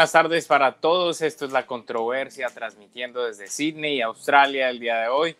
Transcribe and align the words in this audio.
Buenas 0.00 0.12
tardes 0.12 0.46
para 0.46 0.72
todos. 0.72 1.20
Esto 1.20 1.44
es 1.44 1.52
La 1.52 1.66
Controversia, 1.66 2.48
transmitiendo 2.48 3.26
desde 3.26 3.48
Sydney, 3.48 4.00
Australia, 4.00 4.70
el 4.70 4.80
día 4.80 4.96
de 4.96 5.08
hoy. 5.08 5.36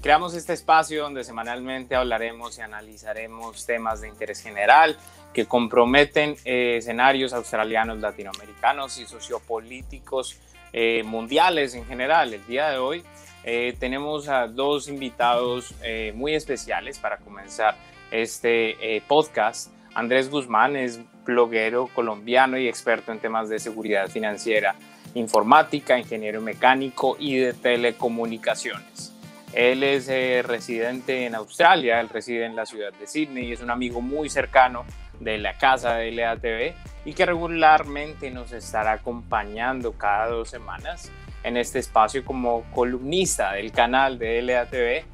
Creamos 0.00 0.32
este 0.34 0.52
espacio 0.52 1.02
donde 1.02 1.24
semanalmente 1.24 1.96
hablaremos 1.96 2.56
y 2.56 2.60
analizaremos 2.60 3.66
temas 3.66 4.02
de 4.02 4.06
interés 4.06 4.40
general 4.40 4.96
que 5.34 5.46
comprometen 5.46 6.36
eh, 6.44 6.76
escenarios 6.76 7.32
australianos, 7.32 7.98
latinoamericanos 7.98 8.96
y 8.98 9.06
sociopolíticos 9.06 10.38
eh, 10.72 11.02
mundiales 11.02 11.74
en 11.74 11.84
general. 11.84 12.32
El 12.32 12.46
día 12.46 12.70
de 12.70 12.78
hoy 12.78 13.02
eh, 13.42 13.74
tenemos 13.80 14.28
a 14.28 14.46
dos 14.46 14.86
invitados 14.86 15.74
muy 16.14 16.36
especiales 16.36 17.00
para 17.00 17.16
comenzar 17.16 17.74
este 18.12 19.02
podcast. 19.08 19.72
Andrés 19.94 20.30
Guzmán 20.30 20.76
es 20.76 21.00
bloguero 21.26 21.88
colombiano 21.88 22.56
y 22.56 22.68
experto 22.68 23.12
en 23.12 23.18
temas 23.18 23.48
de 23.48 23.58
seguridad 23.58 24.08
financiera, 24.08 24.76
informática, 25.14 25.98
ingeniero 25.98 26.40
mecánico 26.40 27.16
y 27.18 27.36
de 27.36 27.52
telecomunicaciones. 27.52 29.12
Él 29.52 29.82
es 29.82 30.08
eh, 30.08 30.42
residente 30.46 31.26
en 31.26 31.34
Australia, 31.34 32.00
él 32.00 32.08
reside 32.08 32.44
en 32.44 32.56
la 32.56 32.66
ciudad 32.66 32.92
de 32.92 33.06
Sydney 33.06 33.46
y 33.46 33.52
es 33.52 33.60
un 33.60 33.70
amigo 33.70 34.00
muy 34.00 34.28
cercano 34.28 34.84
de 35.20 35.38
la 35.38 35.56
casa 35.56 35.96
de 35.96 36.12
LATV 36.12 36.74
y 37.04 37.14
que 37.14 37.26
regularmente 37.26 38.30
nos 38.30 38.52
estará 38.52 38.92
acompañando 38.92 39.92
cada 39.92 40.28
dos 40.28 40.50
semanas 40.50 41.10
en 41.42 41.56
este 41.56 41.78
espacio 41.78 42.24
como 42.24 42.64
columnista 42.74 43.52
del 43.52 43.72
canal 43.72 44.18
de 44.18 44.42
LATV 44.42 45.04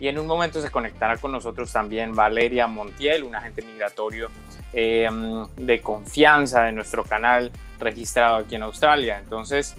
y 0.00 0.08
en 0.08 0.18
un 0.18 0.26
momento 0.26 0.60
se 0.60 0.70
conectará 0.70 1.18
con 1.18 1.30
nosotros 1.30 1.70
también 1.70 2.12
Valeria 2.12 2.66
Montiel, 2.66 3.22
un 3.22 3.36
agente 3.36 3.62
migratorio 3.62 4.30
eh, 4.72 5.08
de 5.56 5.80
confianza 5.82 6.62
de 6.62 6.72
nuestro 6.72 7.04
canal 7.04 7.52
registrado 7.78 8.36
aquí 8.36 8.54
en 8.54 8.62
Australia. 8.62 9.18
Entonces, 9.18 9.76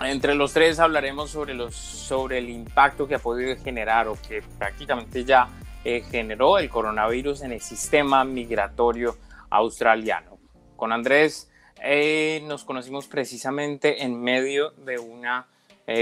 entre 0.00 0.34
los 0.34 0.52
tres 0.52 0.80
hablaremos 0.80 1.30
sobre, 1.30 1.54
los, 1.54 1.76
sobre 1.76 2.38
el 2.38 2.50
impacto 2.50 3.06
que 3.06 3.14
ha 3.14 3.18
podido 3.20 3.56
generar 3.62 4.08
o 4.08 4.18
que 4.28 4.42
prácticamente 4.58 5.24
ya 5.24 5.48
eh, 5.84 6.02
generó 6.10 6.58
el 6.58 6.68
coronavirus 6.68 7.42
en 7.42 7.52
el 7.52 7.60
sistema 7.60 8.24
migratorio 8.24 9.16
australiano. 9.50 10.38
Con 10.74 10.92
Andrés 10.92 11.50
eh, 11.80 12.42
nos 12.46 12.64
conocimos 12.64 13.06
precisamente 13.06 14.02
en 14.02 14.20
medio 14.20 14.70
de 14.70 14.98
una 14.98 15.46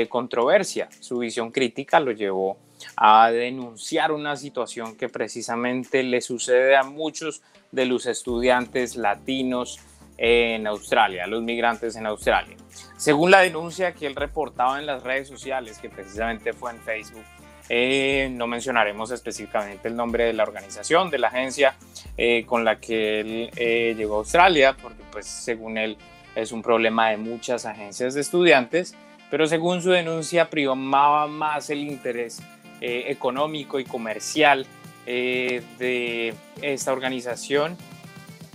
controversia. 0.08 0.88
Su 1.00 1.18
visión 1.18 1.50
crítica 1.50 1.98
lo 1.98 2.12
llevó 2.12 2.56
a 2.96 3.32
denunciar 3.32 4.12
una 4.12 4.36
situación 4.36 4.96
que 4.96 5.08
precisamente 5.08 6.04
le 6.04 6.20
sucede 6.20 6.76
a 6.76 6.84
muchos 6.84 7.42
de 7.72 7.86
los 7.86 8.06
estudiantes 8.06 8.96
latinos 8.96 9.80
en 10.18 10.66
Australia, 10.66 11.26
los 11.26 11.42
migrantes 11.42 11.96
en 11.96 12.06
Australia. 12.06 12.56
Según 12.96 13.30
la 13.30 13.40
denuncia 13.40 13.92
que 13.92 14.06
él 14.06 14.14
reportaba 14.14 14.78
en 14.78 14.86
las 14.86 15.02
redes 15.02 15.26
sociales, 15.26 15.78
que 15.78 15.88
precisamente 15.88 16.52
fue 16.52 16.70
en 16.70 16.78
Facebook, 16.78 17.24
eh, 17.68 18.28
no 18.30 18.46
mencionaremos 18.46 19.10
específicamente 19.10 19.88
el 19.88 19.96
nombre 19.96 20.24
de 20.24 20.32
la 20.34 20.42
organización, 20.42 21.10
de 21.10 21.18
la 21.18 21.28
agencia 21.28 21.74
eh, 22.16 22.44
con 22.44 22.64
la 22.64 22.78
que 22.78 23.20
él 23.20 23.50
eh, 23.56 23.94
llegó 23.96 24.16
a 24.16 24.18
Australia, 24.18 24.76
porque 24.80 25.02
pues 25.10 25.26
según 25.26 25.78
él 25.78 25.96
es 26.34 26.52
un 26.52 26.62
problema 26.62 27.10
de 27.10 27.16
muchas 27.16 27.64
agencias 27.64 28.14
de 28.14 28.20
estudiantes, 28.20 28.94
pero 29.30 29.46
según 29.46 29.80
su 29.80 29.90
denuncia 29.90 30.50
primaba 30.50 31.26
más 31.26 31.70
el 31.70 31.78
interés 31.78 32.42
económico 32.84 33.78
y 33.78 33.84
comercial 33.84 34.66
eh, 35.06 35.62
de 35.78 36.34
esta 36.60 36.92
organización 36.92 37.76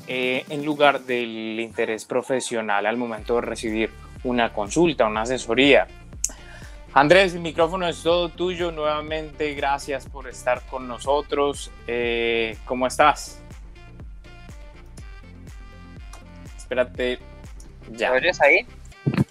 eh, 0.08 0.46
en 0.50 0.64
lugar 0.64 1.02
del 1.02 1.60
interés 1.60 2.06
profesional 2.06 2.86
al 2.86 2.96
momento 2.96 3.36
de 3.36 3.42
recibir 3.42 3.92
una 4.24 4.54
consulta, 4.54 5.06
una 5.06 5.24
asesoría. 5.24 5.88
Andrés, 6.94 7.34
el 7.36 7.42
micrófono 7.42 7.88
es 7.88 8.02
todo 8.02 8.30
tuyo. 8.30 8.72
Nuevamente, 8.72 9.54
gracias 9.54 10.08
por 10.08 10.28
estar 10.30 10.62
con 10.64 10.88
nosotros. 10.88 11.72
Eh, 11.86 12.58
¿Cómo 12.66 12.88
estás? 12.88 13.40
Espérate. 16.58 17.20
Ya. 17.92 18.12
¿Me 18.12 18.18
oyes 18.18 18.42
ahí? 18.42 18.66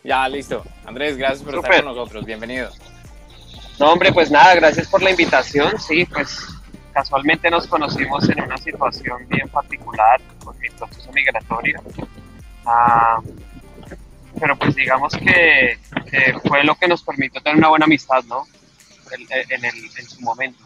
Ya, 0.04 0.28
listo. 0.28 0.62
Andrés, 0.84 1.16
gracias 1.16 1.42
por 1.42 1.54
estar 1.56 1.76
con 1.76 1.86
nosotros. 1.86 2.24
Bienvenido. 2.24 2.70
No, 3.78 3.92
hombre, 3.92 4.12
pues 4.12 4.30
nada, 4.30 4.54
gracias 4.54 4.88
por 4.88 5.02
la 5.02 5.10
invitación. 5.10 5.78
Sí, 5.80 6.04
pues 6.04 6.55
casualmente 6.96 7.50
nos 7.50 7.66
conocimos 7.66 8.26
en 8.30 8.40
una 8.40 8.56
situación 8.56 9.28
bien 9.28 9.46
particular 9.50 10.18
con 10.42 10.58
mi 10.58 10.70
proceso 10.70 11.12
migratorio. 11.12 11.82
Ah, 12.64 13.20
pero 14.40 14.56
pues 14.56 14.74
digamos 14.74 15.12
que, 15.12 15.78
fue 16.48 16.64
lo 16.64 16.74
que 16.74 16.88
nos 16.88 17.02
permitió 17.02 17.42
tener 17.42 17.58
una 17.58 17.68
buena 17.68 17.84
amistad, 17.84 18.24
¿no? 18.24 18.46
En, 19.10 19.62
el, 19.62 19.74
en 19.98 20.08
su 20.08 20.22
momento. 20.22 20.64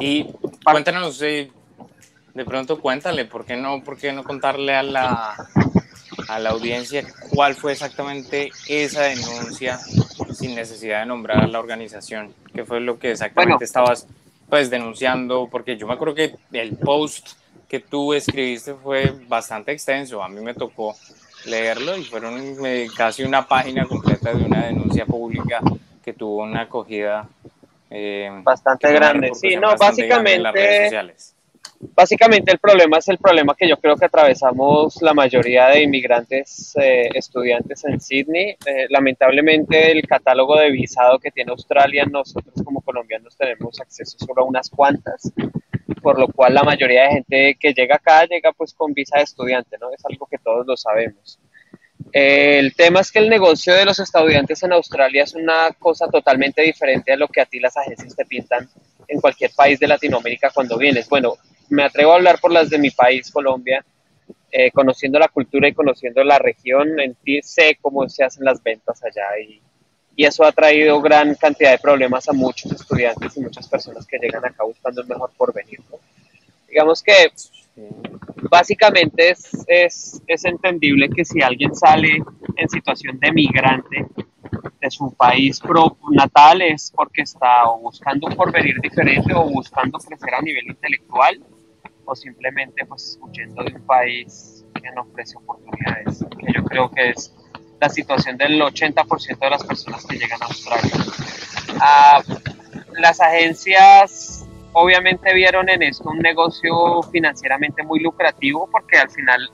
Y 0.00 0.26
cuéntanos, 0.64 1.20
de 1.20 1.52
pronto 2.44 2.80
cuéntale, 2.80 3.26
¿por 3.26 3.44
qué 3.44 3.56
no, 3.56 3.84
por 3.84 3.96
qué 3.96 4.12
no 4.12 4.24
contarle 4.24 4.74
a 4.74 4.82
la, 4.82 5.36
a 6.26 6.38
la 6.40 6.50
audiencia 6.50 7.06
cuál 7.30 7.54
fue 7.54 7.74
exactamente 7.74 8.50
esa 8.66 9.02
denuncia 9.02 9.78
sin 10.40 10.54
necesidad 10.54 11.00
de 11.00 11.06
nombrar 11.06 11.44
a 11.44 11.46
la 11.46 11.60
organización? 11.60 12.34
¿Qué 12.54 12.64
fue 12.64 12.80
lo 12.80 12.98
que 12.98 13.12
exactamente 13.12 13.64
estabas 13.64 14.06
pues 14.48 14.70
denunciando? 14.70 15.48
Porque 15.50 15.76
yo 15.76 15.86
me 15.86 15.94
acuerdo 15.94 16.14
que 16.14 16.34
el 16.52 16.76
post 16.76 17.28
que 17.68 17.80
tú 17.80 18.14
escribiste 18.14 18.74
fue 18.74 19.14
bastante 19.28 19.72
extenso. 19.72 20.22
A 20.22 20.28
mí 20.28 20.40
me 20.40 20.54
tocó 20.54 20.96
leerlo 21.46 21.96
y 21.96 22.04
fueron 22.04 22.56
casi 22.96 23.22
una 23.22 23.46
página 23.46 23.86
completa 23.86 24.32
de 24.32 24.44
una 24.44 24.66
denuncia 24.66 25.06
pública 25.06 25.60
que 26.02 26.12
tuvo 26.12 26.42
una 26.42 26.62
acogida 26.62 27.28
eh, 27.90 28.30
bastante 28.42 28.92
grande. 28.92 29.30
Sí, 29.34 29.56
no, 29.56 29.76
básicamente 29.76 30.34
en 30.34 30.42
las 30.42 30.54
redes 30.54 30.84
sociales. 30.84 31.34
Básicamente 31.82 32.52
el 32.52 32.58
problema 32.58 32.98
es 32.98 33.08
el 33.08 33.16
problema 33.16 33.54
que 33.56 33.66
yo 33.66 33.78
creo 33.78 33.96
que 33.96 34.04
atravesamos 34.04 35.00
la 35.00 35.14
mayoría 35.14 35.68
de 35.68 35.82
inmigrantes 35.82 36.74
eh, 36.76 37.08
estudiantes 37.14 37.82
en 37.86 37.98
Sydney. 37.98 38.50
Eh, 38.66 38.86
lamentablemente 38.90 39.90
el 39.90 40.06
catálogo 40.06 40.58
de 40.58 40.70
visado 40.70 41.18
que 41.18 41.30
tiene 41.30 41.52
Australia, 41.52 42.04
nosotros 42.04 42.54
como 42.62 42.82
colombianos 42.82 43.34
tenemos 43.34 43.80
acceso 43.80 44.18
solo 44.18 44.42
a 44.42 44.44
unas 44.44 44.68
cuantas, 44.68 45.32
por 46.02 46.18
lo 46.18 46.28
cual 46.28 46.52
la 46.52 46.64
mayoría 46.64 47.04
de 47.04 47.10
gente 47.12 47.56
que 47.58 47.72
llega 47.72 47.96
acá 47.96 48.26
llega 48.26 48.52
pues 48.52 48.74
con 48.74 48.92
visa 48.92 49.16
de 49.16 49.24
estudiante, 49.24 49.78
¿no? 49.80 49.90
Es 49.90 50.04
algo 50.04 50.26
que 50.26 50.36
todos 50.36 50.66
lo 50.66 50.76
sabemos. 50.76 51.38
el 52.12 52.74
tema 52.74 53.00
es 53.00 53.10
que 53.10 53.20
el 53.20 53.30
negocio 53.30 53.74
de 53.74 53.86
los 53.86 53.98
estudiantes 53.98 54.62
en 54.62 54.74
Australia 54.74 55.22
es 55.22 55.34
una 55.34 55.70
cosa 55.78 56.08
totalmente 56.08 56.60
diferente 56.60 57.10
a 57.10 57.16
lo 57.16 57.26
que 57.28 57.40
a 57.40 57.46
ti 57.46 57.58
las 57.58 57.78
agencias 57.78 58.14
te 58.14 58.26
pintan 58.26 58.68
en 59.08 59.18
cualquier 59.18 59.50
país 59.56 59.80
de 59.80 59.88
Latinoamérica 59.88 60.50
cuando 60.50 60.76
vienes. 60.76 61.08
Bueno, 61.08 61.36
me 61.70 61.84
atrevo 61.84 62.12
a 62.12 62.16
hablar 62.16 62.38
por 62.40 62.52
las 62.52 62.68
de 62.68 62.78
mi 62.78 62.90
país, 62.90 63.30
Colombia, 63.30 63.84
eh, 64.52 64.70
conociendo 64.72 65.18
la 65.18 65.28
cultura 65.28 65.68
y 65.68 65.72
conociendo 65.72 66.22
la 66.24 66.38
región, 66.38 66.98
en 67.00 67.14
ti 67.14 67.40
sé 67.42 67.78
cómo 67.80 68.08
se 68.08 68.24
hacen 68.24 68.44
las 68.44 68.62
ventas 68.62 69.02
allá 69.04 69.38
y, 69.40 69.62
y, 70.16 70.24
eso 70.24 70.44
ha 70.44 70.50
traído 70.50 71.00
gran 71.00 71.36
cantidad 71.36 71.70
de 71.70 71.78
problemas 71.78 72.28
a 72.28 72.32
muchos 72.32 72.72
estudiantes 72.72 73.36
y 73.36 73.40
muchas 73.40 73.68
personas 73.68 74.06
que 74.06 74.18
llegan 74.18 74.44
acá 74.44 74.64
buscando 74.64 75.02
el 75.02 75.06
mejor 75.06 75.30
porvenir. 75.36 75.80
Digamos 76.68 77.02
que 77.02 77.30
básicamente 78.50 79.30
es, 79.30 79.50
es, 79.68 80.22
es 80.26 80.44
entendible 80.44 81.08
que 81.10 81.24
si 81.24 81.42
alguien 81.42 81.74
sale 81.74 82.18
en 82.56 82.68
situación 82.68 83.18
de 83.20 83.32
migrante 83.32 84.06
de 84.80 84.90
su 84.90 85.12
país 85.14 85.60
pro 85.60 85.96
natal 86.10 86.62
es 86.62 86.92
porque 86.94 87.22
está 87.22 87.66
buscando 87.80 88.26
un 88.26 88.34
porvenir 88.34 88.80
diferente 88.80 89.32
o 89.34 89.44
buscando 89.44 89.98
crecer 89.98 90.34
a 90.34 90.42
nivel 90.42 90.66
intelectual 90.66 91.40
o 92.10 92.16
simplemente 92.16 92.84
pues 92.86 93.18
huyendo 93.22 93.62
de 93.62 93.72
un 93.72 93.86
país 93.86 94.64
que 94.74 94.90
no 94.90 95.02
ofrece 95.02 95.36
oportunidades, 95.36 96.24
que 96.38 96.52
yo 96.52 96.64
creo 96.64 96.90
que 96.90 97.10
es 97.10 97.32
la 97.80 97.88
situación 97.88 98.36
del 98.36 98.60
80% 98.60 99.38
de 99.38 99.50
las 99.50 99.62
personas 99.62 100.04
que 100.04 100.18
llegan 100.18 100.42
a 100.42 100.46
Australia. 100.46 100.90
Ah, 101.80 102.22
las 102.98 103.20
agencias 103.20 104.44
obviamente 104.72 105.32
vieron 105.34 105.68
en 105.68 105.84
esto 105.84 106.10
un 106.10 106.18
negocio 106.18 107.00
financieramente 107.12 107.84
muy 107.84 108.00
lucrativo 108.00 108.68
porque 108.70 108.98
al 108.98 109.10
final 109.10 109.48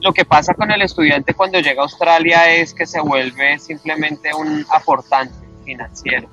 lo 0.00 0.12
que 0.12 0.24
pasa 0.24 0.54
con 0.54 0.70
el 0.70 0.82
estudiante 0.82 1.34
cuando 1.34 1.58
llega 1.58 1.80
a 1.80 1.84
Australia 1.84 2.54
es 2.54 2.72
que 2.72 2.86
se 2.86 3.00
vuelve 3.00 3.58
simplemente 3.58 4.32
un 4.32 4.64
aportante 4.72 5.34
financiero 5.64 6.28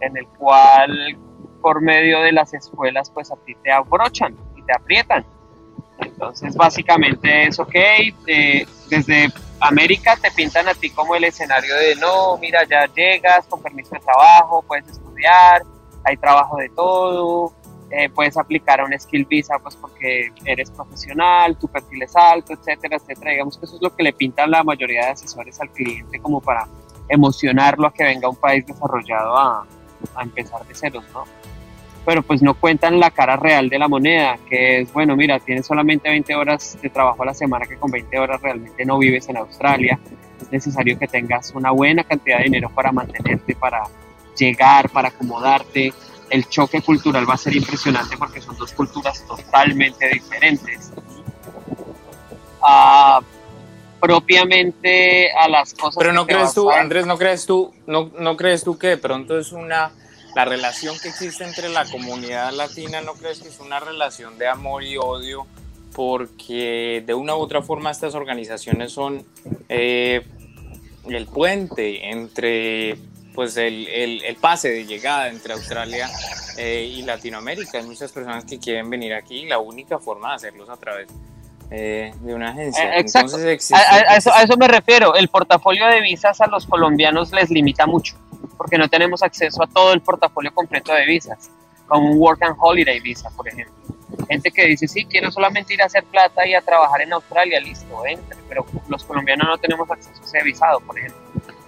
en 0.00 0.16
el 0.16 0.26
cual 0.26 1.18
por 1.60 1.82
medio 1.82 2.20
de 2.20 2.32
las 2.32 2.54
escuelas 2.54 3.10
pues 3.10 3.30
a 3.30 3.36
ti 3.44 3.54
te 3.62 3.70
abrochan 3.70 4.36
te 4.66 4.72
aprietan. 4.74 5.24
Entonces, 5.98 6.54
básicamente 6.56 7.46
es 7.46 7.58
ok, 7.58 7.74
desde 8.88 9.32
América 9.60 10.16
te 10.20 10.30
pintan 10.30 10.68
a 10.68 10.74
ti 10.74 10.90
como 10.90 11.14
el 11.14 11.24
escenario 11.24 11.74
de 11.76 11.94
no, 11.96 12.36
mira, 12.38 12.64
ya 12.64 12.86
llegas 12.86 13.46
con 13.46 13.62
permiso 13.62 13.90
de 13.94 14.00
trabajo, 14.00 14.62
puedes 14.66 14.88
estudiar, 14.88 15.62
hay 16.04 16.16
trabajo 16.16 16.56
de 16.56 16.68
todo, 16.70 17.52
eh, 17.90 18.08
puedes 18.08 18.36
aplicar 18.36 18.80
a 18.80 18.84
un 18.84 18.98
skill 18.98 19.26
visa 19.26 19.58
pues 19.58 19.76
porque 19.76 20.32
eres 20.44 20.70
profesional, 20.70 21.56
tu 21.56 21.68
perfil 21.68 22.02
es 22.02 22.16
alto, 22.16 22.54
etcétera, 22.54 22.96
etcétera. 22.96 23.32
Digamos 23.32 23.58
que 23.58 23.66
eso 23.66 23.76
es 23.76 23.82
lo 23.82 23.94
que 23.94 24.02
le 24.02 24.12
pintan 24.12 24.50
la 24.50 24.64
mayoría 24.64 25.04
de 25.04 25.10
asesores 25.12 25.60
al 25.60 25.70
cliente 25.70 26.18
como 26.18 26.40
para 26.40 26.66
emocionarlo 27.08 27.86
a 27.86 27.92
que 27.92 28.04
venga 28.04 28.26
a 28.26 28.30
un 28.30 28.36
país 28.36 28.66
desarrollado 28.66 29.36
a, 29.36 29.66
a 30.14 30.22
empezar 30.22 30.66
de 30.66 30.74
ceros, 30.74 31.04
¿no? 31.12 31.24
Pero 32.04 32.22
pues 32.22 32.42
no 32.42 32.54
cuentan 32.54 32.98
la 32.98 33.10
cara 33.10 33.36
real 33.36 33.68
de 33.68 33.78
la 33.78 33.86
moneda, 33.86 34.38
que 34.48 34.80
es, 34.80 34.92
bueno, 34.92 35.14
mira, 35.14 35.38
tienes 35.38 35.66
solamente 35.66 36.08
20 36.08 36.34
horas 36.34 36.76
de 36.82 36.90
trabajo 36.90 37.22
a 37.22 37.26
la 37.26 37.34
semana, 37.34 37.66
que 37.66 37.76
con 37.76 37.90
20 37.90 38.18
horas 38.18 38.42
realmente 38.42 38.84
no 38.84 38.98
vives 38.98 39.28
en 39.28 39.36
Australia. 39.36 39.98
Es 40.40 40.50
necesario 40.50 40.98
que 40.98 41.06
tengas 41.06 41.52
una 41.54 41.70
buena 41.70 42.02
cantidad 42.02 42.38
de 42.38 42.44
dinero 42.44 42.70
para 42.74 42.90
mantenerte, 42.90 43.54
para 43.54 43.84
llegar, 44.36 44.90
para 44.90 45.08
acomodarte, 45.08 45.92
el 46.32 46.48
choque 46.48 46.80
cultural 46.80 47.28
va 47.28 47.34
a 47.34 47.38
ser 47.38 47.54
impresionante 47.54 48.16
porque 48.16 48.40
son 48.40 48.56
dos 48.56 48.72
culturas 48.72 49.24
totalmente 49.26 50.08
diferentes. 50.08 50.90
Ah, 52.62 53.20
propiamente 54.00 55.30
a 55.30 55.46
las 55.48 55.74
cosas. 55.74 55.96
Pero 55.98 56.12
no 56.12 56.26
crees 56.26 56.54
tú, 56.54 56.70
Andrés, 56.70 57.06
no 57.06 57.18
crees 57.18 57.44
tú, 57.44 57.74
no, 57.86 58.10
no 58.18 58.36
crees 58.36 58.64
tú 58.64 58.78
que 58.78 58.88
de 58.88 58.96
pronto 58.96 59.38
es 59.38 59.52
una 59.52 59.92
la 60.34 60.44
relación 60.44 60.98
que 60.98 61.08
existe 61.08 61.44
entre 61.44 61.68
la 61.68 61.84
comunidad 61.84 62.52
latina, 62.52 63.00
no 63.00 63.14
crees 63.14 63.40
que 63.40 63.48
es 63.48 63.60
una 63.60 63.80
relación 63.80 64.38
de 64.38 64.48
amor 64.48 64.82
y 64.82 64.96
odio, 64.96 65.46
porque 65.94 67.02
de 67.06 67.14
una 67.14 67.36
u 67.36 67.38
otra 67.38 67.62
forma 67.62 67.90
estas 67.90 68.14
organizaciones 68.14 68.92
son 68.92 69.24
eh, 69.68 70.26
el 71.08 71.26
puente 71.26 72.10
entre 72.10 72.96
pues 73.34 73.56
el, 73.56 73.88
el, 73.88 74.36
pase 74.36 74.70
de 74.70 74.84
llegada 74.84 75.28
entre 75.28 75.54
Australia 75.54 76.08
eh, 76.58 76.84
y 76.84 77.02
Latinoamérica. 77.02 77.78
Hay 77.78 77.84
muchas 77.84 78.12
personas 78.12 78.44
que 78.44 78.58
quieren 78.58 78.90
venir 78.90 79.14
aquí 79.14 79.40
y 79.40 79.46
la 79.46 79.58
única 79.58 79.98
forma 79.98 80.30
de 80.30 80.34
hacerlos 80.34 80.68
a 80.68 80.76
través 80.76 81.08
eh, 81.70 82.12
de 82.20 82.34
una 82.34 82.50
agencia. 82.50 82.96
Eh, 82.96 83.00
exacto. 83.00 83.36
a, 83.36 84.16
eso, 84.16 84.32
a, 84.32 84.42
eso, 84.42 84.56
me 84.58 84.68
refiero. 84.68 85.14
El 85.14 85.28
portafolio 85.28 85.86
de 85.86 86.02
visas 86.02 86.40
a 86.42 86.46
los 86.46 86.66
colombianos 86.66 87.32
les 87.32 87.50
limita 87.50 87.86
mucho 87.86 88.21
porque 88.72 88.84
no 88.84 88.88
tenemos 88.88 89.22
acceso 89.22 89.62
a 89.62 89.66
todo 89.66 89.92
el 89.92 90.00
portafolio 90.00 90.50
completo 90.54 90.94
de 90.94 91.04
visas, 91.04 91.50
como 91.86 92.10
un 92.10 92.18
Work 92.18 92.42
and 92.42 92.56
Holiday 92.58 93.00
Visa, 93.00 93.28
por 93.36 93.46
ejemplo. 93.46 93.74
Gente 94.30 94.50
que 94.50 94.64
dice, 94.64 94.88
sí, 94.88 95.04
quiero 95.04 95.30
solamente 95.30 95.74
ir 95.74 95.82
a 95.82 95.84
hacer 95.84 96.04
plata 96.04 96.46
y 96.46 96.54
a 96.54 96.62
trabajar 96.62 97.02
en 97.02 97.12
Australia, 97.12 97.60
listo, 97.60 98.06
entre, 98.06 98.38
pero 98.48 98.64
los 98.88 99.04
colombianos 99.04 99.46
no 99.46 99.58
tenemos 99.58 99.90
acceso 99.90 100.22
a 100.22 100.24
ese 100.24 100.42
visado, 100.42 100.80
por 100.80 100.98
ejemplo. 100.98 101.20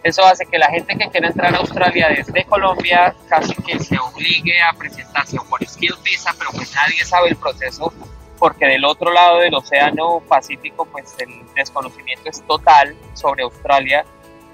Eso 0.02 0.24
hace 0.24 0.46
que 0.46 0.56
la 0.56 0.68
gente 0.68 0.96
que 0.96 1.10
quiera 1.10 1.28
entrar 1.28 1.54
a 1.54 1.58
Australia 1.58 2.08
desde 2.08 2.42
Colombia 2.46 3.14
casi 3.28 3.54
que 3.54 3.78
se 3.80 3.98
obligue 3.98 4.58
a 4.62 4.72
presentarse 4.72 5.36
por 5.50 5.62
Skill 5.62 5.96
Visa, 6.02 6.34
pero 6.38 6.52
pues 6.52 6.74
nadie 6.74 7.04
sabe 7.04 7.28
el 7.28 7.36
proceso 7.36 7.92
porque 8.38 8.64
del 8.64 8.86
otro 8.86 9.12
lado 9.12 9.40
del 9.40 9.52
Océano 9.52 10.22
Pacífico 10.26 10.86
pues 10.86 11.14
el 11.18 11.28
desconocimiento 11.54 12.30
es 12.30 12.42
total 12.46 12.96
sobre 13.12 13.42
Australia. 13.42 14.06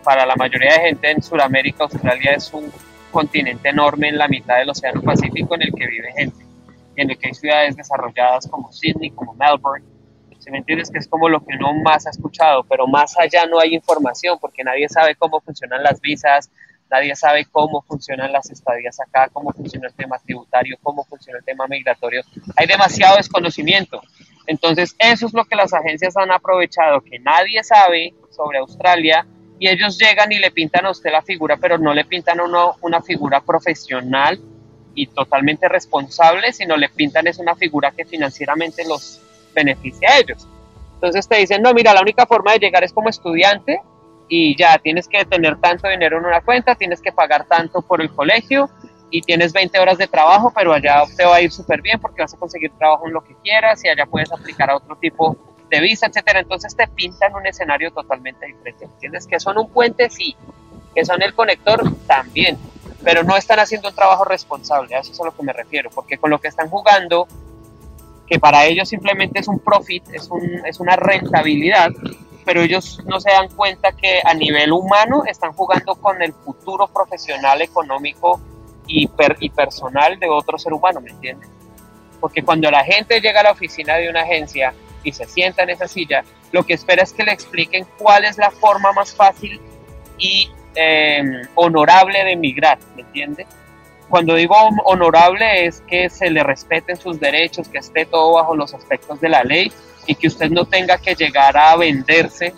Para 0.05 0.25
la 0.27 0.35
mayoría 0.37 0.75
de 0.75 0.81
gente 0.81 1.11
en 1.11 1.23
Sudamérica, 1.23 1.85
Australia 1.85 2.33
es 2.33 2.53
un 2.53 2.73
continente 3.11 3.69
enorme 3.69 4.09
en 4.09 4.19
la 4.19 4.29
mitad 4.29 4.59
del 4.59 4.71
Océano 4.71 5.03
Pacífico 5.03 5.55
en 5.55 5.63
el 5.63 5.75
que 5.75 5.87
vive 5.87 6.13
gente 6.13 6.45
y 6.97 7.01
en 7.03 7.11
el 7.11 7.19
que 7.19 7.29
hay 7.29 7.35
ciudades 7.35 7.77
desarrolladas 7.77 8.49
como 8.49 8.73
Sydney, 8.73 9.11
como 9.11 9.35
Melbourne, 9.35 9.85
si 10.41 10.51
me 10.51 10.59
entiendes? 10.59 10.91
Que 10.91 10.99
es 10.99 11.09
como 11.09 11.29
lo 11.29 11.41
que 11.41 11.55
uno 11.57 11.75
más 11.75 12.07
ha 12.07 12.11
escuchado, 12.11 12.65
pero 12.65 12.87
más 12.87 13.17
allá 13.19 13.47
no 13.47 13.61
hay 13.61 13.75
información 13.75 14.39
porque 14.41 14.65
nadie 14.65 14.89
sabe 14.89 15.15
cómo 15.15 15.41
funcionan 15.41 15.83
las 15.83 16.01
visas, 16.01 16.51
nadie 16.91 17.15
sabe 17.15 17.45
cómo 17.45 17.83
funcionan 17.83 18.33
las 18.33 18.51
estadías 18.51 18.99
acá, 19.01 19.29
cómo 19.33 19.53
funciona 19.53 19.89
el 19.89 19.95
tema 19.95 20.19
tributario, 20.19 20.77
cómo 20.83 21.05
funciona 21.05 21.39
el 21.39 21.45
tema 21.45 21.67
migratorio. 21.67 22.23
Hay 22.57 22.67
demasiado 22.67 23.17
desconocimiento. 23.17 24.01
Entonces, 24.47 24.97
eso 24.99 25.27
es 25.27 25.35
lo 25.35 25.45
que 25.45 25.55
las 25.55 25.73
agencias 25.73 26.17
han 26.17 26.33
aprovechado, 26.33 27.03
que 27.03 27.19
nadie 27.19 27.63
sabe 27.63 28.15
sobre 28.31 28.59
Australia 28.59 29.27
y 29.61 29.69
ellos 29.69 29.99
llegan 29.99 30.33
y 30.33 30.39
le 30.39 30.51
pintan 30.51 30.87
a 30.87 30.91
usted 30.91 31.13
la 31.13 31.21
figura, 31.21 31.59
pero 31.59 31.77
no 31.77 31.93
le 31.93 32.07
pintan 32.07 32.41
a 32.41 32.45
uno 32.45 32.77
una 32.81 33.03
figura 33.03 33.43
profesional 33.43 34.41
y 34.95 35.07
totalmente 35.09 35.69
responsable, 35.69 36.51
sino 36.55 36.79
le 36.79 36.89
pintan 36.89 37.27
es 37.27 37.39
una 37.39 37.55
figura 37.55 37.91
que 37.91 38.07
financieramente 38.07 38.89
los 38.89 39.21
beneficia 39.55 40.09
a 40.09 40.19
ellos. 40.19 40.49
Entonces 40.95 41.29
te 41.29 41.37
dicen, 41.37 41.61
no, 41.61 41.75
mira, 41.75 41.93
la 41.93 42.01
única 42.01 42.25
forma 42.25 42.53
de 42.53 42.59
llegar 42.59 42.85
es 42.85 42.93
como 42.95 43.11
estudiante 43.11 43.83
y 44.31 44.57
ya 44.57 44.79
tienes 44.79 45.07
que 45.07 45.27
tener 45.27 45.61
tanto 45.61 45.89
dinero 45.89 46.17
en 46.17 46.25
una 46.25 46.41
cuenta, 46.41 46.75
tienes 46.75 47.03
que 47.03 47.13
pagar 47.13 47.45
tanto 47.45 47.83
por 47.83 48.01
el 48.01 48.11
colegio 48.11 48.71
y 49.11 49.21
tienes 49.21 49.53
20 49.53 49.79
horas 49.79 49.99
de 49.99 50.07
trabajo, 50.07 50.51
pero 50.57 50.73
allá 50.73 51.03
te 51.15 51.27
va 51.27 51.37
a 51.37 51.43
ir 51.43 51.53
súper 51.53 51.83
bien 51.83 52.01
porque 52.01 52.23
vas 52.23 52.33
a 52.33 52.39
conseguir 52.39 52.71
trabajo 52.79 53.07
en 53.07 53.13
lo 53.13 53.23
que 53.23 53.35
quieras 53.43 53.85
y 53.85 53.89
allá 53.89 54.07
puedes 54.07 54.33
aplicar 54.33 54.71
a 54.71 54.77
otro 54.77 54.97
tipo 54.97 55.33
de 55.35 55.50
visa, 55.79 56.07
etcétera. 56.07 56.41
Entonces 56.41 56.75
te 56.75 56.89
pintan 56.89 57.35
un 57.35 57.47
escenario 57.47 57.93
totalmente 57.93 58.47
diferente. 58.47 58.87
¿Entiendes? 58.87 59.27
Que 59.27 59.39
son 59.39 59.59
un 59.59 59.69
puente, 59.69 60.11
sí. 60.11 60.35
Que 60.95 61.05
son 61.05 61.23
el 61.23 61.35
conector, 61.35 61.83
también. 62.07 62.59
Pero 63.05 63.23
no 63.23 63.37
están 63.37 63.61
haciendo 63.61 63.91
un 63.91 63.95
trabajo 63.95 64.25
responsable. 64.25 64.97
A 64.97 65.01
eso 65.01 65.13
es 65.13 65.21
a 65.21 65.25
lo 65.25 65.37
que 65.37 65.43
me 65.43 65.53
refiero. 65.53 65.91
Porque 65.91 66.19
con 66.19 66.31
lo 66.31 66.41
que 66.41 66.49
están 66.49 66.69
jugando 66.69 67.29
que 68.31 68.39
para 68.39 68.65
ellos 68.65 68.89
simplemente 68.89 69.41
es 69.41 69.49
un 69.49 69.59
profit, 69.59 70.05
es, 70.13 70.31
un, 70.31 70.65
es 70.65 70.79
una 70.79 70.95
rentabilidad, 70.95 71.91
pero 72.45 72.63
ellos 72.63 73.03
no 73.05 73.21
se 73.21 73.29
dan 73.29 73.49
cuenta 73.49 73.91
que 73.91 74.21
a 74.25 74.33
nivel 74.35 74.71
humano 74.71 75.25
están 75.27 75.53
jugando 75.53 75.97
con 75.97 76.23
el 76.23 76.33
futuro 76.33 76.87
profesional, 76.87 77.61
económico 77.61 78.41
y, 78.87 79.11
y 79.41 79.51
personal 79.51 80.19
de 80.21 80.29
otro 80.29 80.59
ser 80.59 80.73
humano, 80.73 81.01
¿me 81.01 81.11
entiendes? 81.11 81.51
Porque 82.21 82.45
cuando 82.45 82.71
la 82.71 82.85
gente 82.85 83.21
llega 83.21 83.41
a 83.41 83.45
la 83.45 83.51
oficina 83.51 83.97
de 83.97 84.09
una 84.09 84.23
agencia 84.23 84.75
y 85.05 85.13
se 85.13 85.27
sienta 85.27 85.63
en 85.63 85.71
esa 85.71 85.89
silla, 85.89 86.25
lo 86.53 86.65
que 86.65 86.75
espera 86.75 87.03
es 87.03 87.13
que 87.13 87.25
le 87.25 87.33
expliquen 87.33 87.87
cuál 87.99 88.25
es 88.25 88.39
la 88.39 88.51
forma 88.51 88.93
más 88.93 89.15
fácil 89.15 89.61
y 90.19 90.51
eh, 90.75 91.43
honorable 91.55 92.25
de 92.25 92.33
emigrar, 92.33 92.79
¿me 92.95 93.03
entiendes? 93.03 93.47
Cuando 94.09 94.35
digo 94.35 94.57
honorable 94.85 95.67
es 95.67 95.83
que 95.83 96.11
se 96.11 96.31
le 96.31 96.43
respeten 96.43 96.97
sus 96.97 97.21
derechos, 97.21 97.69
que 97.69 97.79
esté 97.79 98.07
todo 98.07 98.35
bajo 98.35 98.57
los 98.57 98.75
aspectos 98.75 99.21
de 99.21 99.29
la 99.29 99.45
ley 99.45 99.73
y 100.07 100.17
que 100.17 100.27
usted 100.27 100.51
no 100.51 100.65
tenga 100.65 100.99
que 100.99 101.15
llegar 101.15 101.57
a 101.57 101.77
venderse 101.77 102.53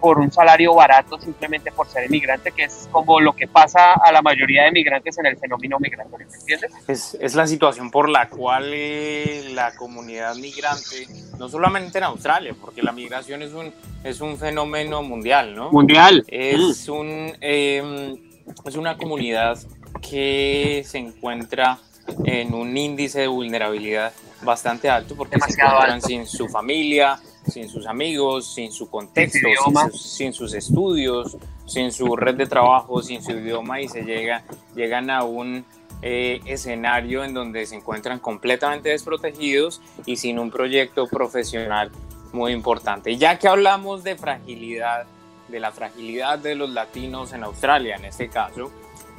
por 0.00 0.18
un 0.18 0.30
salario 0.30 0.74
barato 0.74 1.20
simplemente 1.20 1.72
por 1.72 1.88
ser 1.88 2.06
inmigrante, 2.06 2.52
que 2.52 2.64
es 2.64 2.88
como 2.90 3.20
lo 3.20 3.34
que 3.34 3.46
pasa 3.46 3.94
a 3.94 4.12
la 4.12 4.22
mayoría 4.22 4.64
de 4.64 4.72
migrantes 4.72 5.18
en 5.18 5.26
el 5.26 5.36
fenómeno 5.36 5.78
migratorio, 5.78 6.26
¿me 6.28 6.36
entiendes? 6.36 6.72
Es, 6.86 7.16
es 7.20 7.34
la 7.34 7.46
situación 7.46 7.90
por 7.90 8.08
la 8.08 8.28
cual 8.28 8.70
eh, 8.72 9.50
la 9.52 9.74
comunidad 9.74 10.34
migrante, 10.36 11.06
no 11.38 11.48
solamente 11.48 11.98
en 11.98 12.04
Australia, 12.04 12.54
porque 12.60 12.82
la 12.82 12.92
migración 12.92 13.42
es 13.42 13.52
un, 13.52 13.72
es 14.04 14.20
un 14.20 14.36
fenómeno 14.36 15.02
mundial, 15.02 15.54
¿no? 15.54 15.70
Mundial. 15.70 16.24
Es, 16.28 16.88
un, 16.88 17.32
em, 17.40 18.16
es 18.64 18.76
una 18.76 18.96
comunidad 18.96 19.58
que 20.00 20.82
se 20.86 20.98
encuentra 20.98 21.78
en 22.24 22.54
un 22.54 22.76
índice 22.76 23.20
de 23.20 23.26
vulnerabilidad 23.26 24.12
bastante 24.42 24.88
alto 24.88 25.16
porque 25.16 25.38
se 25.40 25.60
encuentran 25.60 26.00
sin 26.00 26.26
su 26.26 26.48
familia, 26.48 27.18
sin 27.50 27.68
sus 27.68 27.86
amigos, 27.86 28.52
sin 28.54 28.72
su 28.72 28.88
contexto, 28.90 29.48
sin 29.92 30.32
sus, 30.32 30.54
estudios, 30.54 31.36
sin 31.66 31.92
su 31.92 32.16
red 32.16 32.34
de 32.34 32.46
trabajo, 32.46 33.02
sin 33.02 33.22
su 33.22 33.32
idioma 33.32 33.80
y 33.80 33.88
se 33.88 34.02
llega, 34.02 34.44
llegan 34.74 35.10
a 35.10 35.24
un 35.24 35.64
eh, 36.02 36.40
escenario 36.46 37.24
en 37.24 37.34
donde 37.34 37.66
se 37.66 37.74
encuentran 37.74 38.20
completamente 38.20 38.90
desprotegidos 38.90 39.80
y 40.06 40.16
sin 40.16 40.38
un 40.38 40.50
proyecto 40.50 41.06
profesional 41.06 41.90
muy 42.32 42.52
importante. 42.52 43.10
Y 43.10 43.18
ya 43.18 43.38
que 43.38 43.48
hablamos 43.48 44.04
de 44.04 44.16
fragilidad, 44.16 45.06
de 45.48 45.60
la 45.60 45.72
fragilidad 45.72 46.38
de 46.38 46.54
los 46.54 46.70
latinos 46.70 47.32
en 47.32 47.42
Australia 47.42 47.96
en 47.96 48.04
este 48.04 48.28
caso, 48.28 48.70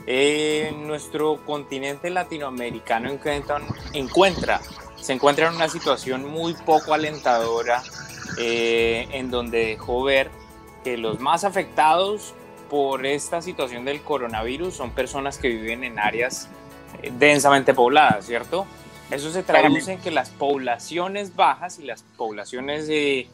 eh, 0.08 0.74
nuestro 0.76 1.44
continente 1.46 2.10
latinoamericano 2.10 3.10
encuentra, 3.94 4.62
se 4.96 5.14
encuentra 5.14 5.50
en 5.50 5.56
una 5.56 5.68
situación 5.68 6.26
muy 6.26 6.54
poco 6.54 6.94
alentadora 6.94 7.84
eh, 8.38 9.08
en 9.12 9.32
donde 9.32 9.66
dejó 9.66 10.04
ver 10.04 10.30
que 10.84 10.98
los 10.98 11.20
más 11.20 11.44
afectados 11.44 12.34
por 12.70 13.06
esta 13.06 13.42
situación 13.42 13.86
del 13.86 14.02
coronavirus 14.02 14.76
son 14.76 14.92
personas 14.92 15.38
que 15.38 15.50
viven 15.50 15.84
en 15.84 16.00
áreas 16.00 16.50
eh, 17.02 17.12
densamente 17.18 17.74
pobladas, 17.74 18.26
¿cierto? 18.26 18.68
Eso 19.12 19.32
se 19.32 19.42
traduce 19.42 19.94
en 19.94 20.00
que 20.00 20.12
las 20.12 20.30
poblaciones 20.30 21.36
bajas 21.36 21.80
y 21.80 21.84
las 21.84 22.04
poblaciones 22.04 22.88
de 22.88 23.28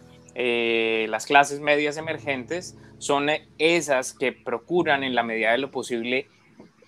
las 1.10 1.25
clases 1.25 1.60
medias 1.60 1.98
emergentes 1.98 2.75
son 2.98 3.30
esas 3.58 4.14
que 4.14 4.32
procuran 4.32 5.04
en 5.04 5.16
la 5.16 5.24
medida 5.24 5.52
de 5.52 5.58
lo 5.58 5.72
posible 5.72 6.28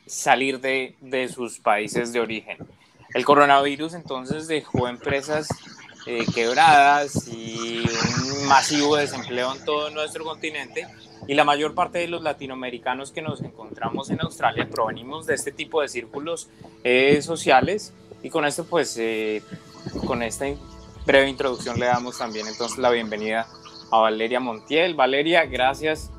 salir 0.06 0.60
de, 0.62 0.96
de 1.02 1.28
sus 1.28 1.60
países 1.60 2.14
de 2.14 2.20
origen. 2.22 2.58
El 3.14 3.26
coronavirus 3.26 3.94
entonces 3.94 4.48
dejó 4.48 4.88
empresas 4.88 5.48
eh, 6.08 6.26
quebradas 6.34 7.28
y 7.28 7.84
un 8.42 8.48
masivo 8.48 8.96
desempleo 8.96 9.54
en 9.54 9.66
todo 9.66 9.90
nuestro 9.90 10.24
continente 10.24 10.88
y 11.28 11.34
la 11.34 11.44
mayor 11.44 11.76
parte 11.76 12.00
de 12.00 12.08
los 12.08 12.24
latinoamericanos 12.24 13.12
que 13.12 13.22
nos 13.22 13.42
encontramos 13.42 14.10
en 14.10 14.22
Australia 14.22 14.70
provenimos 14.72 15.26
de 15.26 15.36
este 15.36 15.52
tipo 15.52 15.82
de 15.82 15.90
círculos 15.90 16.50
eh, 16.86 17.22
sociales 17.22 17.94
Y 18.24 18.30
con 18.30 18.46
esto, 18.46 18.64
pues, 18.64 18.98
eh, 18.98 19.44
con 20.06 20.24
esta 20.24 20.46
breve 21.06 21.28
introducción 21.30 21.80
le 21.80 21.88
damos 21.88 22.18
también 22.18 22.48
entonces 22.48 22.78
la 22.78 22.90
bienvenida 22.90 23.46
a 23.92 24.00
Valeria 24.00 24.40
Montiel. 24.40 24.96
Valeria, 24.96 25.46
gracias 25.46 26.12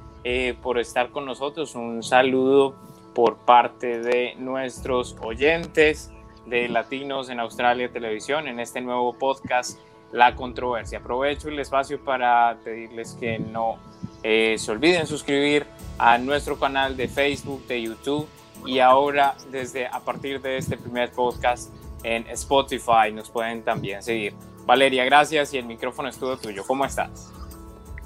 por 0.62 0.78
estar 0.78 1.10
con 1.10 1.24
nosotros. 1.24 1.74
Un 1.74 2.02
saludo 2.02 2.74
por 3.14 3.38
parte 3.38 4.00
de 4.00 4.34
nuestros 4.36 5.16
oyentes 5.22 6.10
de 6.48 6.68
Latinos 6.68 7.28
en 7.30 7.40
Australia 7.40 7.90
Televisión 7.90 8.48
en 8.48 8.60
este 8.60 8.80
nuevo 8.80 9.12
podcast 9.12 9.78
La 10.12 10.34
Controversia. 10.34 10.98
Aprovecho 10.98 11.48
el 11.48 11.58
espacio 11.58 12.02
para 12.02 12.56
pedirles 12.64 13.16
que 13.20 13.38
no 13.38 13.78
eh, 14.22 14.56
se 14.58 14.70
olviden 14.70 15.06
suscribir 15.06 15.66
a 15.98 16.18
nuestro 16.18 16.58
canal 16.58 16.96
de 16.96 17.08
Facebook, 17.08 17.66
de 17.66 17.82
YouTube 17.82 18.28
y 18.66 18.78
ahora 18.78 19.36
desde 19.50 19.86
a 19.86 20.00
partir 20.00 20.40
de 20.40 20.56
este 20.56 20.76
primer 20.76 21.12
podcast 21.12 21.70
en 22.02 22.26
Spotify 22.28 23.12
nos 23.12 23.30
pueden 23.30 23.62
también 23.62 24.02
seguir. 24.02 24.34
Valeria, 24.64 25.04
gracias 25.04 25.54
y 25.54 25.58
el 25.58 25.66
micrófono 25.66 26.08
es 26.08 26.18
todo 26.18 26.36
tuyo. 26.36 26.64
¿Cómo 26.66 26.84
estás? 26.84 27.32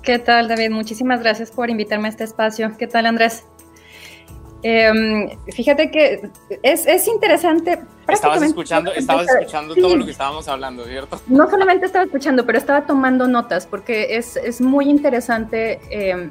¿Qué 0.02 0.18
tal, 0.18 0.48
David? 0.48 0.70
Muchísimas 0.70 1.20
gracias 1.20 1.50
por 1.50 1.70
invitarme 1.70 2.08
a 2.08 2.10
este 2.10 2.24
espacio. 2.24 2.76
¿Qué 2.76 2.88
tal, 2.88 3.06
Andrés? 3.06 3.44
Em, 4.62 5.28
fíjate 5.52 5.90
que 5.90 6.30
es, 6.62 6.86
es 6.86 7.08
interesante. 7.08 7.80
Estabas 8.08 8.42
escuchando, 8.42 8.92
estabas 8.96 9.28
escuchando 9.28 9.74
todo 9.74 9.96
lo 9.96 10.04
que 10.04 10.12
estábamos 10.12 10.46
hablando, 10.48 10.84
¿cierto? 10.84 11.20
No 11.26 11.50
solamente 11.50 11.86
estaba 11.86 12.04
escuchando, 12.04 12.46
pero 12.46 12.58
estaba 12.58 12.86
tomando 12.86 13.26
notas 13.26 13.66
porque 13.66 14.16
es, 14.16 14.36
es 14.36 14.60
muy 14.60 14.88
interesante 14.88 15.80
eh, 15.90 16.30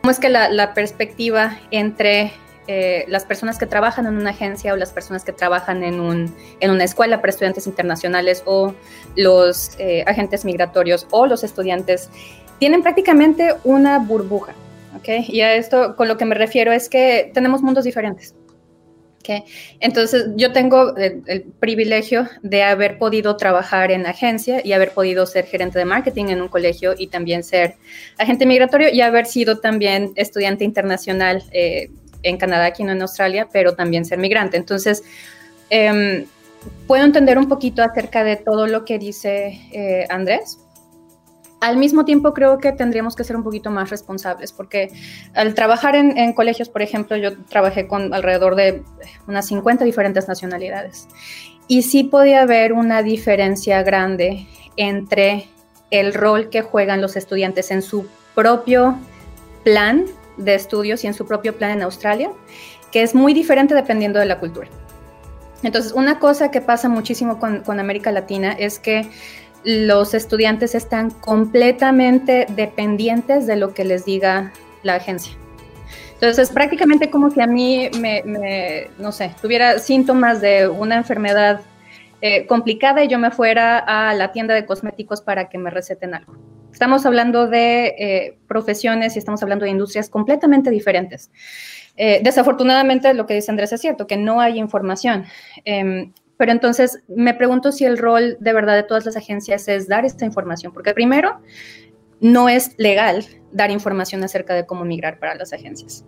cómo 0.00 0.10
es 0.10 0.18
que 0.18 0.28
la, 0.28 0.50
la 0.50 0.74
perspectiva 0.74 1.58
entre 1.70 2.32
eh, 2.66 3.04
las 3.08 3.24
personas 3.24 3.58
que 3.58 3.66
trabajan 3.66 4.06
en 4.06 4.16
una 4.16 4.30
agencia 4.30 4.72
o 4.72 4.76
las 4.76 4.92
personas 4.92 5.24
que 5.24 5.32
trabajan 5.32 5.82
en, 5.82 5.98
un, 5.98 6.32
en 6.60 6.70
una 6.70 6.84
escuela 6.84 7.20
para 7.20 7.30
estudiantes 7.30 7.66
internacionales 7.66 8.44
o 8.44 8.74
los 9.16 9.72
eh, 9.78 10.04
agentes 10.06 10.44
migratorios 10.44 11.06
o 11.10 11.26
los 11.26 11.42
estudiantes 11.42 12.10
tienen 12.60 12.82
prácticamente 12.82 13.56
una 13.64 13.98
burbuja. 13.98 14.52
¿Okay? 14.96 15.24
Y 15.28 15.40
a 15.40 15.54
esto 15.54 15.96
con 15.96 16.08
lo 16.08 16.16
que 16.16 16.24
me 16.24 16.34
refiero 16.34 16.72
es 16.72 16.88
que 16.88 17.30
tenemos 17.34 17.62
mundos 17.62 17.84
diferentes. 17.84 18.34
¿okay? 19.20 19.44
Entonces, 19.80 20.26
yo 20.36 20.52
tengo 20.52 20.96
el, 20.96 21.22
el, 21.26 21.42
privilegio 21.42 22.28
de 22.42 22.62
haber 22.62 22.98
podido 22.98 23.36
trabajar 23.36 23.90
en 23.90 24.06
agencia 24.06 24.60
y 24.64 24.72
haber 24.72 24.92
podido 24.92 25.26
ser 25.26 25.46
gerente 25.46 25.78
de 25.78 25.84
marketing 25.84 26.26
en 26.26 26.42
un 26.42 26.48
colegio 26.48 26.94
y 26.96 27.08
también 27.08 27.42
ser 27.42 27.76
agente 28.18 28.46
migratorio 28.46 28.88
y 28.90 29.00
haber 29.00 29.26
sido 29.26 29.58
también 29.58 30.12
estudiante 30.16 30.64
internacional 30.64 31.42
eh, 31.52 31.90
en 32.22 32.36
Canadá, 32.36 32.66
aquí 32.66 32.84
no 32.84 32.92
en 32.92 33.02
Australia, 33.02 33.48
pero 33.52 33.74
también 33.74 34.04
ser 34.04 34.18
migrante. 34.18 34.56
Entonces, 34.56 35.02
eh, 35.70 36.26
puedo 36.86 37.04
entender 37.04 37.38
un 37.38 37.48
poquito 37.48 37.82
acerca 37.82 38.24
de 38.24 38.36
todo 38.36 38.66
lo 38.66 38.84
que 38.84 38.98
dice 38.98 39.60
eh, 39.72 40.06
Andrés. 40.08 40.58
Al 41.60 41.76
mismo 41.76 42.06
tiempo, 42.06 42.32
creo 42.32 42.58
que 42.58 42.72
tendríamos 42.72 43.14
que 43.14 43.22
ser 43.22 43.36
un 43.36 43.42
poquito 43.42 43.70
más 43.70 43.90
responsables, 43.90 44.50
porque 44.50 44.90
al 45.34 45.54
trabajar 45.54 45.94
en, 45.94 46.32
colegios, 46.32 46.70
por 46.70 46.80
ejemplo, 46.80 47.18
yo 47.18 47.36
trabajé 47.44 47.86
con 47.86 48.14
alrededor 48.14 48.56
de 48.56 48.82
unas 49.28 49.46
50 49.46 49.84
diferentes 49.84 50.26
nacionalidades. 50.26 51.06
Y 51.68 51.82
sí 51.82 52.04
podía 52.04 52.42
haber 52.42 52.72
una 52.72 53.02
diferencia 53.02 53.82
grande 53.82 54.46
entre 54.76 55.48
el 55.90 56.14
rol 56.14 56.48
que 56.48 56.62
juegan 56.62 57.02
los 57.02 57.16
estudiantes 57.16 57.70
en 57.70 57.82
su 57.82 58.06
propio 58.34 58.96
plan 59.62 60.06
de 60.38 60.54
estudios 60.54 61.04
y 61.04 61.08
en 61.08 61.14
su 61.14 61.26
propio 61.26 61.54
plan 61.56 61.72
en 61.72 61.82
Australia, 61.82 62.30
que 62.90 63.02
es 63.02 63.14
muy 63.14 63.34
diferente 63.34 63.74
dependiendo 63.74 64.18
de 64.18 64.24
la 64.24 64.40
cultura. 64.40 64.68
Entonces, 65.62 65.92
una 65.92 66.18
cosa 66.18 66.50
que 66.50 66.62
pasa 66.62 66.88
muchísimo 66.88 67.38
con 67.38 67.80
América 67.80 68.10
Latina 68.12 68.52
es 68.52 68.78
que 68.78 69.10
los 69.64 70.14
estudiantes 70.14 70.74
están 70.74 71.10
completamente 71.10 72.46
dependientes 72.56 73.46
de 73.46 73.56
lo 73.56 73.74
que 73.74 73.84
les 73.84 74.04
diga 74.04 74.52
la 74.82 74.94
agencia. 74.94 75.34
Entonces, 76.14 76.48
es 76.48 76.54
prácticamente 76.54 77.10
como 77.10 77.30
si 77.30 77.40
a 77.40 77.46
mí 77.46 77.90
me, 77.98 78.22
me 78.24 78.88
no 78.98 79.10
sé, 79.10 79.34
tuviera 79.40 79.78
síntomas 79.78 80.40
de 80.40 80.68
una 80.68 80.96
enfermedad 80.96 81.62
eh, 82.22 82.46
complicada 82.46 83.02
y 83.02 83.08
yo 83.08 83.18
me 83.18 83.30
fuera 83.30 83.78
a 83.78 84.12
la 84.12 84.30
tienda 84.30 84.52
de 84.52 84.66
cosméticos 84.66 85.22
para 85.22 85.48
que 85.48 85.56
me 85.56 85.70
receten 85.70 86.12
algo. 86.12 86.36
Estamos 86.70 87.06
hablando 87.06 87.46
de 87.46 87.86
eh, 87.98 88.38
profesiones 88.46 89.16
y 89.16 89.18
estamos 89.18 89.42
hablando 89.42 89.64
de 89.64 89.70
industrias 89.70 90.10
completamente 90.10 90.68
diferentes. 90.68 91.30
Eh, 91.96 92.20
desafortunadamente, 92.22 93.14
lo 93.14 93.26
que 93.26 93.34
dice 93.34 93.50
Andrés 93.50 93.72
es 93.72 93.80
cierto, 93.80 94.06
que 94.06 94.18
no 94.18 94.40
hay 94.42 94.58
información. 94.58 95.24
Pero 96.40 96.52
entonces 96.52 97.02
me 97.06 97.34
pregunto 97.34 97.70
si 97.70 97.84
el 97.84 97.98
rol 97.98 98.38
de 98.40 98.54
verdad 98.54 98.74
de 98.74 98.82
todas 98.82 99.04
las 99.04 99.14
agencias 99.14 99.68
es 99.68 99.88
dar 99.88 100.06
esta 100.06 100.24
información, 100.24 100.72
porque 100.72 100.94
primero, 100.94 101.38
no 102.18 102.48
es 102.48 102.70
legal 102.78 103.26
dar 103.52 103.70
información 103.70 104.24
acerca 104.24 104.54
de 104.54 104.64
cómo 104.64 104.86
migrar 104.86 105.18
para 105.18 105.34
las 105.34 105.52
agencias. 105.52 106.02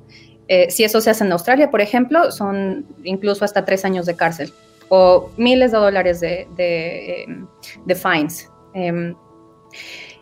Eh, 0.49 0.71
si 0.71 0.85
eso 0.85 1.03
se 1.03 1.11
hace 1.11 1.25
en 1.25 1.33
Australia, 1.33 1.71
por 1.71 1.83
ejemplo, 1.83 2.33
son 2.33 2.87
incluso 3.05 3.45
hasta 3.45 3.67
tres 3.67 3.85
años 3.85 4.07
de 4.07 4.17
cárcel 4.17 4.55
o 4.89 5.29
miles 5.37 5.71
de 5.71 5.77
dólares 5.77 6.21
de, 6.21 7.27
em, 7.27 7.47
fines. 7.95 8.51
Eh, 8.73 9.15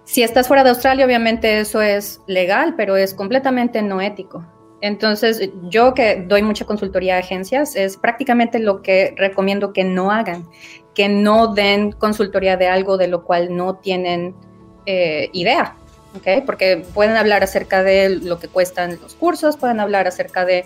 si 0.02 0.24
estás 0.24 0.48
fuera 0.48 0.64
de 0.64 0.70
Australia, 0.70 1.06
obviamente 1.06 1.60
eso 1.60 1.80
es 1.82 2.20
legal, 2.26 2.74
pero 2.76 2.96
es 2.96 3.14
completamente 3.14 3.80
no 3.80 4.00
ético. 4.00 4.44
Entonces, 4.82 5.50
yo 5.68 5.92
que 5.94 6.24
doy 6.26 6.42
mucha 6.42 6.64
consultoría 6.64 7.16
a 7.16 7.18
agencias, 7.18 7.76
es 7.76 7.96
prácticamente 7.96 8.58
lo 8.58 8.80
que 8.82 9.14
recomiendo 9.16 9.72
que 9.72 9.84
no 9.84 10.10
hagan, 10.10 10.46
que 10.94 11.08
no 11.08 11.54
den 11.54 11.92
consultoría 11.92 12.56
de 12.56 12.68
algo 12.68 12.96
de 12.96 13.08
lo 13.08 13.24
cual 13.24 13.54
no 13.54 13.76
tienen 13.76 14.34
eh, 14.86 15.28
idea, 15.32 15.76
¿ok? 16.16 16.44
Porque 16.46 16.82
pueden 16.94 17.16
hablar 17.16 17.42
acerca 17.42 17.82
de 17.82 18.08
lo 18.08 18.38
que 18.38 18.48
cuestan 18.48 18.98
los 19.02 19.14
cursos, 19.14 19.56
pueden 19.56 19.80
hablar 19.80 20.06
acerca 20.06 20.44
de 20.46 20.64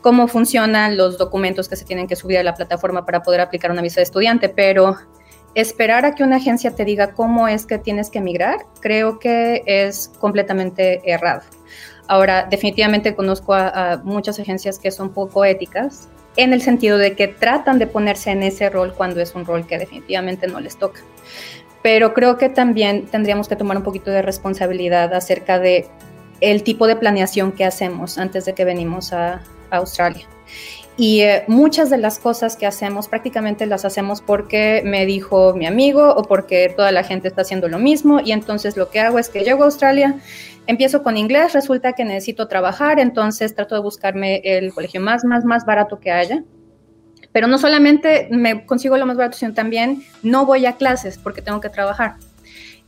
cómo 0.00 0.26
funcionan 0.26 0.96
los 0.96 1.16
documentos 1.16 1.68
que 1.68 1.76
se 1.76 1.84
tienen 1.84 2.08
que 2.08 2.16
subir 2.16 2.38
a 2.38 2.42
la 2.42 2.54
plataforma 2.54 3.06
para 3.06 3.22
poder 3.22 3.40
aplicar 3.40 3.70
una 3.70 3.82
visa 3.82 4.00
de 4.00 4.04
estudiante, 4.04 4.48
pero 4.48 4.96
esperar 5.54 6.04
a 6.04 6.14
que 6.14 6.24
una 6.24 6.36
agencia 6.36 6.74
te 6.74 6.84
diga 6.84 7.12
cómo 7.12 7.46
es 7.46 7.66
que 7.66 7.78
tienes 7.78 8.10
que 8.10 8.18
emigrar, 8.18 8.66
creo 8.80 9.18
que 9.18 9.62
es 9.66 10.10
completamente 10.18 11.00
errado. 11.10 11.42
Ahora, 12.12 12.46
definitivamente 12.50 13.14
conozco 13.14 13.54
a, 13.54 14.02
muchas 14.04 14.38
agencias 14.38 14.78
que 14.78 14.90
son 14.90 15.14
poco 15.14 15.46
éticas 15.46 16.10
en 16.36 16.52
el 16.52 16.60
sentido 16.60 16.98
de 16.98 17.16
que 17.16 17.26
tratan 17.26 17.78
de 17.78 17.86
ponerse 17.86 18.30
en 18.30 18.42
ese 18.42 18.68
rol 18.68 18.92
cuando 18.94 19.18
es 19.22 19.34
un 19.34 19.46
rol 19.46 19.66
que 19.66 19.78
definitivamente 19.78 20.46
no 20.46 20.60
les 20.60 20.76
toca. 20.76 21.00
Pero 21.82 22.12
creo 22.12 22.36
que 22.36 22.50
también 22.50 23.06
tendríamos 23.06 23.48
que 23.48 23.56
tomar 23.56 23.78
un 23.78 23.82
poquito 23.82 24.10
de 24.10 24.20
responsabilidad 24.20 25.14
acerca 25.14 25.58
de 25.58 25.88
el 26.42 26.62
tipo 26.64 26.86
de 26.86 26.96
planeación 26.96 27.50
que 27.50 27.64
hacemos 27.64 28.18
antes 28.18 28.44
de 28.44 28.52
que 28.52 28.66
venimos 28.66 29.14
a 29.14 29.40
Australia. 29.70 30.28
Y 30.96 31.22
eh, 31.22 31.44
muchas 31.48 31.88
de 31.88 31.96
las 31.96 32.18
cosas 32.18 32.56
que 32.56 32.66
hacemos 32.66 33.08
prácticamente 33.08 33.64
las 33.66 33.84
hacemos 33.84 34.20
porque 34.20 34.82
me 34.84 35.06
dijo 35.06 35.54
mi 35.54 35.66
amigo 35.66 36.14
o 36.14 36.22
porque 36.22 36.72
toda 36.76 36.92
la 36.92 37.02
gente 37.02 37.28
está 37.28 37.42
haciendo 37.42 37.68
lo 37.68 37.78
mismo. 37.78 38.20
Y 38.20 38.32
entonces 38.32 38.76
lo 38.76 38.90
que 38.90 39.00
hago 39.00 39.18
es 39.18 39.30
que 39.30 39.42
llego 39.42 39.62
a 39.62 39.66
Australia, 39.66 40.16
empiezo 40.66 41.02
con 41.02 41.16
inglés, 41.16 41.54
resulta 41.54 41.94
que 41.94 42.04
necesito 42.04 42.46
trabajar, 42.46 43.00
entonces 43.00 43.54
trato 43.54 43.74
de 43.74 43.80
buscarme 43.80 44.42
el 44.44 44.72
colegio 44.74 45.00
más, 45.00 45.24
más, 45.24 45.44
más 45.44 45.64
barato 45.64 45.98
que 45.98 46.10
haya. 46.10 46.44
Pero 47.32 47.46
no 47.46 47.56
solamente 47.56 48.28
me 48.30 48.66
consigo 48.66 48.98
lo 48.98 49.06
más 49.06 49.16
barato, 49.16 49.38
sino 49.38 49.54
también 49.54 50.02
no 50.22 50.44
voy 50.44 50.66
a 50.66 50.76
clases 50.76 51.16
porque 51.16 51.40
tengo 51.40 51.60
que 51.60 51.70
trabajar. 51.70 52.16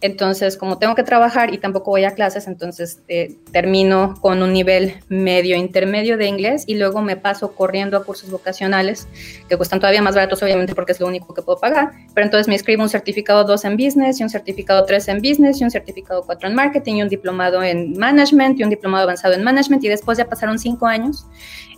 Entonces, 0.04 0.58
como 0.58 0.76
tengo 0.76 0.94
que 0.94 1.02
trabajar 1.02 1.54
y 1.54 1.56
tampoco 1.56 1.92
voy 1.92 2.04
a 2.04 2.11
clases, 2.11 2.46
entonces 2.46 3.00
eh, 3.08 3.38
termino 3.52 4.16
con 4.20 4.42
un 4.42 4.52
nivel 4.52 4.96
medio 5.08 5.56
intermedio 5.56 6.18
de 6.18 6.26
inglés 6.26 6.64
y 6.66 6.75
luego 6.75 7.00
me 7.00 7.16
paso 7.16 7.54
corriendo 7.54 7.96
a 7.96 8.04
cursos 8.04 8.30
vocacionales 8.30 9.08
que 9.49 9.56
cuestan 9.56 9.80
todavía 9.80 10.02
más 10.02 10.14
baratos, 10.14 10.42
obviamente, 10.42 10.75
porque 10.75 10.92
es 10.92 11.00
lo 11.00 11.06
único 11.06 11.32
que 11.32 11.40
puedo 11.40 11.58
pagar. 11.58 11.92
Pero 12.12 12.26
entonces 12.26 12.49
me 12.49 12.54
escribo 12.54 12.82
un 12.82 12.90
certificado 12.90 13.44
2 13.44 13.64
en 13.64 13.76
business 13.78 14.20
y 14.20 14.25
un 14.25 14.28
certificado 14.28 14.84
3 14.84 15.08
en 15.08 15.23
business 15.23 15.62
y 15.62 15.64
un 15.64 15.70
certificado 15.70 16.23
4 16.23 16.50
en 16.50 16.54
marketing 16.54 16.96
y 16.96 17.02
un 17.02 17.08
diplomado 17.08 17.62
en 17.62 17.96
management 17.96 18.61
y 18.61 18.64
un 18.64 18.68
diplomado 18.68 19.04
avanzado 19.04 19.32
en 19.32 19.42
management. 19.42 19.82
Y 19.84 19.88
después 19.88 20.18
ya 20.18 20.26
pasaron 20.26 20.58
cinco 20.58 20.84
años 20.84 21.26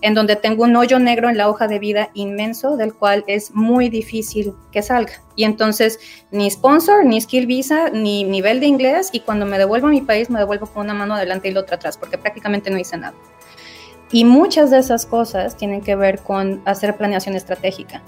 en 0.03 0.15
donde 0.15 0.35
tengo 0.35 0.65
un 0.65 0.75
hoyo 0.75 0.99
negro 0.99 1.31
en 1.31 1.37
la 1.37 1.49
hoja 1.49 1.69
de 1.69 1.79
vida 1.79 2.11
inmenso, 2.15 2.77
del 2.77 2.93
cual 2.93 3.23
es 3.29 3.53
muy 3.53 3.89
difícil 3.89 4.53
que 4.73 4.83
salga. 4.83 5.26
Y 5.37 5.45
entonces 5.45 6.01
ni 6.31 6.51
sponsor, 6.51 7.05
ni 7.05 7.21
skill 7.21 7.47
visa, 7.47 7.91
ni 7.91 8.25
nivel 8.25 8.59
de 8.59 8.67
inglés 8.67 9.11
y 9.13 9.21
cuando 9.21 9.47
me 9.47 9.59
devuelvo 9.59 9.87
a 9.87 9.91
mi 9.91 10.01
país 10.01 10.31
me 10.31 10.39
devuelvo 10.39 10.67
con 10.67 10.85
una 10.85 10.95
mano 10.95 11.15
adelante 11.15 11.49
y 11.49 11.53
la 11.53 11.61
otra 11.61 11.77
atrás 11.77 11.97
porque 11.97 12.19
prácticamente 12.19 12.71
no 12.71 12.79
hice 12.79 12.97
nada. 12.97 13.15
Y 14.11 14.25
muchas 14.25 14.71
de 14.71 14.79
esas 14.79 15.05
cosas 15.05 15.57
tienen 15.57 15.83
que 15.83 15.95
ver 15.97 16.21
con 16.21 16.63
hacer 16.65 16.97
planeación 16.97 17.37
estratégica. 17.37 18.03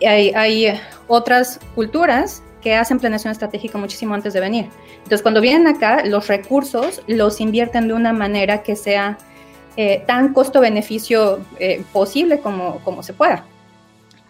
Hay, 0.00 0.30
hay 0.34 0.80
otras 1.08 1.60
culturas 1.74 2.42
que 2.62 2.74
hacen 2.74 2.98
planeación 2.98 3.30
estratégica 3.30 3.78
muchísimo 3.78 4.14
antes 4.14 4.32
de 4.32 4.40
venir. 4.40 4.66
Entonces, 4.96 5.22
cuando 5.22 5.40
vienen 5.40 5.68
acá, 5.68 6.04
los 6.04 6.26
recursos 6.26 7.02
los 7.06 7.40
invierten 7.40 7.88
de 7.88 7.94
una 7.94 8.12
manera 8.12 8.62
que 8.62 8.74
sea 8.76 9.18
eh, 9.76 10.02
tan 10.06 10.32
costo-beneficio 10.32 11.40
eh, 11.58 11.84
posible 11.92 12.40
como, 12.40 12.80
como 12.82 13.02
se 13.02 13.12
pueda. 13.12 13.44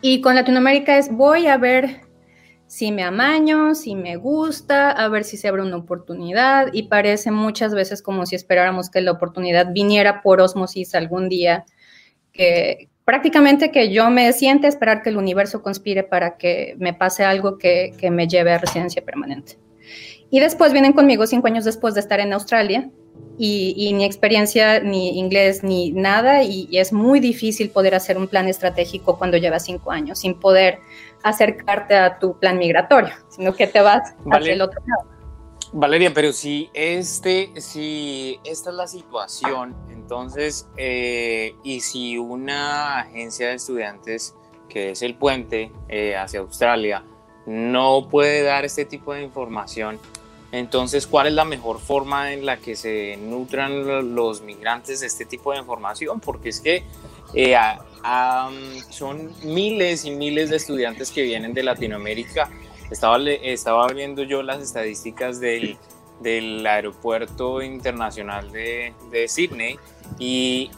Y 0.01 0.21
con 0.21 0.35
Latinoamérica 0.35 0.99
es 0.99 1.11
voy 1.11 1.47
a 1.47 1.57
ver 1.57 2.06
si 2.67 2.91
me 2.91 3.03
amaño, 3.03 3.75
si 3.75 3.95
me 3.95 4.17
gusta, 4.17 4.91
a 4.91 5.09
ver 5.09 5.25
si 5.25 5.37
se 5.37 5.49
abre 5.49 5.63
una 5.63 5.77
oportunidad 5.77 6.69
y 6.73 6.85
parece 6.85 7.31
muchas 7.31 7.75
veces 7.75 8.03
como 8.03 8.27
si 8.27 8.35
esperáramos 8.35 8.91
que 8.91 9.01
la 9.01 9.13
oportunidad 9.13 9.73
viniera 9.73 10.23
por 10.23 10.41
osmosis 10.41 10.95
algún 10.95 11.29
día, 11.29 11.65
que 12.33 12.89
prácticamente 13.05 13.71
que 13.71 13.93
yo 13.93 14.11
me 14.11 14.33
siente 14.33 14.67
a 14.67 14.71
esperar 14.71 15.03
que 15.03 15.11
el 15.11 15.17
universo 15.17 15.63
conspire 15.63 16.03
para 16.03 16.37
que 16.37 16.75
me 16.79 16.93
pase 16.93 17.25
algo 17.25 17.57
que, 17.57 17.95
que 17.99 18.11
me 18.11 18.27
lleve 18.27 18.53
a 18.53 18.59
residencia 18.59 19.05
permanente. 19.05 19.59
Y 20.29 20.41
después 20.41 20.73
vienen 20.73 20.93
conmigo 20.93 21.27
cinco 21.27 21.47
años 21.47 21.65
después 21.65 21.95
de 21.95 22.01
estar 22.01 22.19
en 22.19 22.33
Australia 22.33 22.91
y, 23.39 23.93
ni 23.93 24.05
experiencia, 24.05 24.81
ni 24.81 25.19
inglés, 25.19 25.63
ni 25.63 25.93
nada, 25.93 26.43
y, 26.43 26.69
es 26.73 26.93
muy 26.93 27.21
difícil 27.21 27.71
poder 27.71 27.95
hacer 27.95 28.17
un 28.17 28.29
plan 28.29 28.49
estratégico 28.49 29.19
cuando 29.19 29.37
llevas 29.37 29.65
cinco 29.65 29.91
años, 29.91 30.21
sin 30.21 30.35
poder 30.35 30.79
acercarte 31.23 31.97
a 31.97 32.19
tu 32.19 32.39
plan 32.39 32.59
migratorio, 32.59 33.15
sino 33.29 33.55
que 33.55 33.67
te 33.67 33.81
vas 33.81 34.15
hacia 34.31 34.53
el 34.53 34.63
otro 34.63 34.81
lado. 34.87 35.17
Valeria, 35.73 36.13
pero 36.15 36.33
si, 36.33 36.71
este, 36.73 37.53
si 37.61 38.39
esta 38.45 38.71
es 38.71 38.77
la 38.77 38.87
situación, 38.87 39.75
entonces, 39.91 40.69
eh, 40.77 41.55
y 41.65 41.81
si 41.81 42.17
una 42.19 43.01
agencia 43.01 43.49
de 43.49 43.55
estudiantes, 43.55 44.35
que 44.69 44.93
es 44.93 45.03
el 45.03 45.17
puente 45.17 45.73
eh, 45.89 46.17
hacia 46.17 46.41
Australia, 46.41 47.03
no 47.47 48.09
puede 48.09 48.43
dar 48.43 48.65
este 48.65 48.85
tipo 48.85 49.13
de 49.13 49.23
información, 49.23 49.99
entonces, 50.53 51.07
¿cuál 51.07 51.27
es 51.27 51.33
la 51.35 51.45
mejor 51.45 51.81
forma 51.81 52.33
en 52.33 52.47
la 52.47 52.57
que 52.59 52.77
se 52.77 53.17
nutran 53.17 54.15
los 54.15 54.43
migrantes 54.43 55.01
de 55.01 55.07
este 55.09 55.25
tipo 55.25 55.53
de 55.53 55.59
información? 55.59 56.21
Porque 56.21 56.51
es 56.51 56.61
que 56.61 56.85
eh, 57.35 57.57
son 58.91 59.33
miles 59.43 60.05
y 60.05 60.11
miles 60.11 60.51
de 60.51 60.57
estudiantes 60.57 61.11
que 61.11 61.23
vienen 61.23 61.55
de 61.55 61.63
Latinoamérica. 61.63 62.49
Estaba, 62.91 63.19
estaba 63.19 63.89
viendo 63.89 64.23
yo 64.23 64.43
las 64.43 64.63
estadísticas 64.63 65.41
del, 65.41 65.77
aeropuerto 66.67 67.63
internacional 67.63 68.51
de, 68.53 68.95
de 69.11 69.29
Sydney 69.29 69.79
y 70.19 70.71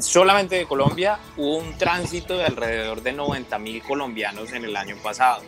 solamente 0.00 0.56
de 0.56 0.66
Colombia 0.66 1.18
hubo 1.36 1.58
un 1.58 1.76
tránsito 1.78 2.36
de 2.36 2.44
alrededor 2.44 3.02
de 3.02 3.12
90 3.12 3.58
mil 3.58 3.82
colombianos 3.82 4.52
en 4.52 4.64
el 4.64 4.76
año 4.76 4.96
pasado. 5.02 5.42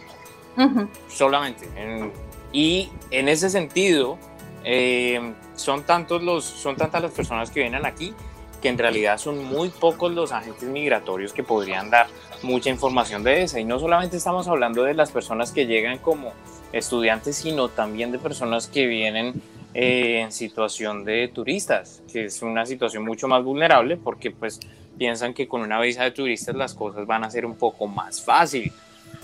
Solamente. 1.09 1.69
En, 1.77 2.13
y 2.53 2.91
en 3.11 3.29
ese 3.29 3.49
sentido, 3.49 4.19
eh, 4.65 5.35
son, 5.55 5.85
tantos 5.85 6.23
los, 6.23 6.45
son 6.45 6.77
tantas 6.77 7.03
las 7.03 7.13
personas 7.13 7.51
que 7.51 7.61
vienen 7.61 7.87
aquí 7.87 8.13
que 8.61 8.69
en 8.69 8.79
realidad 8.79 9.19
son 9.19 9.45
muy 9.45 9.69
pocos 9.69 10.13
los 10.13 10.33
agentes 10.33 10.69
migratorios 10.69 11.33
que 11.33 11.43
podrían 11.43 11.91
dar 11.91 12.07
mucha 12.43 12.71
información 12.71 13.23
de 13.23 13.43
esa. 13.43 13.61
Y 13.61 13.65
no 13.65 13.79
solamente 13.79 14.17
estamos 14.17 14.49
hablando 14.49 14.83
de 14.83 14.95
las 14.95 15.11
personas 15.11 15.53
que 15.53 15.67
llegan 15.67 15.99
como 15.99 16.33
estudiantes, 16.73 17.37
sino 17.37 17.69
también 17.69 18.13
de 18.13 18.19
personas 18.19 18.67
que 18.67 18.87
vienen 18.87 19.41
eh, 19.75 20.21
en 20.21 20.33
situación 20.33 21.05
de 21.05 21.29
turistas, 21.29 22.03
que 22.13 22.27
es 22.27 22.43
una 22.43 22.67
situación 22.67 23.05
mucho 23.05 23.29
más 23.29 23.45
vulnerable 23.45 23.97
porque 23.97 24.31
pues 24.31 24.61
piensan 24.99 25.35
que 25.35 25.47
con 25.47 25.61
una 25.61 25.81
visa 25.81 26.05
de 26.05 26.11
turistas 26.11 26.57
las 26.57 26.75
cosas 26.75 27.07
van 27.07 27.25
a 27.25 27.31
ser 27.31 27.47
un 27.47 27.55
poco 27.55 27.87
más 27.87 28.21
fácil 28.21 28.73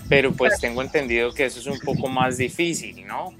pero 0.09 0.31
pues 0.33 0.59
tengo 0.59 0.81
entendido 0.81 1.33
que 1.33 1.45
eso 1.45 1.59
es 1.59 1.67
un 1.67 1.79
poco 1.79 2.07
más 2.07 2.37
difícil, 2.37 3.05
¿no? 3.05 3.33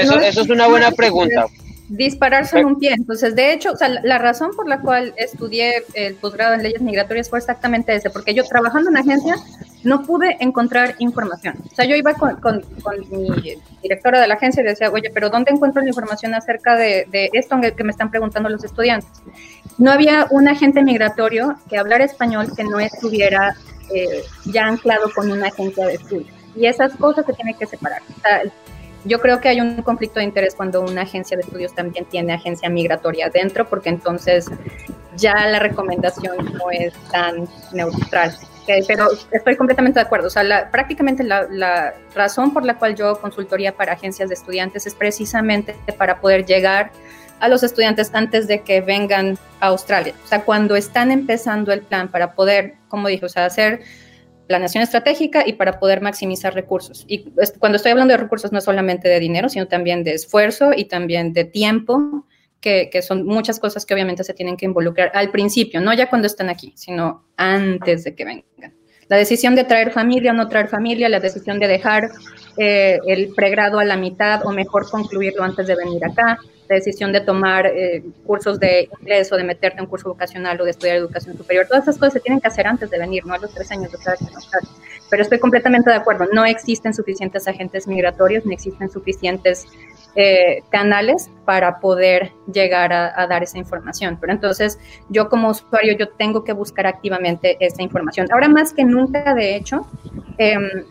Eso, 0.00 0.18
eso 0.18 0.40
es 0.42 0.48
una 0.48 0.66
buena 0.66 0.90
pregunta. 0.90 1.46
Dispararse 1.94 2.58
en 2.58 2.66
un 2.66 2.78
pie. 2.78 2.94
Entonces, 2.96 3.34
de 3.34 3.52
hecho, 3.52 3.72
o 3.72 3.76
sea, 3.76 3.88
la 3.88 4.16
razón 4.16 4.52
por 4.56 4.66
la 4.66 4.80
cual 4.80 5.12
estudié 5.18 5.84
el 5.92 6.14
posgrado 6.14 6.54
en 6.54 6.62
leyes 6.62 6.80
migratorias 6.80 7.28
fue 7.28 7.38
exactamente 7.38 7.94
ese, 7.94 8.08
porque 8.08 8.32
yo 8.32 8.44
trabajando 8.44 8.88
en 8.88 8.96
agencia 8.96 9.36
no 9.84 10.02
pude 10.02 10.38
encontrar 10.40 10.94
información. 11.00 11.56
O 11.70 11.74
sea, 11.74 11.84
yo 11.84 11.94
iba 11.94 12.14
con, 12.14 12.36
con, 12.36 12.64
mi 13.10 13.58
directora 13.82 14.20
de 14.20 14.28
la 14.28 14.34
agencia 14.34 14.62
y 14.62 14.66
decía, 14.66 14.90
oye, 14.90 15.10
pero 15.12 15.28
¿dónde 15.28 15.50
encuentro 15.52 15.82
la 15.82 15.88
información 15.88 16.34
acerca 16.34 16.76
de, 16.76 17.06
de 17.10 17.28
esto 17.34 17.60
que 17.76 17.84
me 17.84 17.90
están 17.90 18.10
preguntando 18.10 18.48
los 18.48 18.64
estudiantes? 18.64 19.10
No 19.76 19.90
había 19.90 20.26
un 20.30 20.48
agente 20.48 20.82
migratorio 20.82 21.56
que 21.68 21.76
hablara 21.76 22.04
español 22.04 22.46
que 22.56 22.64
no 22.64 22.80
estuviera 22.80 23.54
eh, 23.94 24.22
ya 24.46 24.66
anclado 24.66 25.10
con 25.14 25.30
una 25.30 25.48
agencia 25.48 25.86
de 25.86 25.94
estudio. 25.94 26.26
Y 26.56 26.66
esas 26.66 26.94
cosas 26.96 27.26
se 27.26 27.32
tienen 27.34 27.54
que 27.54 27.66
separar. 27.66 28.00
Yo 29.04 29.20
creo 29.20 29.40
que 29.40 29.48
hay 29.48 29.60
un 29.60 29.82
conflicto 29.82 30.20
de 30.20 30.24
interés 30.24 30.54
cuando 30.54 30.80
una 30.80 31.02
agencia 31.02 31.36
de 31.36 31.42
estudios 31.42 31.74
también 31.74 32.04
tiene 32.04 32.32
agencia 32.32 32.68
migratoria 32.68 33.28
dentro, 33.28 33.68
porque 33.68 33.88
entonces 33.88 34.50
ya 35.16 35.46
la 35.46 35.58
recomendación 35.58 36.52
no 36.52 36.70
es 36.70 36.92
tan 37.10 37.48
neutral. 37.72 38.36
pero 38.86 39.08
estoy 39.30 39.56
completamente 39.56 39.98
de 39.98 40.06
acuerdo. 40.06 40.28
O 40.28 40.30
sea, 40.30 40.70
prácticamente 40.70 41.24
la, 41.24 41.46
la, 41.50 41.94
razón 42.14 42.52
por 42.52 42.64
la 42.64 42.76
cual 42.78 42.94
yo 42.94 43.20
consultoría 43.20 43.74
para 43.74 43.94
agencias 43.94 44.28
de 44.28 44.34
estudiantes 44.34 44.86
es 44.86 44.94
precisamente 44.94 45.74
para 45.98 46.20
poder 46.20 46.44
llegar 46.46 46.92
a 47.40 47.48
los 47.48 47.64
estudiantes 47.64 48.10
antes 48.14 48.46
de 48.46 48.60
que 48.60 48.80
vengan 48.80 49.36
a 49.58 49.66
Australia. 49.68 50.14
O 50.24 50.28
sea, 50.28 50.44
cuando 50.44 50.76
están 50.76 51.10
empezando 51.10 51.72
el 51.72 51.82
plan 51.82 52.08
para 52.08 52.34
poder, 52.34 52.74
como 52.88 53.08
dije, 53.08 53.26
o 53.26 53.28
sea, 53.28 53.46
hacer 53.46 53.82
planeación 54.46 54.82
estratégica 54.82 55.44
y 55.46 55.54
para 55.54 55.78
poder 55.78 56.00
maximizar 56.00 56.54
recursos. 56.54 57.04
Y 57.08 57.30
cuando 57.58 57.76
estoy 57.76 57.92
hablando 57.92 58.12
de 58.12 58.18
recursos 58.18 58.52
no 58.52 58.60
solamente 58.60 59.08
de 59.08 59.20
dinero, 59.20 59.48
sino 59.48 59.68
también 59.68 60.04
de 60.04 60.14
esfuerzo 60.14 60.70
y 60.76 60.86
también 60.86 61.32
de 61.32 61.44
tiempo, 61.44 62.26
que, 62.60 62.90
que, 62.90 63.02
son 63.02 63.26
muchas 63.26 63.58
cosas 63.58 63.84
que 63.84 63.94
obviamente 63.94 64.22
se 64.22 64.34
tienen 64.34 64.56
que 64.56 64.66
involucrar 64.66 65.10
al 65.14 65.30
principio, 65.30 65.80
no 65.80 65.92
ya 65.94 66.08
cuando 66.08 66.26
están 66.26 66.48
aquí, 66.48 66.72
sino 66.76 67.24
antes 67.36 68.04
de 68.04 68.14
que 68.14 68.24
vengan. 68.24 68.74
La 69.08 69.16
decisión 69.16 69.54
de 69.54 69.64
traer 69.64 69.90
familia 69.90 70.30
o 70.30 70.34
no 70.34 70.48
traer 70.48 70.68
familia, 70.68 71.08
la 71.08 71.20
decisión 71.20 71.58
de 71.58 71.68
dejar 71.68 72.08
eh, 72.56 72.98
el 73.06 73.34
pregrado 73.34 73.78
a 73.78 73.84
la 73.84 73.96
mitad 73.96 74.46
o 74.46 74.52
mejor 74.52 74.88
concluirlo 74.88 75.42
antes 75.42 75.66
de 75.66 75.74
venir 75.76 76.02
acá, 76.04 76.38
decisión 76.74 77.12
de 77.12 77.20
tomar 77.20 77.66
eh, 77.66 78.02
cursos 78.26 78.58
de 78.58 78.88
inglés 79.00 79.32
o 79.32 79.36
de 79.36 79.44
meterte 79.44 79.78
en 79.78 79.84
un 79.84 79.90
curso 79.90 80.08
vocacional 80.08 80.60
o 80.60 80.64
de 80.64 80.70
estudiar 80.70 80.96
educación 80.96 81.36
superior. 81.36 81.66
Todas 81.66 81.84
esas 81.84 81.98
cosas 81.98 82.14
se 82.14 82.20
tienen 82.20 82.40
que 82.40 82.48
hacer 82.48 82.66
antes 82.66 82.90
de 82.90 82.98
venir, 82.98 83.24
no 83.26 83.34
a 83.34 83.38
los 83.38 83.52
tres 83.52 83.70
años 83.70 83.90
de 83.90 83.98
estar 83.98 84.16
Pero 85.10 85.22
estoy 85.22 85.38
completamente 85.38 85.90
de 85.90 85.96
acuerdo, 85.96 86.26
no 86.32 86.44
existen 86.44 86.94
suficientes 86.94 87.48
agentes 87.48 87.86
migratorios, 87.86 88.44
ni 88.46 88.54
existen 88.54 88.90
suficientes 88.90 89.66
eh, 90.14 90.62
canales 90.68 91.30
para 91.46 91.80
poder 91.80 92.32
llegar 92.52 92.92
a, 92.92 93.26
dar 93.26 93.42
esa 93.42 93.56
información. 93.56 94.18
Pero 94.20 94.34
entonces 94.34 94.78
yo 95.08 95.30
como 95.30 95.48
usuario, 95.48 95.96
yo 95.96 96.10
tengo 96.10 96.44
que 96.44 96.52
buscar 96.52 96.86
activamente 96.86 97.56
esa 97.60 97.80
información. 97.82 98.26
Ahora 98.30 98.48
más 98.48 98.74
que 98.74 98.84
nunca, 98.84 99.32
de 99.34 99.56
hecho, 99.56 99.86
em, 100.36 100.84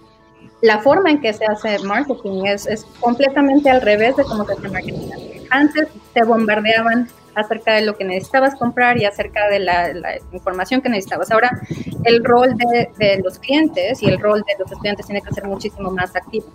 la 0.61 0.79
forma 0.79 1.11
en 1.11 1.21
que 1.21 1.33
se 1.33 1.45
hace 1.45 1.79
marketing 1.79 2.45
es, 2.45 2.65
es 2.65 2.83
completamente 2.99 3.69
al 3.69 3.81
revés 3.81 4.15
de 4.15 4.23
cómo 4.23 4.43
se 4.45 4.53
hace 4.53 4.69
marketing. 4.69 5.40
Antes 5.51 5.89
te 6.13 6.23
bombardeaban 6.23 7.07
acerca 7.35 7.73
de 7.73 7.81
lo 7.81 7.95
que 7.95 8.03
necesitabas 8.03 8.55
comprar 8.55 8.97
y 8.97 9.05
acerca 9.05 9.47
de 9.49 9.59
la, 9.59 9.91
información 10.31 10.81
que 10.81 10.89
necesitabas. 10.89 11.31
Ahora, 11.31 11.61
el 12.05 12.23
rol 12.23 12.55
de, 12.55 12.89
de, 12.97 13.21
los 13.23 13.37
clientes 13.39 14.01
y 14.01 14.07
el 14.07 14.19
rol 14.19 14.43
de 14.47 14.53
los 14.59 14.71
estudiantes 14.71 15.05
tiene 15.05 15.21
que 15.21 15.33
ser 15.33 15.45
muchísimo 15.45 15.91
más 15.91 16.15
activo. 16.15 16.47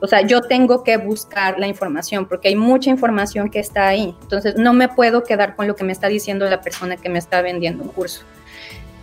O 0.00 0.06
sea, 0.06 0.22
yo 0.22 0.40
tengo 0.40 0.82
que 0.82 0.96
buscar 0.96 1.58
la 1.58 1.66
información 1.66 2.26
porque 2.26 2.48
hay 2.48 2.56
mucha 2.56 2.90
información 2.90 3.50
que 3.50 3.60
está 3.60 3.88
ahí. 3.88 4.14
Entonces, 4.22 4.56
no 4.56 4.72
me 4.72 4.88
puedo 4.88 5.24
quedar 5.24 5.56
con 5.56 5.66
lo 5.66 5.76
que 5.76 5.84
me 5.84 5.92
está 5.92 6.08
diciendo 6.08 6.48
la 6.48 6.60
persona 6.60 6.96
que 6.96 7.08
me 7.08 7.18
está 7.18 7.42
vendiendo 7.42 7.82
un 7.84 7.90
curso. 7.90 8.24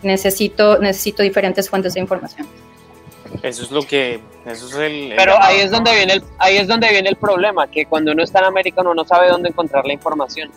Necesito, 0.01 0.79
necesito 0.79 1.23
diferentes 1.23 1.69
fuentes 1.69 1.93
de 1.93 1.99
información. 1.99 2.47
Eso 3.44 3.63
es 3.63 3.72
lo 3.72 3.82
que, 3.82 4.20
eso 4.46 4.68
es 4.68 4.76
el, 4.76 5.13
Pero 5.16 5.36
ahí 5.42 5.60
es 5.60 5.72
donde 5.72 5.94
viene 5.94 6.13
el, 6.13 6.24
ahí 6.40 6.58
es 6.58 6.68
donde 6.68 6.90
viene 6.90 7.10
el 7.10 7.16
problema, 7.16 7.68
que 7.70 7.86
cuando 7.86 8.12
uno 8.12 8.24
está 8.24 8.40
en 8.40 8.46
América 8.46 8.82
uno 8.82 8.94
no 8.94 9.06
sabe 9.06 9.30
dónde 9.30 9.50
encontrar 9.50 9.86
la 9.86 9.94
información. 9.94 10.50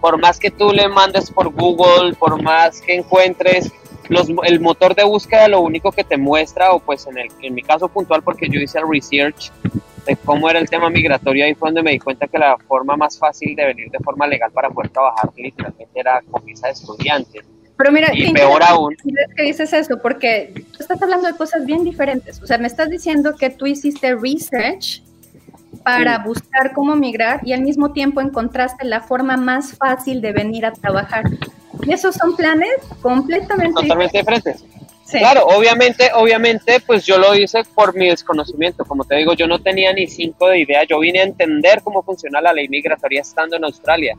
Por 0.00 0.18
más 0.18 0.38
que 0.38 0.50
tú 0.50 0.72
le 0.72 0.88
mandes 0.88 1.30
por 1.30 1.52
Google, 1.52 2.14
por 2.14 2.40
más 2.40 2.80
que 2.80 2.94
encuentres 2.94 3.72
los, 4.08 4.28
el 4.44 4.60
motor 4.60 4.94
de 4.94 5.04
búsqueda, 5.04 5.48
lo 5.48 5.60
único 5.60 5.92
que 5.92 6.04
te 6.04 6.16
muestra, 6.16 6.72
o 6.72 6.78
pues 6.78 7.06
en, 7.06 7.18
el, 7.18 7.28
en 7.42 7.54
mi 7.54 7.62
caso 7.62 7.88
puntual, 7.88 8.22
porque 8.22 8.48
yo 8.48 8.60
hice 8.60 8.78
el 8.78 8.88
research 8.88 9.52
de 10.06 10.16
cómo 10.16 10.48
era 10.48 10.58
el 10.58 10.68
tema 10.68 10.88
migratorio, 10.88 11.44
ahí 11.44 11.54
fue 11.54 11.68
donde 11.68 11.82
me 11.82 11.90
di 11.90 11.98
cuenta 11.98 12.26
que 12.26 12.38
la 12.38 12.56
forma 12.56 12.96
más 12.96 13.18
fácil 13.18 13.54
de 13.54 13.66
venir 13.66 13.90
de 13.90 13.98
forma 13.98 14.26
legal 14.26 14.50
para 14.52 14.70
poder 14.70 14.90
trabajar 14.90 15.30
literalmente 15.36 16.00
era 16.00 16.22
con 16.30 16.44
visa 16.44 16.68
de 16.68 16.72
estudiante 16.72 17.40
pero 17.78 17.92
mira, 17.92 18.10
y 18.12 18.32
peor 18.32 18.60
aún. 18.64 18.96
que 19.36 19.42
dices 19.44 19.72
eso, 19.72 19.98
porque 20.02 20.52
tú 20.72 20.78
estás 20.80 21.00
hablando 21.00 21.28
de 21.28 21.36
cosas 21.36 21.64
bien 21.64 21.84
diferentes. 21.84 22.42
O 22.42 22.46
sea, 22.46 22.58
me 22.58 22.66
estás 22.66 22.90
diciendo 22.90 23.36
que 23.36 23.50
tú 23.50 23.66
hiciste 23.66 24.16
research 24.16 25.00
para 25.84 26.18
buscar 26.18 26.72
cómo 26.74 26.96
migrar 26.96 27.40
y 27.44 27.52
al 27.52 27.62
mismo 27.62 27.92
tiempo 27.92 28.20
encontraste 28.20 28.84
la 28.84 29.00
forma 29.00 29.36
más 29.36 29.76
fácil 29.76 30.20
de 30.20 30.32
venir 30.32 30.66
a 30.66 30.72
trabajar. 30.72 31.22
Y 31.86 31.92
esos 31.92 32.16
son 32.16 32.34
planes 32.34 32.74
completamente 33.00 33.80
Totalmente 33.80 34.18
diferentes. 34.18 34.64
Claro, 35.10 35.46
obviamente, 35.46 36.10
obviamente, 36.14 36.80
pues 36.80 37.06
yo 37.06 37.16
lo 37.16 37.34
hice 37.34 37.62
por 37.74 37.94
mi 37.94 38.08
desconocimiento. 38.08 38.84
Como 38.84 39.04
te 39.04 39.14
digo, 39.14 39.34
yo 39.34 39.46
no 39.46 39.60
tenía 39.60 39.92
ni 39.92 40.08
cinco 40.08 40.48
de 40.48 40.58
idea. 40.58 40.82
Yo 40.82 40.98
vine 40.98 41.20
a 41.20 41.22
entender 41.22 41.80
cómo 41.82 42.02
funciona 42.02 42.40
la 42.40 42.52
ley 42.52 42.68
migratoria 42.68 43.20
estando 43.20 43.56
en 43.56 43.64
Australia 43.64 44.16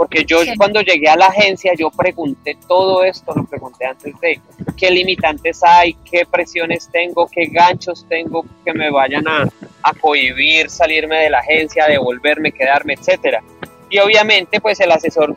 porque 0.00 0.24
yo 0.24 0.38
cuando 0.56 0.80
llegué 0.80 1.10
a 1.10 1.16
la 1.16 1.26
agencia 1.26 1.74
yo 1.78 1.90
pregunté 1.90 2.56
todo 2.66 3.04
esto, 3.04 3.34
lo 3.36 3.44
pregunté 3.44 3.84
antes 3.84 4.18
de 4.18 4.40
qué 4.74 4.90
limitantes 4.90 5.62
hay, 5.62 5.92
qué 6.10 6.24
presiones 6.24 6.88
tengo, 6.90 7.28
qué 7.30 7.48
ganchos 7.48 8.06
tengo 8.08 8.46
que 8.64 8.72
me 8.72 8.90
vayan 8.90 9.28
a, 9.28 9.46
a 9.82 9.92
cohibir, 9.92 10.70
salirme 10.70 11.24
de 11.24 11.28
la 11.28 11.40
agencia, 11.40 11.84
devolverme, 11.86 12.50
quedarme, 12.50 12.94
etcétera. 12.94 13.42
Y 13.90 13.98
obviamente 13.98 14.58
pues 14.58 14.80
el 14.80 14.90
asesor 14.90 15.34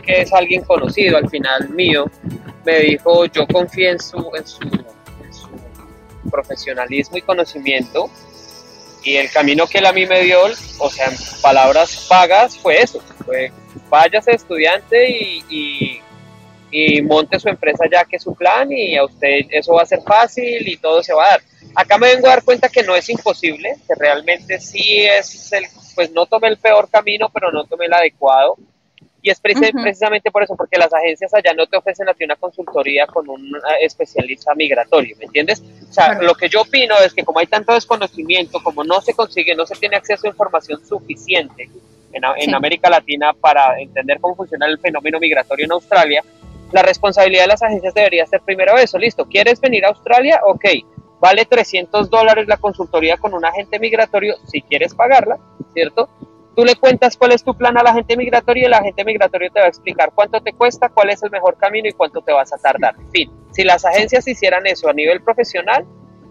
que 0.00 0.20
es 0.20 0.32
alguien 0.32 0.62
conocido 0.62 1.16
al 1.16 1.28
final 1.28 1.70
mío, 1.70 2.08
me 2.64 2.78
dijo 2.78 3.24
yo 3.24 3.48
confío 3.48 3.90
en 3.90 3.98
su, 3.98 4.30
en 4.36 4.46
su, 4.46 4.62
en 4.62 5.34
su 5.34 5.48
profesionalismo 6.30 7.16
y 7.16 7.22
conocimiento 7.22 8.08
y 9.02 9.16
el 9.16 9.28
camino 9.32 9.66
que 9.66 9.78
él 9.78 9.86
a 9.86 9.92
mí 9.92 10.06
me 10.06 10.22
dio, 10.22 10.38
o 10.78 10.88
sea, 10.88 11.06
en 11.06 11.16
palabras 11.42 12.06
vagas, 12.08 12.56
fue 12.56 12.80
eso, 12.80 13.00
fue 13.24 13.50
váyase 13.92 14.32
estudiante 14.32 15.06
y, 15.10 16.00
y, 16.70 17.02
monte 17.02 17.38
su 17.38 17.50
empresa 17.50 17.84
ya 17.92 18.06
que 18.06 18.16
es 18.16 18.22
su 18.22 18.34
plan 18.34 18.72
y 18.72 18.96
a 18.96 19.04
usted 19.04 19.42
eso 19.50 19.74
va 19.74 19.82
a 19.82 19.86
ser 19.86 20.00
fácil 20.00 20.66
y 20.66 20.78
todo 20.78 21.02
se 21.02 21.12
va 21.12 21.26
a 21.26 21.30
dar. 21.32 21.42
Acá 21.74 21.98
me 21.98 22.14
vengo 22.14 22.26
a 22.26 22.30
dar 22.30 22.42
cuenta 22.42 22.70
que 22.70 22.82
no 22.82 22.96
es 22.96 23.06
imposible, 23.10 23.76
que 23.86 23.94
realmente 23.94 24.58
sí 24.58 25.00
es 25.00 25.52
el, 25.52 25.66
pues 25.94 26.10
no 26.12 26.24
tomé 26.24 26.48
el 26.48 26.56
peor 26.56 26.88
camino, 26.88 27.28
pero 27.28 27.52
no 27.52 27.64
tomé 27.64 27.84
el 27.84 27.92
adecuado. 27.92 28.56
Y 29.22 29.30
es 29.30 29.40
precisamente 29.40 30.32
por 30.32 30.42
eso, 30.42 30.56
porque 30.56 30.76
las 30.76 30.92
agencias 30.92 31.32
allá 31.32 31.54
no 31.54 31.66
te 31.68 31.76
ofrecen 31.76 32.08
a 32.08 32.14
ti 32.14 32.24
una 32.24 32.34
consultoría 32.34 33.06
con 33.06 33.28
un 33.28 33.52
especialista 33.80 34.52
migratorio, 34.54 35.16
¿me 35.16 35.26
entiendes? 35.26 35.62
O 35.88 35.92
sea, 35.92 36.14
lo 36.20 36.34
que 36.34 36.48
yo 36.48 36.62
opino 36.62 36.96
es 37.04 37.14
que 37.14 37.24
como 37.24 37.38
hay 37.38 37.46
tanto 37.46 37.72
desconocimiento, 37.72 38.60
como 38.64 38.82
no 38.82 39.00
se 39.00 39.14
consigue, 39.14 39.54
no 39.54 39.64
se 39.64 39.76
tiene 39.76 39.94
acceso 39.94 40.26
a 40.26 40.30
información 40.30 40.84
suficiente, 40.84 41.70
en, 42.12 42.54
América 42.54 42.90
Latina 42.90 43.32
para 43.32 43.80
entender 43.80 44.18
cómo 44.20 44.34
funciona 44.34 44.66
el 44.66 44.78
fenómeno 44.78 45.18
migratorio 45.18 45.64
en 45.64 45.72
Australia, 45.72 46.22
la 46.72 46.82
responsabilidad 46.82 47.42
de 47.42 47.48
las 47.48 47.62
agencias 47.62 47.94
debería 47.94 48.26
ser 48.26 48.40
primero 48.40 48.76
eso, 48.76 48.98
listo, 48.98 49.26
¿quieres 49.26 49.60
venir 49.60 49.84
a 49.84 49.88
Australia? 49.88 50.40
Ok, 50.46 50.64
vale 51.20 51.44
300 51.44 52.10
dólares 52.10 52.46
la 52.48 52.56
consultoría 52.56 53.16
con 53.16 53.34
un 53.34 53.44
agente 53.44 53.78
migratorio 53.78 54.36
si 54.46 54.62
quieres 54.62 54.94
pagarla, 54.94 55.38
¿cierto? 55.74 56.08
Tú 56.54 56.64
le 56.64 56.76
cuentas 56.76 57.16
cuál 57.16 57.32
es 57.32 57.42
tu 57.42 57.54
plan 57.54 57.76
al 57.78 57.86
agente 57.86 58.16
migratorio 58.16 58.64
y 58.64 58.66
el 58.66 58.74
agente 58.74 59.04
migratorio 59.04 59.50
te 59.50 59.60
va 59.60 59.66
a 59.66 59.68
explicar 59.68 60.12
cuánto 60.14 60.40
te 60.40 60.52
cuesta, 60.52 60.90
cuál 60.90 61.10
es 61.10 61.22
el 61.22 61.30
mejor 61.30 61.56
camino 61.56 61.88
y 61.88 61.92
cuánto 61.92 62.20
te 62.20 62.32
vas 62.32 62.52
a 62.52 62.58
tardar. 62.58 62.94
En 62.98 63.10
fin, 63.10 63.30
si 63.52 63.64
las 63.64 63.84
agencias 63.84 64.28
hicieran 64.28 64.66
eso 64.66 64.88
a 64.88 64.92
nivel 64.92 65.22
profesional, 65.22 65.86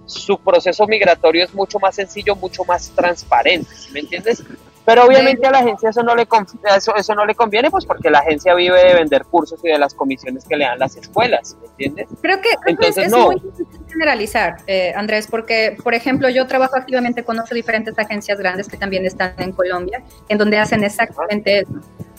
su 0.05 0.37
proceso 0.39 0.85
migratorio 0.87 1.43
es 1.45 1.53
mucho 1.53 1.79
más 1.79 1.95
sencillo, 1.95 2.35
mucho 2.35 2.63
más 2.65 2.91
transparente, 2.91 3.69
¿me 3.93 4.01
entiendes? 4.01 4.43
Pero 4.83 5.05
obviamente 5.05 5.45
a 5.45 5.51
la 5.51 5.59
agencia 5.59 5.89
eso 5.89 6.01
no 6.01 6.15
le 6.15 6.27
eso, 6.75 6.95
eso 6.95 7.15
no 7.15 7.25
le 7.25 7.35
conviene, 7.35 7.69
pues 7.69 7.85
porque 7.85 8.09
la 8.09 8.19
agencia 8.19 8.55
vive 8.55 8.83
de 8.83 8.95
vender 8.95 9.25
cursos 9.25 9.59
y 9.63 9.69
de 9.69 9.77
las 9.77 9.93
comisiones 9.93 10.43
que 10.45 10.57
le 10.57 10.65
dan 10.65 10.79
las 10.79 10.95
escuelas, 10.97 11.55
¿me 11.61 11.67
entiendes? 11.67 12.07
Creo 12.21 12.41
que, 12.41 12.49
Entonces, 12.65 13.05
es, 13.05 13.11
muy 13.11 13.35
difícil 13.35 13.60
generalizar, 14.01 14.57
eh, 14.65 14.93
Andrés, 14.95 15.27
porque, 15.29 15.77
por 15.83 15.93
ejemplo, 15.93 16.27
yo 16.27 16.47
trabajo 16.47 16.75
activamente 16.75 17.23
con 17.23 17.39
ocho 17.39 17.53
diferentes 17.53 17.97
agencias 17.99 18.39
grandes 18.39 18.67
que 18.67 18.75
también 18.75 19.05
están 19.05 19.35
en 19.37 19.51
Colombia, 19.51 20.01
en 20.27 20.39
donde 20.39 20.57
hacen 20.57 20.83
exactamente 20.83 21.59
eso. 21.59 21.73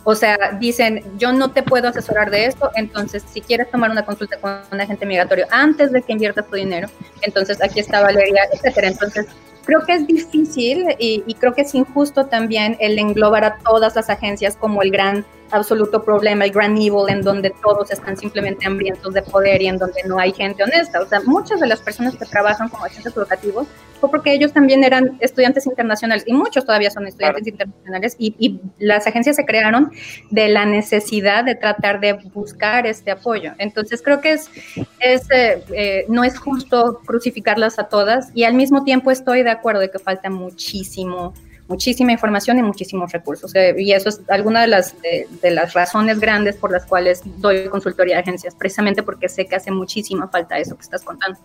O 0.05 0.15
sea, 0.15 0.37
dicen, 0.61 1.03
yo 1.19 1.33
no 1.33 1.51
te 1.51 1.65
puedo 1.65 1.89
asesorar 1.89 2.31
de 2.31 2.47
esto, 2.47 2.71
entonces 2.77 3.25
si 3.33 3.41
quieres 3.41 3.69
tomar 3.69 3.91
una 3.91 4.05
consulta 4.05 4.37
con 4.37 4.61
un 4.71 4.81
agente 4.81 5.07
migratorio 5.07 5.47
antes 5.51 5.91
de 5.91 6.03
que 6.03 6.13
inviertas 6.13 6.47
tu 6.47 6.55
dinero, 6.55 6.89
entonces 7.23 7.61
aquí 7.61 7.81
está 7.81 8.01
Valeria, 8.01 8.43
etcétera. 8.53 8.87
Entonces, 8.87 9.27
creo 9.65 9.81
que 9.85 9.95
es 9.95 10.07
difícil 10.07 10.87
y, 11.01 11.25
y, 11.27 11.35
creo 11.35 11.53
que 11.53 11.63
es 11.63 11.75
injusto 11.75 12.27
también 12.27 12.77
el 12.79 12.97
englobar 12.99 13.45
a 13.45 13.59
todas 13.59 13.97
las 13.97 14.09
agencias 14.09 14.57
como 14.57 14.83
el 14.83 14.91
gran 14.93 15.25
absoluto 15.53 16.03
problema, 16.03 16.45
el 16.45 16.53
gran 16.53 16.77
evil, 16.77 17.09
en 17.09 17.23
donde 17.23 17.53
todos 17.63 17.91
están 17.91 18.17
simplemente 18.17 18.67
hambrientos 18.67 19.15
de 19.15 19.23
poder 19.23 19.63
y 19.63 19.69
en 19.69 19.79
donde 19.79 20.03
no 20.07 20.19
hay 20.19 20.33
gente 20.33 20.63
honesta. 20.63 21.01
O 21.01 21.07
sea, 21.07 21.21
muchas 21.25 21.61
de 21.61 21.67
las 21.67 21.81
personas 21.81 22.17
que 22.17 22.25
trabajan 22.25 22.69
como 22.69 22.85
agentes 22.85 23.17
educativos 23.17 23.67
fue 24.01 24.11
porque 24.11 24.33
ellos 24.33 24.53
también 24.53 24.83
eran 24.83 25.17
estudiantes 25.21 25.65
internacionales 25.67 26.25
y 26.27 26.33
muchos 26.33 26.65
todavía 26.65 26.91
son 26.91 27.07
estudiantes 27.07 27.47
internacionales 27.47 28.17
y, 28.19 28.35
y, 28.39 28.61
las 28.79 29.07
agencias 29.07 29.37
se 29.37 29.45
crearon 29.45 29.93
de 30.31 30.49
la 30.49 30.67
necesidad 30.67 31.45
de 31.45 31.55
tratar 31.55 32.01
de 32.01 32.15
buscar 32.35 32.87
este 32.87 33.13
apoyo. 33.13 33.53
Entonces 33.59 34.03
creo 34.03 34.21
que 34.21 34.33
es, 34.33 34.51
es 34.99 35.31
eh, 35.31 35.63
eh, 35.73 36.05
no 36.09 36.25
es 36.25 36.37
justo 36.37 37.01
crucificarlas 37.07 37.79
a 37.79 37.85
todas 37.85 38.31
y 38.35 38.43
al 38.43 38.55
mismo 38.55 38.83
tiempo 38.83 39.13
estoy 39.13 39.45
de 39.45 39.51
acuerdo 39.51 39.81
de 39.81 39.91
que 39.91 40.01
falta 40.01 40.31
muchísimo 40.31 41.33
muchísima 41.69 42.13
información 42.13 42.59
y 42.59 42.63
muchísimos 42.63 43.13
recursos. 43.13 43.55
Eh, 43.55 43.75
y 43.79 43.93
eso 43.93 44.09
es 44.09 44.21
alguna 44.29 44.63
de 44.63 44.69
las, 44.69 44.95
de, 45.01 45.51
las 45.51 45.73
razones 45.73 46.21
grandes 46.21 46.57
por 46.57 46.71
las 46.71 46.87
cuales 46.87 47.23
doy 47.39 47.69
consultoría 47.69 48.19
a 48.19 48.21
agencias, 48.21 48.55
precisamente 48.55 49.03
porque 49.03 49.29
sé 49.29 49.47
que 49.47 49.57
hace 49.57 49.71
muchísima 49.71 50.29
falta 50.29 50.59
eso 50.59 50.77
que 50.77 50.83
estás 50.83 51.03
contando. 51.03 51.39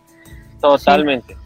Totalmente. 0.59 1.37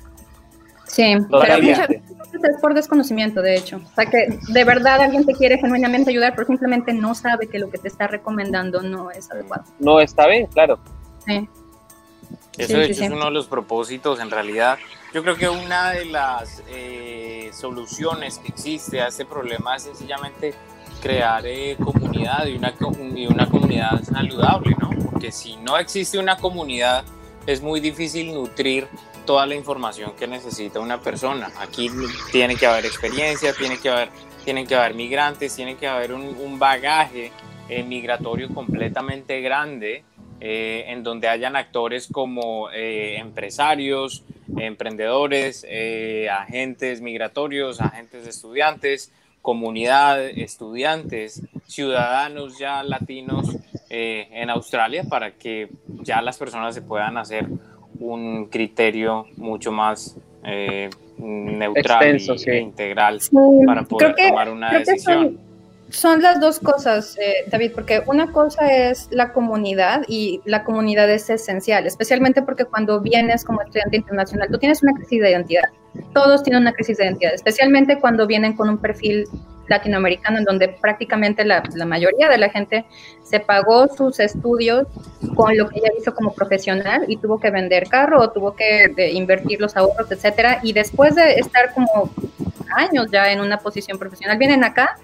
Sí, 0.88 1.16
pero 1.30 1.62
muchas 1.62 1.88
veces 1.88 2.02
es 2.44 2.62
por 2.62 2.74
desconocimiento, 2.74 3.42
de 3.42 3.56
hecho. 3.56 3.78
O 3.78 3.96
sea, 3.96 4.06
que 4.06 4.38
de 4.50 4.64
verdad 4.64 5.02
alguien 5.02 5.26
te 5.26 5.34
quiere 5.34 5.58
genuinamente 5.58 6.10
ayudar, 6.10 6.34
pero 6.36 6.48
simplemente 6.48 6.94
no 6.94 7.16
sabe 7.16 7.48
que 7.48 7.60
lo 7.60 7.70
que 7.70 7.78
te 7.78 7.88
está 7.88 8.08
recomendando 8.08 8.82
no 8.82 9.10
es 9.10 9.32
adecuado. 9.32 9.64
No 9.80 10.02
está 10.02 10.28
bien, 10.28 10.48
claro. 10.48 10.80
Sí. 11.26 11.48
Eso 12.58 12.78
de 12.78 12.86
hecho 12.86 13.06
es 13.06 13.12
uno 13.12 13.26
de 13.26 13.32
los 13.32 13.48
propósitos 13.48 14.20
en 14.20 14.30
realidad 14.30 14.78
yo 15.14 15.22
creo 15.24 15.36
que 15.36 15.50
una 15.50 15.92
de 15.92 16.06
las 16.06 16.64
eh, 16.70 17.50
soluciones 17.54 18.38
que 18.38 18.50
existe 18.50 19.02
a 19.02 19.08
este 19.08 19.26
problema 19.26 19.76
es 19.76 19.84
sencillamente 19.84 20.54
crear 21.02 21.46
eh, 21.46 21.76
comunidad 21.84 22.46
y 22.46 22.56
una, 22.56 22.74
y 23.16 23.28
una 23.28 23.50
comunidad 23.50 24.02
saludable, 24.04 24.76
¿no? 24.80 24.90
Porque 25.12 25.32
si 25.32 25.58
no 25.58 25.78
existe 25.78 26.18
una 26.18 26.38
comunidad, 26.38 27.04
es 27.46 27.62
muy 27.62 27.82
difícil 27.82 28.34
nutrir 28.34 28.88
toda 29.26 29.46
la 29.46 29.56
información 29.56 30.14
que 30.18 30.28
necesita 30.28 30.80
una 30.80 31.02
persona. 31.02 31.52
Aquí 31.60 31.90
tiene 32.32 32.56
que 32.56 32.66
haber 32.66 32.86
experiencia, 32.86 33.54
tiene 33.54 33.80
que 33.80 33.90
haber, 33.90 34.10
tienen 34.46 34.66
que 34.66 34.76
haber 34.76 34.94
migrantes, 34.94 35.54
tiene 35.56 35.76
que 35.76 35.88
haber 35.88 36.14
un, 36.14 36.58
bagaje 36.58 37.32
eh, 37.68 37.84
migratorio 37.84 38.54
completamente 38.54 39.42
grande 39.42 40.06
en 40.44 41.04
donde 41.04 41.28
hayan 41.28 41.56
actores 41.56 42.08
como 42.12 42.72
empresarios, 42.72 44.24
emprendedores, 44.58 45.66
eh, 45.68 46.30
agentes 46.30 47.02
migratorios, 47.02 47.82
agentes 47.82 48.28
estudiantes, 48.28 49.12
comunidad, 49.42 50.24
estudiantes, 50.24 51.42
ciudadanos 51.66 52.60
ya 52.60 52.84
latinos 52.84 53.58
eh, 53.90 54.28
en 54.32 54.50
Australia 54.50 55.04
para 55.10 55.32
que 55.32 55.70
ya 56.02 56.22
las 56.22 56.38
personas 56.38 56.76
se 56.76 56.82
puedan 56.82 57.18
hacer 57.18 57.48
un 58.00 58.48
criterio 58.48 59.26
mucho 59.38 59.72
más 59.72 60.18
eh, 60.44 60.90
neutral 61.18 62.18
e 62.46 62.58
integral 62.60 63.20
para 63.66 63.84
poder 63.84 64.16
tomar 64.16 64.50
una 64.50 64.80
decisión. 64.80 65.51
Son 65.92 66.22
las 66.22 66.40
dos 66.40 66.60
cosas, 66.60 67.18
eh, 67.20 67.44
David, 67.48 67.74
porque 67.74 68.02
una 68.06 68.32
cosa 68.32 68.72
es 68.72 69.10
la 69.12 69.34
comunidad 69.34 70.04
y 70.08 70.42
la 70.46 70.64
comunidad 70.64 71.10
es 71.10 71.30
esencial, 71.30 71.86
especialmente 71.86 72.42
porque 72.42 72.64
cuando 72.64 73.02
vienes 73.02 73.44
como 73.44 73.62
estudiante 73.62 73.98
internacional, 73.98 74.48
tú 74.50 74.58
tienes 74.58 74.82
una 74.84 74.94
crisis 74.94 75.22
de 75.22 75.32
identidad. 75.32 75.66
Todos 76.14 76.44
tienen 76.44 76.62
una 76.62 76.72
crisis 76.72 76.98
de 76.98 77.06
identidad, 77.06 77.34
especialmente 77.34 78.00
cuando 78.00 78.26
vienen 78.26 78.54
con 78.56 78.70
un 78.70 78.78
perfil 78.78 79.26
latinoamericano 79.68 80.38
en 80.38 80.46
donde 80.46 80.70
prácticamente 80.70 81.44
la, 81.44 81.62
la, 81.76 81.86
mayoría 81.86 82.30
de 82.30 82.38
la 82.38 82.50
gente 82.50 82.86
se 83.24 83.42
pagó 83.42 83.88
sus 83.90 84.20
estudios 84.22 84.88
con 85.36 85.58
lo 85.58 85.70
que 85.70 85.80
ella 85.80 85.90
hizo 85.98 86.14
como 86.14 86.34
profesional 86.34 87.04
y 87.08 87.18
tuvo 87.18 87.40
que 87.40 87.52
vender 87.52 87.88
carro 87.88 88.22
o 88.22 88.32
tuvo 88.32 88.56
que 88.56 88.94
invertir 89.14 89.60
los 89.60 89.76
ahorros, 89.76 90.10
etcétera, 90.10 90.60
y 90.64 90.72
después 90.72 91.16
de 91.16 91.34
estar 91.36 91.74
como 91.74 92.10
años 92.76 93.08
ya 93.12 93.32
en 93.32 93.42
una 93.42 93.58
posición 93.58 93.98
profesional, 93.98 94.38
vienen 94.38 94.64
acá 94.64 94.98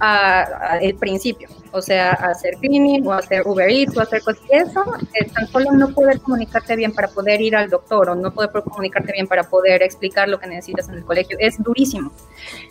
a, 0.00 0.78
el 0.80 0.94
principio, 0.96 1.48
o 1.72 1.80
sea, 1.80 2.10
a 2.10 2.30
hacer 2.30 2.54
cleaning 2.60 3.06
o 3.06 3.12
hacer 3.12 3.42
Uber 3.46 3.68
Eats 3.68 3.96
o 3.96 4.00
hacer 4.00 4.22
cosas. 4.22 4.42
Eso, 4.50 4.84
tan 5.34 5.48
solo 5.48 5.72
no 5.72 5.88
poder 5.88 6.20
comunicarte 6.20 6.76
bien 6.76 6.92
para 6.92 7.08
poder 7.08 7.40
ir 7.40 7.56
al 7.56 7.70
doctor 7.70 8.10
o 8.10 8.14
no 8.14 8.32
poder 8.32 8.50
comunicarte 8.50 9.12
bien 9.12 9.26
para 9.26 9.44
poder 9.44 9.82
explicar 9.82 10.28
lo 10.28 10.38
que 10.38 10.46
necesitas 10.46 10.88
en 10.88 10.96
el 10.96 11.04
colegio, 11.04 11.36
es 11.40 11.62
durísimo. 11.62 12.12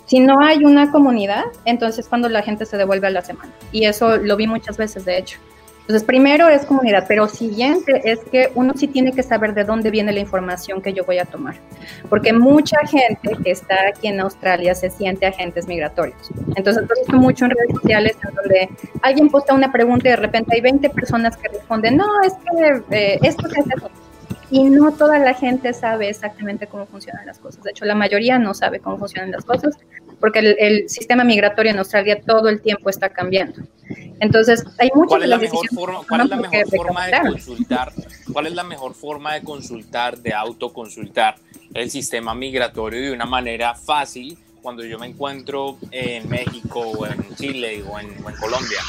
Si 0.05 0.19
no 0.19 0.39
hay 0.41 0.63
una 0.63 0.91
comunidad, 0.91 1.45
entonces 1.65 2.07
cuando 2.07 2.29
la 2.29 2.41
gente 2.41 2.65
se 2.65 2.77
devuelve 2.77 3.07
a 3.07 3.11
la 3.11 3.21
semana. 3.21 3.51
Y 3.71 3.85
eso 3.85 4.17
lo 4.17 4.35
vi 4.35 4.47
muchas 4.47 4.77
veces, 4.77 5.05
de 5.05 5.17
hecho. 5.17 5.39
Entonces, 5.85 6.03
primero 6.03 6.49
es 6.49 6.65
comunidad, 6.65 7.05
pero 7.07 7.27
siguiente 7.27 8.01
es 8.03 8.19
que 8.31 8.51
uno 8.55 8.73
sí 8.75 8.87
tiene 8.87 9.11
que 9.11 9.21
saber 9.21 9.53
de 9.53 9.65
dónde 9.65 9.91
viene 9.91 10.11
la 10.11 10.19
información 10.19 10.81
que 10.81 10.93
yo 10.93 11.05
voy 11.05 11.19
a 11.19 11.25
tomar, 11.25 11.55
porque 12.09 12.33
mucha 12.33 12.77
gente 12.87 13.37
que 13.43 13.51
está 13.51 13.89
aquí 13.89 14.07
en 14.07 14.19
Australia 14.19 14.73
se 14.73 14.89
siente 14.89 15.27
agentes 15.27 15.67
migratorios. 15.67 16.31
Entonces, 16.55 16.83
he 16.83 16.99
visto 17.01 17.17
mucho 17.17 17.45
en 17.45 17.51
redes 17.51 17.75
sociales 17.75 18.17
en 18.27 18.33
donde 18.33 18.69
alguien 19.03 19.29
posta 19.29 19.53
una 19.53 19.71
pregunta 19.71 20.07
y 20.07 20.11
de 20.11 20.17
repente 20.17 20.55
hay 20.55 20.61
20 20.61 20.89
personas 20.89 21.37
que 21.37 21.49
responden, 21.49 21.97
no, 21.97 22.05
es 22.23 22.33
que 22.33 22.81
eh, 22.89 23.19
esto 23.21 23.47
se 23.47 23.59
hace 23.59 23.75
y 24.49 24.63
no 24.63 24.91
toda 24.91 25.19
la 25.19 25.33
gente 25.33 25.73
sabe 25.73 26.09
exactamente 26.09 26.67
cómo 26.67 26.85
funcionan 26.85 27.25
las 27.25 27.39
cosas. 27.39 27.63
De 27.63 27.71
hecho, 27.71 27.85
la 27.85 27.95
mayoría 27.95 28.39
no 28.39 28.53
sabe 28.53 28.79
cómo 28.79 28.97
funcionan 28.97 29.31
las 29.31 29.45
cosas. 29.45 29.77
Porque 30.19 30.39
el, 30.39 30.89
sistema 30.89 31.23
migratorio 31.23 31.71
en 31.71 31.79
Australia 31.79 32.21
todo 32.25 32.49
el 32.49 32.61
tiempo 32.61 32.89
está 32.89 33.09
cambiando. 33.09 33.61
Entonces, 34.19 34.63
hay 34.77 34.89
muchas 34.93 35.09
¿Cuál 35.09 35.23
es 35.23 35.29
la 35.29 35.37
mejor 35.37 35.67
forma, 35.69 36.01
¿cuál 36.07 36.21
es 36.21 36.29
la 36.29 36.37
mejor 36.37 36.67
forma 36.69 37.07
de 37.07 37.11
consultar? 37.21 37.93
¿Cuál 38.31 38.47
es 38.47 38.53
la 38.53 38.63
mejor 38.63 38.93
forma 38.93 39.33
de 39.33 39.41
consultar, 39.41 40.17
de 40.17 40.33
autoconsultar 40.33 41.35
el 41.73 41.91
sistema 41.91 42.33
migratorio 42.33 43.01
de 43.01 43.11
una 43.11 43.25
manera 43.25 43.75
fácil 43.75 44.37
cuando 44.61 44.83
yo 44.83 44.97
me 44.97 45.07
encuentro 45.07 45.77
en 45.91 46.27
México 46.29 46.79
o 46.79 47.05
en 47.05 47.35
Chile 47.35 47.83
o 47.83 47.99
en, 47.99 48.13
Colombia? 48.39 48.79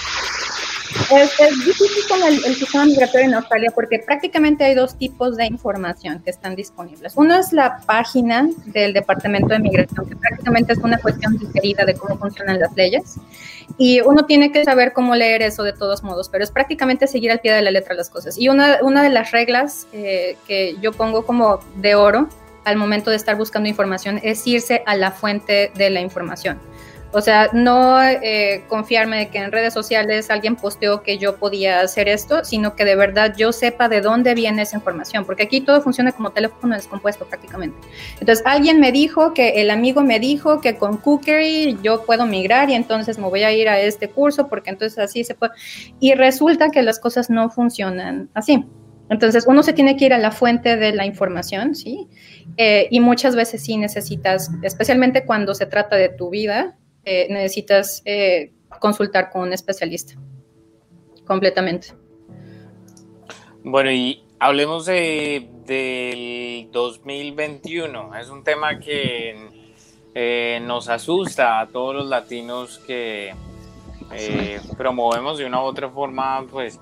Es, 1.11 1.64
difícil 1.64 2.04
con 2.09 2.22
el, 2.22 2.40
sistema 2.54 2.85
migratorio 2.85 3.26
en 3.26 3.35
Australia 3.35 3.70
porque 3.74 4.00
prácticamente 4.00 4.64
hay 4.64 4.74
dos 4.74 4.96
tipos 4.96 5.37
de 5.37 5.46
información 5.46 6.20
que 6.22 6.30
están 6.30 6.56
disponibles. 6.56 7.12
Uno 7.16 7.37
es 7.37 7.52
la 7.52 7.78
página 7.87 8.48
del 8.66 8.92
Departamento 8.92 9.48
de 9.48 9.59
Migración, 9.59 10.09
que 10.09 10.16
prácticamente 10.16 10.72
es 10.72 10.78
una 10.78 10.98
cuestión 10.98 11.38
diferida 11.38 11.85
de 11.85 11.94
cómo 11.94 12.18
funcionan 12.18 12.59
las 12.59 12.74
leyes. 12.74 13.16
Y 13.78 14.00
uno 14.00 14.26
tiene 14.26 14.52
que 14.52 14.64
saber 14.64 14.92
cómo 14.92 15.14
leer 15.14 15.42
eso 15.42 15.62
de 15.62 15.72
todos 15.72 16.02
modos, 16.02 16.28
pero 16.28 16.42
es 16.42 16.50
prácticamente 16.50 17.06
seguir 17.06 17.30
al 17.30 17.40
pie 17.40 17.52
de 17.52 17.62
la 17.62 17.70
letra 17.70 17.94
las 17.94 18.11
cosas. 18.11 18.38
Y 18.38 18.48
una, 18.48 18.78
una 18.82 19.02
de 19.02 19.11
las 19.11 19.32
reglas 19.32 19.87
eh, 19.92 20.37
que 20.46 20.76
yo 20.80 20.92
pongo 20.92 21.26
como 21.26 21.61
de 21.76 21.94
oro 21.94 22.28
al 22.64 22.76
momento 22.76 23.11
de 23.11 23.16
estar 23.16 23.37
buscando 23.37 23.68
información 23.68 24.20
es 24.22 24.44
irse 24.46 24.82
a 24.87 24.96
la 24.96 25.12
fuente 25.12 25.70
de 25.76 25.90
la 25.90 26.00
información. 26.00 26.59
O 27.16 27.22
sea, 27.22 27.48
no 27.55 27.98
eh, 28.02 28.66
confiarme 28.68 29.16
de 29.16 29.29
que 29.29 29.38
en 29.38 29.50
redes 29.50 29.72
sociales 29.72 30.29
alguien 30.29 30.55
posteó 30.55 31.02
que 31.02 31.16
yo 31.16 31.37
podía 31.38 31.81
hacer 31.81 32.09
esto, 32.09 32.44
sino 32.44 32.76
que 32.76 32.85
de 32.85 32.94
verdad 32.94 33.35
yo 33.38 33.52
sepa 33.52 33.88
de 33.88 34.02
dónde 34.02 34.35
viene 34.35 34.61
esa 34.61 34.76
información, 34.76 35.24
porque 35.24 35.44
aquí 35.44 35.62
todo 35.62 35.81
funciona 35.81 36.12
como 36.12 36.33
teléfono 36.33 36.74
descompuesto 36.74 37.24
prácticamente. 37.24 37.79
Entonces, 38.20 38.44
alguien 38.44 38.81
me 38.81 38.92
dijo 38.92 39.33
que 39.33 39.62
el 39.62 39.70
amigo 39.70 40.02
me 40.02 40.20
dijo 40.20 40.61
que 40.61 40.76
con 40.76 40.98
Cookery 40.98 41.79
yo 41.83 42.05
puedo 42.05 42.26
migrar 42.26 42.68
y 42.68 42.74
entonces 42.74 43.16
me 43.16 43.31
voy 43.31 43.44
a 43.44 43.50
ir 43.50 43.70
a 43.70 43.81
este 43.81 44.11
curso 44.11 44.48
porque 44.48 44.68
entonces 44.68 44.98
así 44.98 45.24
se 45.24 45.35
puede. 45.35 45.55
Y 45.98 46.12
resulta 46.12 46.68
que 46.68 46.83
las 46.83 46.98
cosas 46.98 47.31
no 47.31 47.48
funcionan 47.48 48.29
así. 48.35 48.62
Entonces, 49.09 49.46
uno 49.46 49.62
se 49.62 49.72
tiene 49.72 49.96
que 49.96 50.05
ir 50.05 50.12
a 50.12 50.18
la 50.18 50.33
fuente 50.33 50.76
de 50.76 50.92
la 50.92 51.07
información, 51.07 51.76
¿sí? 51.76 52.09
Eh, 52.59 52.88
y 52.90 53.00
muchas 53.00 53.35
veces 53.35 53.64
sí 53.64 53.79
necesitas, 53.79 54.50
especialmente 54.62 55.24
cuando 55.24 55.55
se 55.55 55.64
trata 55.64 55.96
de 55.96 56.11
tu 56.11 56.29
vida, 56.29 56.76
eh, 57.06 57.26
necesitas 57.30 58.02
eh, 58.04 58.52
consultar 58.78 59.30
con 59.30 59.42
un 59.42 59.52
especialista, 59.54 60.14
completamente. 61.24 61.94
Bueno, 63.64 63.90
y 63.90 64.22
hablemos 64.38 64.84
de, 64.84 65.48
del 65.64 66.68
2021. 66.70 68.14
Es 68.16 68.28
un 68.28 68.44
tema 68.44 68.78
que 68.78 69.54
nos 70.62 70.88
asusta 70.88 71.60
a 71.60 71.66
todos 71.68 71.94
los 71.94 72.06
latinos 72.08 72.78
que 72.86 73.34
promovemos 74.76 75.38
de 75.38 75.46
una 75.46 75.62
u 75.62 75.64
otra 75.64 75.88
forma, 75.90 76.46
pues, 76.50 76.80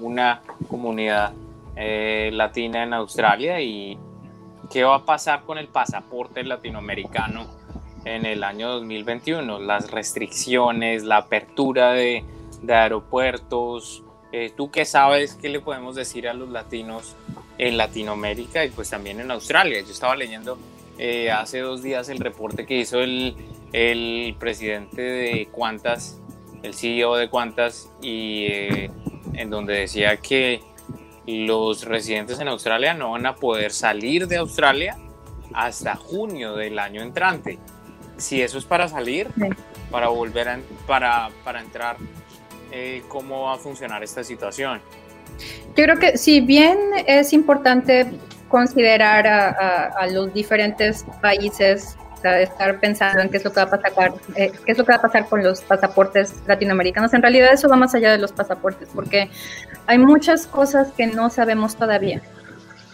una 0.00 0.42
comunidad 0.68 1.32
eh, 1.78 2.30
latina 2.32 2.84
en 2.84 2.94
Australia 2.94 3.60
y 3.60 3.98
qué 4.70 4.82
va 4.82 4.96
a 4.96 5.04
pasar 5.04 5.42
con 5.42 5.58
el 5.58 5.68
pasaporte 5.68 6.42
latinoamericano 6.42 7.46
en 8.06 8.24
el 8.24 8.44
año 8.44 8.70
2021, 8.70 9.58
las 9.58 9.90
restricciones, 9.90 11.02
la 11.02 11.18
apertura 11.18 11.92
de, 11.92 12.24
aeropuertos. 12.66 14.02
Eh, 14.32 14.52
¿Tú 14.56 14.70
qué 14.70 14.84
sabes? 14.84 15.34
¿Qué 15.34 15.48
le 15.48 15.60
podemos 15.60 15.96
decir 15.96 16.28
a 16.28 16.34
los 16.34 16.48
latinos 16.48 17.16
en 17.58 17.76
Latinoamérica 17.76 18.64
y 18.64 18.70
pues 18.70 18.90
también 18.90 19.20
en 19.20 19.30
Australia? 19.30 19.80
Yo 19.80 19.90
estaba 19.90 20.14
leyendo 20.14 20.56
eh, 20.98 21.30
hace 21.30 21.58
dos 21.60 21.82
días 21.82 22.08
el 22.08 22.18
reporte 22.18 22.64
que 22.64 22.78
hizo 22.78 23.00
el, 23.00 23.36
el 23.72 24.36
presidente 24.38 25.02
de 25.02 25.48
Cuantas, 25.50 26.20
el 26.62 26.74
CEO 26.74 27.16
de 27.16 27.28
Cuantas, 27.28 27.90
y 28.00 28.46
en 29.34 29.50
donde 29.50 29.74
decía 29.74 30.16
que 30.18 30.60
los 31.26 31.84
residentes 31.84 32.38
en 32.38 32.46
Australia 32.46 32.94
no 32.94 33.10
van 33.12 33.26
a 33.26 33.34
poder 33.34 33.72
salir 33.72 34.28
de 34.28 34.36
Australia 34.36 34.96
hasta 35.52 35.96
junio 35.96 36.54
del 36.54 36.78
año 36.78 37.02
entrante. 37.02 37.58
Si 38.16 38.40
eso 38.42 38.58
es 38.58 38.64
para 38.64 38.88
salir, 38.88 39.28
para 39.90 40.08
volver 40.08 40.48
a, 40.48 40.58
para, 40.86 41.28
para 41.44 41.60
entrar, 41.60 41.96
eh, 42.72 43.02
¿cómo 43.08 43.42
va 43.42 43.54
a 43.54 43.58
funcionar 43.58 44.02
esta 44.02 44.24
situación? 44.24 44.80
Yo 45.76 45.84
creo 45.84 45.98
que 45.98 46.16
si 46.16 46.40
bien 46.40 46.78
es 47.06 47.32
importante 47.32 48.06
considerar 48.48 49.26
a 49.26 50.06
los 50.06 50.32
diferentes 50.32 51.04
países 51.20 51.96
estar 52.34 52.78
pensando 52.80 53.20
en 53.20 53.28
qué 53.28 53.36
es 53.36 53.44
lo 53.44 53.52
que 53.52 53.64
va 53.64 53.66
a 53.66 53.80
pasar, 53.80 54.14
eh, 54.34 54.52
qué 54.64 54.72
es 54.72 54.78
lo 54.78 54.84
que 54.84 54.92
va 54.92 54.98
a 54.98 55.02
pasar 55.02 55.26
con 55.28 55.42
los 55.42 55.60
pasaportes 55.62 56.34
latinoamericanos. 56.46 57.12
En 57.14 57.22
realidad 57.22 57.52
eso 57.52 57.68
va 57.68 57.76
más 57.76 57.94
allá 57.94 58.12
de 58.12 58.18
los 58.18 58.32
pasaportes, 58.32 58.88
porque 58.94 59.30
hay 59.86 59.98
muchas 59.98 60.46
cosas 60.46 60.88
que 60.96 61.06
no 61.06 61.30
sabemos 61.30 61.76
todavía. 61.76 62.20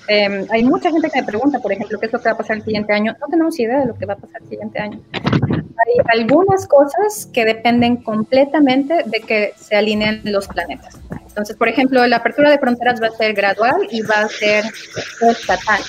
Em, 0.08 0.46
hay 0.50 0.64
mucha 0.64 0.90
gente 0.90 1.10
que 1.10 1.20
me 1.20 1.26
pregunta, 1.26 1.58
por 1.60 1.72
ejemplo, 1.72 1.98
qué 1.98 2.06
es 2.06 2.12
lo 2.12 2.18
que 2.20 2.28
va 2.28 2.32
a 2.32 2.36
pasar 2.36 2.56
el 2.56 2.64
siguiente 2.64 2.92
año. 2.92 3.14
No 3.20 3.26
tenemos 3.28 3.58
idea 3.58 3.80
de 3.80 3.86
lo 3.86 3.94
que 3.94 4.06
va 4.06 4.14
a 4.14 4.16
pasar 4.16 4.42
el 4.42 4.48
siguiente 4.48 4.78
año. 4.78 5.00
Hay 5.14 6.20
algunas 6.20 6.66
cosas 6.66 7.28
que 7.32 7.44
dependen 7.44 7.96
completamente 7.96 9.02
de 9.06 9.20
que 9.20 9.54
se 9.56 9.76
alineen 9.76 10.20
los 10.24 10.48
planetas. 10.48 10.98
Entonces, 11.26 11.56
por 11.56 11.68
ejemplo, 11.68 12.06
la 12.06 12.16
apertura 12.16 12.50
de 12.50 12.58
fronteras 12.58 13.00
va 13.02 13.08
a 13.08 13.10
ser 13.10 13.32
gradual 13.32 13.88
y 13.90 14.02
va 14.02 14.22
a 14.22 14.28
ser 14.28 14.64
estatal. 15.20 15.80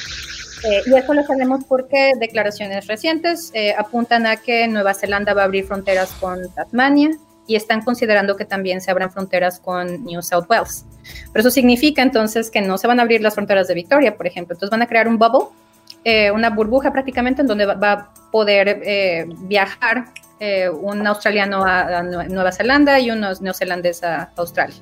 Eh, 0.64 0.82
y 0.86 0.94
eso 0.96 1.14
lo 1.14 1.24
sabemos 1.24 1.66
porque 1.66 2.14
declaraciones 2.18 2.88
recientes 2.88 3.52
eh, 3.54 3.76
apuntan 3.78 4.26
a 4.26 4.38
que 4.38 4.68
Nueva 4.68 4.94
Zelanda 4.94 5.34
va 5.34 5.42
a 5.42 5.46
abrir 5.46 5.66
fronteras 5.66 6.12
con 6.14 6.40
Tasmania 6.54 7.10
y 7.48 7.56
están 7.56 7.82
considerando 7.82 8.36
que 8.36 8.46
también 8.46 8.82
se 8.82 8.92
abran 8.92 9.12
fronteras 9.12 9.60
con 9.60 10.06
New 10.06 10.22
South 10.22 10.46
Wales. 10.50 10.86
Pero 11.32 11.42
eso 11.42 11.52
significa 11.52 12.02
entonces 12.02 12.50
que 12.50 12.62
no 12.62 12.78
se 12.78 12.88
van 12.88 13.00
a 13.00 13.04
abrir 13.04 13.22
las 13.22 13.36
fronteras 13.36 13.68
de 13.68 13.74
Victoria, 13.74 14.16
por 14.16 14.28
ejemplo. 14.28 14.54
Entonces 14.54 14.72
van 14.72 14.82
a 14.82 14.88
crear 14.88 15.08
un 15.08 15.18
bubble, 15.18 15.50
eh, 16.04 16.32
una 16.32 16.50
burbuja 16.50 16.92
prácticamente 16.92 17.42
en 17.42 17.48
donde 17.48 17.66
va, 17.66 17.92
a 17.92 18.14
poder 18.32 18.82
viajar 19.42 20.06
un 20.82 21.08
australiano 21.08 21.64
a, 21.64 22.00
a, 22.00 22.04
Nueva 22.04 22.52
Zelanda 22.52 23.00
y 23.00 23.12
unos 23.12 23.42
neozelandeses 23.42 24.04
a 24.04 24.30
Australia 24.36 24.76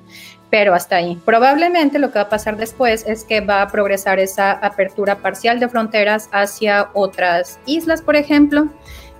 pero 0.51 0.75
hasta 0.75 0.97
ahí. 0.97 1.19
Probablemente 1.25 1.97
lo 1.97 2.11
que 2.11 2.19
va 2.19 2.25
a 2.25 2.29
pasar 2.29 2.57
después 2.57 3.07
es 3.07 3.23
que 3.23 3.41
va 3.41 3.63
a 3.63 3.67
progresar 3.69 4.19
esa 4.19 4.51
apertura 4.51 5.15
parcial 5.15 5.59
de 5.59 5.69
fronteras 5.69 6.29
hacia 6.31 6.89
otras 6.93 7.57
islas, 7.65 8.01
por 8.03 8.15
ejemplo, 8.15 8.67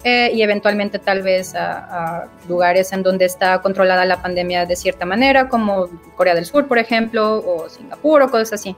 eh, 0.04 0.32
y 0.34 0.42
eventualmente 0.42 1.00
tal 1.00 1.22
vez 1.22 1.54
a, 1.56 2.28
lugares 2.48 2.92
en 2.92 3.04
donde 3.04 3.26
está 3.26 3.62
controlada 3.62 4.06
la 4.06 4.22
pandemia 4.22 4.66
de 4.66 4.76
cierta 4.76 5.06
manera, 5.06 5.48
como 5.48 5.90
Corea 6.16 6.34
del 6.36 6.46
Sur, 6.46 6.68
por 6.68 6.78
ejemplo, 6.78 7.38
o 7.38 7.70
Singapur 7.70 8.22
o 8.24 8.32
cosas 8.32 8.54
así. 8.54 8.76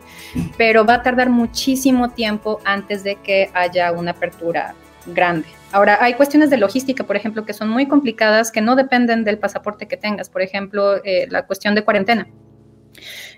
Pero 0.57 0.86
va 0.86 0.95
a 0.95 1.03
tardar 1.03 1.29
muchísimo 1.29 2.09
tiempo 2.09 2.59
antes 2.65 3.03
de 3.03 3.15
que 3.15 3.49
haya 3.53 3.91
una 3.91 4.12
apertura 4.12 4.75
grande. 5.05 5.47
Ahora, 5.71 5.97
hay 6.01 6.13
cuestiones 6.13 6.49
de 6.49 6.57
logística, 6.57 7.03
por 7.03 7.15
ejemplo, 7.15 7.45
que 7.45 7.53
son 7.53 7.69
muy 7.69 7.88
complicadas, 7.88 8.51
que 8.51 8.62
no 8.62 8.75
dependen 8.75 9.23
del 9.23 9.39
pasaporte 9.39 9.88
que 9.88 9.97
tengas. 9.97 10.29
Por 10.29 10.41
ejemplo, 10.41 11.03
eh, 11.03 11.27
la 11.29 11.45
cuestión 11.45 11.73
de 11.73 11.83
cuarentena. 11.83 12.27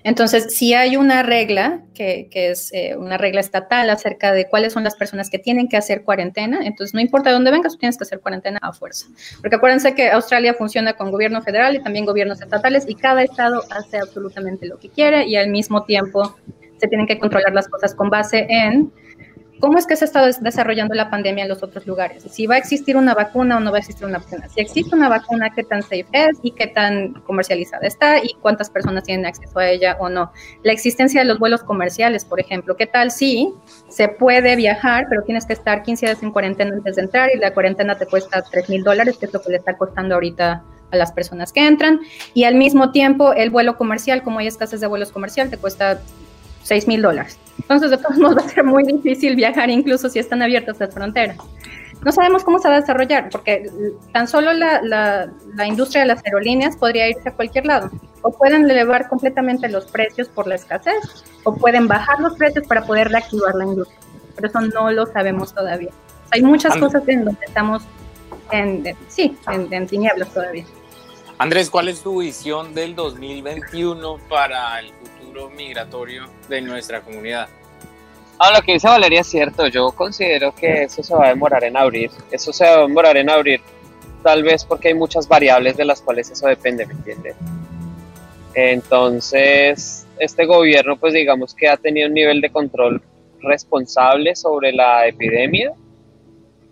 Entonces, 0.04 0.56
si 0.56 0.74
hay 0.74 0.98
una 0.98 1.24
regla, 1.24 1.82
que, 1.94 2.30
es 2.32 2.72
eh, 2.74 2.96
una 2.96 3.18
regla 3.18 3.40
estatal 3.40 3.90
acerca 3.90 4.32
de 4.32 4.48
cuáles 4.48 4.74
son 4.74 4.84
las 4.84 4.96
personas 4.96 5.30
que 5.30 5.40
tienen 5.40 5.68
que 5.68 5.78
hacer 5.78 6.04
cuarentena, 6.04 6.60
entonces 6.64 6.94
no 6.94 7.02
importa 7.02 7.30
de 7.30 7.36
dónde 7.36 7.52
vengas, 7.52 7.74
tú 7.74 7.80
tienes 7.80 7.98
que 7.98 8.04
hacer 8.04 8.20
cuarentena 8.20 8.60
a 8.62 8.72
fuerza. 8.74 9.08
Porque 9.42 9.56
acuérdense 9.56 9.96
que 9.96 10.10
Australia 10.10 10.54
funciona 10.54 10.94
con 10.94 11.12
gobierno 11.12 11.42
federal 11.42 11.76
y 11.76 11.82
también 11.82 12.06
gobiernos 12.06 12.42
estatales 12.42 12.86
y 12.88 12.96
cada 12.96 13.24
estado 13.24 13.64
hace 13.72 13.98
absolutamente 13.98 14.66
lo 14.68 14.78
que 14.78 14.90
quiere 14.90 15.26
y 15.26 15.36
al 15.36 15.50
mismo 15.50 15.84
tiempo 15.86 16.36
se 16.78 16.88
tienen 16.88 17.08
que 17.08 17.18
controlar 17.18 17.54
las 17.54 17.68
cosas 17.68 17.96
con 17.96 18.10
base 18.10 18.46
en 18.50 18.92
cómo 19.60 19.78
es 19.78 19.88
que 19.88 19.96
se 19.96 20.06
está 20.06 20.26
desarrollando 20.26 20.94
la 20.96 21.10
pandemia 21.10 21.44
en 21.44 21.50
los 21.50 21.64
otros 21.64 21.86
lugares, 21.88 22.24
si 22.30 22.46
va 22.46 22.56
a 22.56 22.58
existir 22.58 22.98
una 22.98 23.14
vacuna 23.14 23.58
o 23.58 23.60
no 23.60 23.72
va 23.72 23.78
a 23.78 23.80
existir 23.80 24.06
una 24.06 24.20
vacuna, 24.20 24.50
si 24.50 24.62
existe 24.62 24.96
una 24.96 25.10
vacuna, 25.10 25.52
qué 25.56 25.64
tan 25.64 25.82
safe 25.82 26.08
es 26.12 26.38
y 26.42 26.52
qué 26.52 26.68
tan 26.68 27.14
comercializada 27.22 27.88
está 27.88 28.24
y 28.24 28.34
cuántas 28.42 28.70
personas 28.70 29.04
tienen 29.04 29.26
acceso 29.26 29.60
a 29.60 29.70
ella 29.70 29.98
o 30.00 30.10
no. 30.10 30.32
La 30.64 30.74
existencia 30.74 31.22
de 31.22 31.26
los 31.26 31.40
vuelos 31.40 31.64
comerciales, 31.64 32.26
por 32.26 32.40
ejemplo, 32.40 32.76
qué 32.76 32.88
tal 32.88 33.12
si 33.12 33.54
se 33.90 34.08
puede 34.08 34.56
viajar, 34.56 35.08
pero 35.10 35.24
tienes 35.24 35.46
que 35.46 35.54
estar 35.54 35.84
15 35.84 36.06
días 36.06 36.24
en 36.24 36.32
cuarentena 36.32 36.74
antes 36.74 36.96
de 36.96 37.04
entrar 37.04 37.30
y 37.34 37.38
la 37.38 37.54
cuarentena 37.54 37.98
te 37.98 38.06
cuesta 38.06 38.44
3 38.44 38.70
mil 38.70 38.84
dólares, 38.84 39.18
que 39.18 39.26
es 39.28 39.34
lo 39.34 39.42
que 39.42 39.52
le 39.52 39.58
está 39.58 39.78
costando 39.78 40.16
ahorita 40.16 40.64
a 40.92 40.96
las 40.96 41.12
personas 41.12 41.52
que 41.52 41.66
entran, 41.66 42.00
y 42.34 42.44
al 42.44 42.56
mismo 42.56 42.92
tiempo 42.92 43.34
el 43.34 43.50
vuelo 43.50 43.78
comercial, 43.78 44.24
como 44.24 44.40
hay 44.40 44.48
escasez 44.48 44.80
de 44.80 44.88
vuelos 44.88 45.12
comercial, 45.12 45.50
te 45.50 45.58
cuesta 45.58 46.00
6 46.66 46.88
mil 46.88 47.02
dólares. 47.02 47.38
Entonces, 47.60 47.92
de 47.92 47.98
todos 47.98 48.18
modos, 48.18 48.38
va 48.44 48.46
a 48.46 48.50
ser 48.50 48.64
muy 48.64 48.84
difícil 48.84 49.36
viajar 49.36 49.70
incluso 49.70 50.10
si 50.10 50.20
están 50.20 50.42
abiertas 50.42 50.80
las 50.80 50.94
fronteras. 50.94 51.38
No 52.04 52.12
sabemos 52.12 52.44
cómo 52.44 52.60
se 52.60 52.68
va 52.68 52.76
a 52.76 52.82
desarrollar, 52.82 53.30
porque 53.32 53.72
tan 54.12 54.28
solo 54.28 54.54
la, 54.54 54.82
la, 54.84 55.68
industria 55.68 56.02
de 56.02 56.08
las 56.08 56.24
aerolíneas 56.24 56.78
podría 56.78 57.10
irse 57.10 57.30
a 57.30 57.34
cualquier 57.34 57.66
lado. 57.66 57.90
O 58.22 58.32
pueden 58.32 58.70
elevar 58.70 59.08
completamente 59.08 59.70
los 59.70 59.86
precios 59.86 60.28
por 60.28 60.46
la 60.46 60.56
escasez, 60.56 61.24
o 61.44 61.56
pueden 61.56 61.88
bajar 61.88 62.20
los 62.20 62.36
precios 62.36 62.68
para 62.68 62.86
poder 62.86 63.10
reactivar 63.10 63.56
la 63.56 63.66
industria. 63.66 63.98
Pero 64.36 64.48
eso 64.50 64.62
no 64.62 64.92
lo 64.92 65.06
sabemos 65.08 65.54
todavía. 65.54 65.90
Hay 66.32 66.44
muchas 66.44 66.76
cosas 66.78 67.08
en 67.08 67.26
donde 67.26 67.46
estamos 67.46 67.82
en, 68.52 68.96
sí, 69.08 69.36
en, 69.48 69.88
tinieblas 69.88 70.30
todavía. 70.32 70.66
Andrés, 71.38 71.70
¿cuál 71.70 71.90
es 71.90 72.02
tu 72.02 72.22
visión 72.22 72.74
del 72.76 72.96
2021 72.96 74.18
para 74.30 74.80
el 74.80 74.92
futuro 75.36 75.50
migratorio 75.50 76.30
de 76.48 76.62
nuestra 76.62 77.02
comunidad? 77.02 77.48
Ah, 78.40 78.52
lo 78.54 78.62
que 78.62 78.74
dice 78.74 78.88
Valeria 78.88 79.22
es 79.22 79.28
cierto. 79.28 79.68
Yo 79.68 79.92
considero 79.92 80.54
que 80.54 80.84
eso 80.84 81.04
se 81.04 81.14
va 81.14 81.26
a 81.26 81.30
demorar 81.30 81.64
en 81.64 81.76
abrir. 81.76 82.12
Eso 82.32 82.54
se 82.54 82.66
va 82.66 82.76
a 82.76 82.82
demorar 82.82 83.18
en 83.18 83.30
abrir, 83.30 83.62
tal 84.24 84.44
vez 84.44 84.66
porque 84.66 84.90
hay 84.90 84.94
muchas 84.94 85.28
variables 85.28 85.78
de 85.78 85.86
las 85.86 86.02
cuales 86.02 86.30
eso 86.32 86.48
depende, 86.48 86.86
¿me? 86.86 87.34
Entonces, 88.54 90.06
este 90.20 90.46
gobierno, 90.46 90.98
pues 90.98 91.14
digamos 91.14 91.54
que 91.54 91.68
ha 91.68 91.78
tenido 91.78 92.08
un 92.08 92.14
nivel 92.14 92.40
de 92.40 92.50
control 92.50 93.02
responsable 93.42 94.36
sobre 94.36 94.72
la 94.72 95.06
epidemia, 95.08 95.74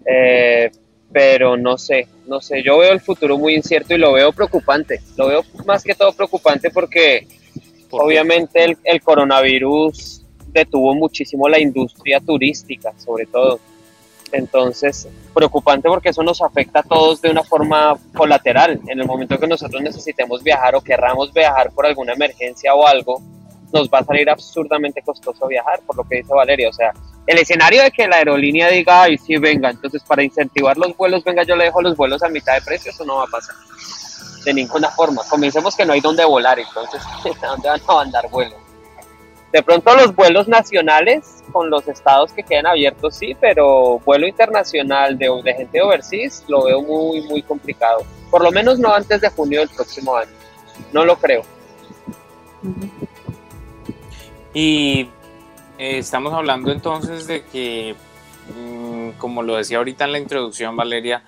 eh, 0.06 0.72
pero 1.12 1.58
no 1.58 1.78
sé, 1.78 2.08
no 2.26 2.40
sé. 2.40 2.64
Yo 2.64 2.78
veo 2.78 2.94
el 2.94 3.02
futuro 3.02 3.38
muy 3.38 3.56
incierto 3.56 3.94
y 3.94 3.98
lo 3.98 4.14
veo 4.14 4.32
preocupante. 4.32 5.02
Lo 5.18 5.28
veo 5.28 5.44
más 5.66 5.84
que 5.84 5.96
todo 5.96 6.14
preocupante 6.14 6.70
porque 6.70 7.28
obviamente 7.94 8.64
el, 8.64 8.78
el 8.84 9.02
coronavirus 9.02 10.24
detuvo 10.48 10.94
muchísimo 10.94 11.50
la 11.50 11.60
industria 11.60 12.20
turística, 12.20 12.94
sobre 12.98 13.26
todo. 13.26 13.60
Entonces, 14.32 15.08
preocupante 15.34 15.88
porque 15.88 16.10
eso 16.10 16.24
nos 16.24 16.42
afecta 16.42 16.80
a 16.80 16.84
todos 16.84 17.22
de 17.22 17.30
una 17.30 17.44
forma 17.44 17.98
colateral. 18.16 18.80
En 18.88 19.00
el 19.00 19.06
momento 19.06 19.38
que 19.40 19.48
nosotros 19.48 19.82
necesitemos 19.82 20.44
viajar 20.44 20.76
o 20.76 20.82
querramos 20.82 21.32
viajar 21.32 21.72
por 21.72 21.86
alguna 21.86 22.14
emergencia 22.14 22.74
o 22.74 22.86
algo, 22.86 23.22
nos 23.72 23.90
va 23.90 24.00
a 24.00 24.04
salir 24.04 24.30
absurdamente 24.30 25.02
costoso 25.02 25.48
viajar, 25.48 25.82
por 25.86 25.98
lo 25.98 26.04
que 26.04 26.18
dice 26.18 26.34
Valeria. 26.34 26.70
O 26.70 26.74
sea, 26.74 26.94
el 27.28 27.38
escenario 27.38 27.84
de 27.84 27.92
que 27.92 28.08
la 28.08 28.18
aerolínea 28.18 28.70
diga, 28.70 29.04
ay, 29.04 29.18
sí, 29.18 29.38
venga, 29.38 29.70
entonces 29.70 30.04
para 30.04 30.24
incentivar 30.24 30.78
los 30.78 30.96
vuelos, 30.98 31.24
venga, 31.24 31.44
yo 31.44 31.56
le 31.56 31.66
dejo 31.66 31.82
los 31.82 31.96
vuelos 31.96 32.22
a 32.24 32.30
mitad 32.30 32.56
de 32.56 32.62
precio, 32.62 32.92
eso 32.92 33.06
no 33.06 33.18
va 33.18 33.24
a 33.24 33.28
pasar. 33.28 33.56
De 34.46 34.54
ninguna 34.54 34.90
forma. 34.90 35.24
Comencemos 35.30 35.76
que 35.76 35.86
no 35.86 35.94
hay 35.94 36.02
dónde 36.02 36.26
volar, 36.26 36.60
entonces, 36.60 37.02
¿a 37.44 37.48
dónde 37.48 37.70
van 37.70 37.82
a 37.88 37.94
mandar 37.94 38.30
vuelos? 38.30 38.60
De 39.52 39.62
pronto 39.62 39.96
los 39.96 40.16
vuelos 40.16 40.48
nacionales 40.48 41.44
con 41.52 41.70
los 41.70 41.88
estados 41.88 42.34
que 42.34 42.42
queden 42.42 42.66
abiertos 42.66 43.16
sí, 43.16 43.38
pero 43.40 44.00
vuelo 44.00 44.28
internacional 44.28 45.16
de, 45.16 45.30
de 45.44 45.54
gente 45.54 45.80
overseas 45.80 46.44
lo 46.48 46.64
veo 46.64 46.82
muy, 46.82 47.22
muy 47.22 47.44
complicado. 47.44 48.04
Por 48.32 48.42
lo 48.42 48.52
menos 48.52 48.80
no 48.80 48.92
antes 48.92 49.22
de 49.22 49.30
junio 49.30 49.60
del 49.60 49.70
próximo 49.70 50.16
año. 50.16 50.32
No 50.92 51.06
lo 51.06 51.18
creo. 51.18 51.44
Y 54.56 55.10
eh, 55.78 55.98
estamos 55.98 56.34
hablando 56.34 56.72
entonces 56.72 57.28
de 57.28 57.44
que, 57.46 57.96
mm, 58.56 59.20
como 59.20 59.44
lo 59.44 59.56
decía 59.56 59.78
ahorita 59.78 60.06
en 60.06 60.12
la 60.14 60.20
introducción, 60.20 60.76
Valeria, 60.76 61.24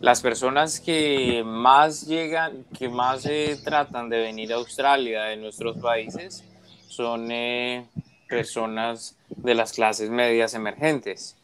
las 0.00 0.22
personas 0.22 0.80
que 0.80 1.42
más 1.44 2.06
llegan, 2.06 2.64
que 2.76 2.88
más 2.88 3.22
se 3.22 3.56
tratan 3.62 4.08
de 4.08 4.18
venir 4.18 4.52
a 4.52 4.56
Australia 4.56 5.24
de 5.24 5.36
nuestros 5.36 5.76
países, 5.76 6.42
son 6.88 7.30
eh, 7.30 7.84
personas 8.28 9.16
de 9.28 9.54
las 9.54 9.72
clases 9.72 10.08
medias 10.08 10.54
emergentes. 10.54 11.36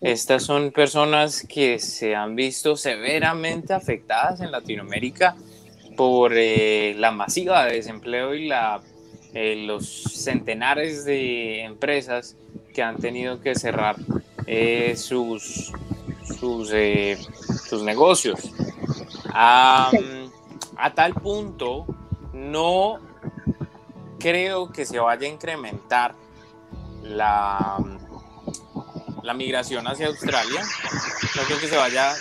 Estas 0.00 0.44
son 0.44 0.70
personas 0.70 1.44
que 1.48 1.80
se 1.80 2.14
han 2.14 2.36
visto 2.36 2.76
severamente 2.76 3.74
afectadas 3.74 4.40
en 4.40 4.52
Latinoamérica 4.52 5.34
por 5.96 6.32
eh, 6.36 6.94
la 6.96 7.10
masiva 7.10 7.64
de 7.64 7.74
desempleo 7.74 8.34
y 8.34 8.46
la, 8.46 8.82
eh, 9.34 9.64
los 9.66 9.84
centenares 9.88 11.04
de 11.04 11.62
empresas 11.62 12.36
que 12.72 12.82
han 12.82 12.98
tenido 12.98 13.40
que 13.40 13.54
cerrar 13.56 13.96
sus, 14.94 15.72
sus, 16.38 16.70
sus, 17.68 17.82
negocios. 17.82 18.40
a 19.32 19.90
tal 20.94 21.14
punto, 21.14 21.86
no 22.32 22.98
creo 24.18 24.72
que 24.72 24.84
se 24.84 24.98
vaya 24.98 25.26
a 25.26 25.30
incrementar 25.30 26.14
la, 27.02 27.78
la 29.22 29.34
migración 29.34 29.86
hacia 29.86 30.06
Australia. 30.06 30.62
No 31.34 31.42
creo 31.42 31.58
que 31.58 31.68
se 31.68 31.76
vaya, 31.76 32.14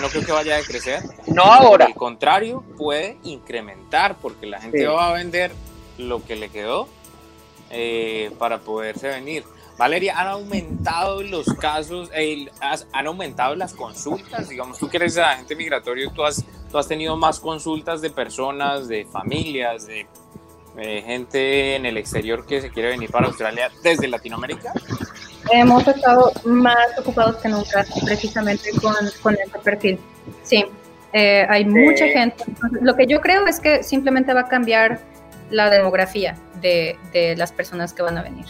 no 0.00 0.08
creo 0.08 0.24
que 0.24 0.32
vaya 0.32 0.56
a 0.56 0.62
crecer. 0.62 1.02
No 1.28 1.42
ahora. 1.42 1.86
Al 1.86 1.94
contrario, 1.94 2.62
puede 2.76 3.18
incrementar 3.22 4.16
porque 4.18 4.46
la 4.46 4.60
gente 4.60 4.86
va 4.86 5.10
a 5.10 5.12
vender 5.14 5.52
lo 5.96 6.24
que 6.24 6.36
le 6.36 6.50
quedó 6.50 6.88
eh, 7.70 8.32
para 8.38 8.58
poderse 8.60 9.08
venir. 9.08 9.44
Valeria, 9.80 10.12
¿han 10.20 10.26
aumentado 10.26 11.22
los 11.22 11.54
casos, 11.54 12.10
han 12.92 13.06
aumentado 13.06 13.54
las 13.54 13.72
consultas? 13.72 14.50
Digamos, 14.50 14.78
tú 14.78 14.90
que 14.90 14.98
eres 14.98 15.16
agente 15.16 15.56
migratorio, 15.56 16.10
¿tú 16.10 16.22
has, 16.22 16.44
tú 16.70 16.76
has 16.76 16.86
tenido 16.86 17.16
más 17.16 17.40
consultas 17.40 18.02
de 18.02 18.10
personas, 18.10 18.88
de 18.88 19.06
familias, 19.06 19.86
de 19.86 20.06
eh, 20.76 21.02
gente 21.06 21.76
en 21.76 21.86
el 21.86 21.96
exterior 21.96 22.44
que 22.44 22.60
se 22.60 22.68
quiere 22.68 22.90
venir 22.90 23.10
para 23.10 23.28
Australia 23.28 23.70
desde 23.82 24.06
Latinoamérica? 24.06 24.70
Hemos 25.50 25.88
estado 25.88 26.30
más 26.44 26.98
ocupados 26.98 27.36
que 27.36 27.48
nunca 27.48 27.86
precisamente 28.04 28.72
con, 28.82 28.94
con 29.22 29.34
este 29.34 29.58
perfil. 29.60 29.98
Sí, 30.42 30.62
eh, 31.14 31.46
hay 31.48 31.64
mucha 31.64 32.06
gente. 32.06 32.44
Lo 32.82 32.94
que 32.96 33.06
yo 33.06 33.22
creo 33.22 33.46
es 33.46 33.58
que 33.58 33.82
simplemente 33.82 34.34
va 34.34 34.42
a 34.42 34.48
cambiar 34.48 35.00
la 35.48 35.70
demografía 35.70 36.36
de, 36.60 36.96
las 37.36 37.52
personas 37.52 37.92
que 37.92 38.02
van 38.02 38.18
a 38.18 38.22
venir. 38.22 38.46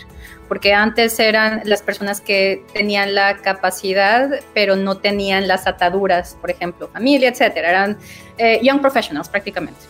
Porque 0.48 0.74
antes 0.74 1.18
eran 1.20 1.62
las 1.64 1.82
personas 1.82 2.20
que 2.20 2.64
tenían 2.72 3.14
la 3.14 3.36
capacidad, 3.38 4.40
pero 4.54 4.76
no 4.76 4.98
tenían 4.98 5.48
las 5.48 5.66
ataduras, 5.66 6.36
por 6.40 6.50
ejemplo, 6.50 6.88
familia, 6.88 7.28
etcétera. 7.28 7.70
Eran 7.70 7.98
eh, 8.38 8.60
young 8.62 8.80
professionals 8.80 9.28
prácticamente. 9.28 9.80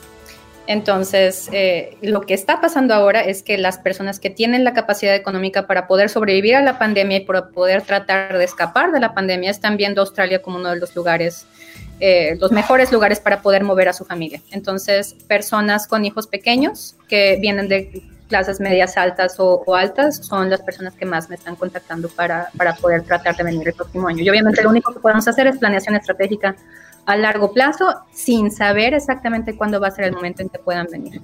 Entonces, 0.71 1.49
eh, 1.53 1.97
lo 2.01 2.21
que 2.21 2.33
está 2.33 2.61
pasando 2.61 2.95
ahora 2.95 3.23
es 3.23 3.43
que 3.43 3.59
las 3.59 3.79
personas 3.79 4.21
que 4.21 4.31
tienen 4.31 4.63
la 4.63 4.73
capacidad 4.73 5.17
económica 5.17 5.67
para 5.67 5.89
poder 5.89 6.09
sobrevivir 6.09 6.55
a 6.55 6.63
la 6.63 6.79
pandemia 6.79 7.17
y 7.17 7.25
para 7.25 7.49
poder 7.49 7.83
tratar 7.83 8.39
de 8.39 8.45
escapar 8.45 8.93
de 8.93 9.01
la 9.01 9.13
pandemia 9.13 9.51
están 9.51 9.77
viendo 9.77 10.01
Australia 10.01 10.43
como 10.43 10.59
uno 10.59 10.71
de 10.71 10.77
los 10.77 10.95
lugares, 10.95 11.45
eh, 12.01 12.37
los 12.41 12.51
mejores 12.51 12.91
lugares 12.93 13.21
para 13.21 13.43
poder 13.43 13.63
mover 13.63 13.89
a 13.89 13.93
su 13.93 14.05
familia. 14.05 14.41
Entonces, 14.51 15.15
personas 15.29 15.87
con 15.87 16.05
hijos 16.05 16.27
pequeños 16.27 16.97
que 17.09 17.39
vienen 17.41 17.69
de 17.69 18.03
clases 18.29 18.61
medias 18.61 18.97
altas 18.97 19.39
o, 19.39 19.63
o, 19.67 19.75
altas 19.75 20.17
son 20.25 20.49
las 20.49 20.63
personas 20.63 20.95
que 20.95 21.05
más 21.05 21.29
me 21.29 21.35
están 21.35 21.57
contactando 21.57 22.09
para, 22.09 22.49
para 22.57 22.75
poder 22.75 23.03
tratar 23.03 23.37
de 23.37 23.43
venir 23.43 23.69
el 23.69 23.75
próximo 23.75 24.09
año. 24.09 24.23
Y 24.23 24.31
obviamente 24.31 24.63
lo 24.63 24.71
único 24.71 24.95
que 24.95 25.01
podemos 25.01 25.27
hacer 25.29 25.49
es 25.49 25.59
planeación 25.59 25.97
estratégica 25.97 26.57
a 27.07 27.17
largo 27.17 27.53
plazo 27.53 28.03
sin 28.13 28.51
saber 28.51 28.95
exactamente 28.95 29.57
cuándo 29.57 29.81
va 29.81 29.89
a 29.89 29.91
ser 29.91 30.07
el 30.07 30.13
momento 30.13 30.43
en 30.43 30.49
que 30.49 30.59
puedan 30.59 30.87
venir. 30.91 31.21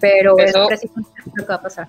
Pero 0.00 0.38
eso, 0.38 0.62
es 0.62 0.68
precisamente 0.68 1.22
lo 1.26 1.44
que 1.44 1.48
va 1.48 1.54
a 1.56 1.62
pasar. 1.62 1.88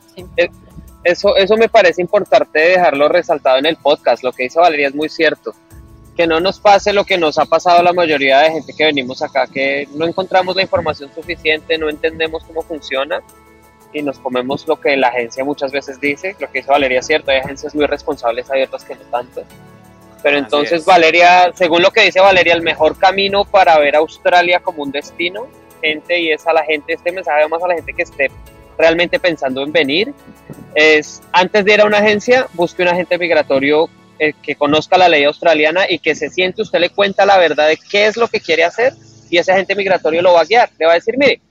Eso, 1.03 1.35
eso 1.37 1.55
me 1.55 1.69
parece 1.69 2.01
importante 2.01 2.59
dejarlo 2.59 3.07
resaltado 3.07 3.57
en 3.57 3.65
el 3.65 3.77
podcast. 3.77 4.23
Lo 4.23 4.31
que 4.33 4.43
dice 4.43 4.59
Valeria 4.59 4.89
es 4.89 4.95
muy 4.95 5.09
cierto. 5.09 5.53
Que 6.17 6.27
no 6.27 6.39
nos 6.39 6.59
pase 6.59 6.91
lo 6.91 7.05
que 7.05 7.17
nos 7.17 7.37
ha 7.37 7.45
pasado 7.45 7.79
a 7.79 7.83
la 7.83 7.93
mayoría 7.93 8.39
de 8.39 8.51
gente 8.51 8.73
que 8.73 8.85
venimos 8.85 9.21
acá, 9.21 9.47
que 9.47 9.87
no 9.93 10.05
encontramos 10.05 10.55
la 10.55 10.63
información 10.63 11.11
suficiente, 11.13 11.77
no 11.77 11.89
entendemos 11.89 12.43
cómo 12.43 12.63
funciona 12.63 13.21
y 13.93 14.01
nos 14.01 14.19
comemos 14.19 14.67
lo 14.67 14.79
que 14.81 14.97
la 14.97 15.09
agencia 15.09 15.43
muchas 15.45 15.71
veces 15.71 15.99
dice. 16.01 16.35
Lo 16.39 16.51
que 16.51 16.59
dice 16.59 16.71
Valeria 16.71 16.99
es 16.99 17.07
cierto, 17.07 17.31
hay 17.31 17.37
agencias 17.37 17.75
muy 17.75 17.85
responsables, 17.85 18.49
hay 18.49 18.63
otras 18.63 18.83
que 18.83 18.95
no 18.95 19.01
tanto. 19.11 19.43
Pero 20.23 20.37
entonces, 20.39 20.83
Valeria, 20.83 21.51
según 21.53 21.81
lo 21.81 21.91
que 21.91 22.01
dice 22.01 22.19
Valeria, 22.19 22.53
el 22.53 22.63
mejor 22.63 22.97
camino 22.97 23.45
para 23.45 23.77
ver 23.77 23.95
Australia 23.95 24.59
como 24.59 24.83
un 24.83 24.91
destino, 24.91 25.47
gente, 25.81 26.19
y 26.19 26.31
es 26.31 26.45
a 26.47 26.53
la 26.53 26.63
gente, 26.63 26.93
este 26.93 27.11
mensaje 27.11 27.47
más 27.47 27.63
a 27.63 27.67
la 27.67 27.75
gente 27.75 27.93
que 27.93 28.03
esté 28.03 28.31
realmente 28.77 29.19
pensando 29.19 29.63
en 29.63 29.71
venir, 29.71 30.13
es 30.75 31.21
antes 31.31 31.63
de 31.63 31.73
ir 31.73 31.81
a 31.81 31.85
una 31.85 31.99
agencia, 31.99 32.47
busque 32.53 32.81
un 32.81 32.89
agente 32.89 33.17
migratorio 33.17 33.89
eh, 34.19 34.33
que 34.41 34.55
conozca 34.55 34.97
la 34.97 35.09
ley 35.09 35.23
australiana 35.23 35.85
y 35.89 35.99
que 35.99 36.15
se 36.15 36.29
siente, 36.29 36.61
usted 36.61 36.79
le 36.79 36.89
cuenta 36.89 37.25
la 37.25 37.37
verdad 37.37 37.67
de 37.67 37.77
qué 37.77 38.07
es 38.07 38.17
lo 38.17 38.27
que 38.27 38.39
quiere 38.39 38.63
hacer 38.63 38.93
y 39.29 39.37
ese 39.37 39.51
agente 39.51 39.75
migratorio 39.75 40.21
lo 40.21 40.33
va 40.33 40.41
a 40.41 40.45
guiar. 40.45 40.69
Le 40.79 40.85
va 40.85 40.93
a 40.93 40.95
decir, 40.95 41.15
mire, 41.17 41.41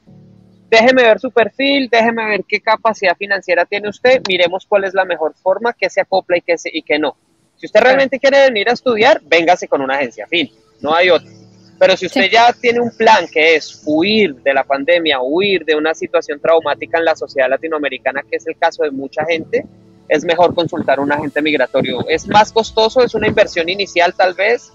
déjeme 0.70 1.02
ver 1.02 1.20
su 1.20 1.30
perfil, 1.30 1.88
déjeme 1.90 2.26
ver 2.26 2.44
qué 2.46 2.60
capacidad 2.60 3.16
financiera 3.16 3.64
tiene 3.64 3.88
usted, 3.88 4.20
miremos 4.28 4.66
cuál 4.66 4.84
es 4.84 4.94
la 4.94 5.04
mejor 5.04 5.34
forma, 5.34 5.72
que 5.72 5.90
se 5.90 6.00
acopla 6.00 6.38
y 6.38 6.42
que, 6.42 6.58
se, 6.58 6.70
y 6.72 6.82
que 6.82 6.98
no. 6.98 7.16
Si 7.56 7.66
usted 7.66 7.80
realmente 7.80 8.18
quiere 8.18 8.42
venir 8.42 8.68
a 8.68 8.72
estudiar, 8.72 9.20
véngase 9.24 9.68
con 9.68 9.80
una 9.80 9.94
agencia, 9.94 10.26
fin, 10.26 10.50
no 10.80 10.94
hay 10.94 11.10
otra. 11.10 11.30
Pero 11.78 11.96
si 11.96 12.06
usted 12.06 12.30
ya 12.30 12.52
tiene 12.52 12.80
un 12.80 12.90
plan 12.96 13.26
que 13.30 13.56
es 13.56 13.82
huir 13.84 14.34
de 14.36 14.54
la 14.54 14.64
pandemia, 14.64 15.20
huir 15.20 15.64
de 15.64 15.74
una 15.74 15.94
situación 15.94 16.40
traumática 16.40 16.98
en 16.98 17.04
la 17.04 17.14
sociedad 17.14 17.50
latinoamericana, 17.50 18.22
que 18.28 18.36
es 18.36 18.46
el 18.46 18.56
caso 18.56 18.82
de 18.82 18.90
mucha 18.90 19.24
gente, 19.26 19.64
es 20.08 20.24
mejor 20.24 20.54
consultar 20.54 20.98
a 20.98 21.02
un 21.02 21.12
agente 21.12 21.42
migratorio. 21.42 22.04
Es 22.08 22.28
más 22.28 22.52
costoso, 22.52 23.02
es 23.02 23.14
una 23.14 23.26
inversión 23.26 23.68
inicial 23.68 24.14
tal 24.14 24.34
vez, 24.34 24.72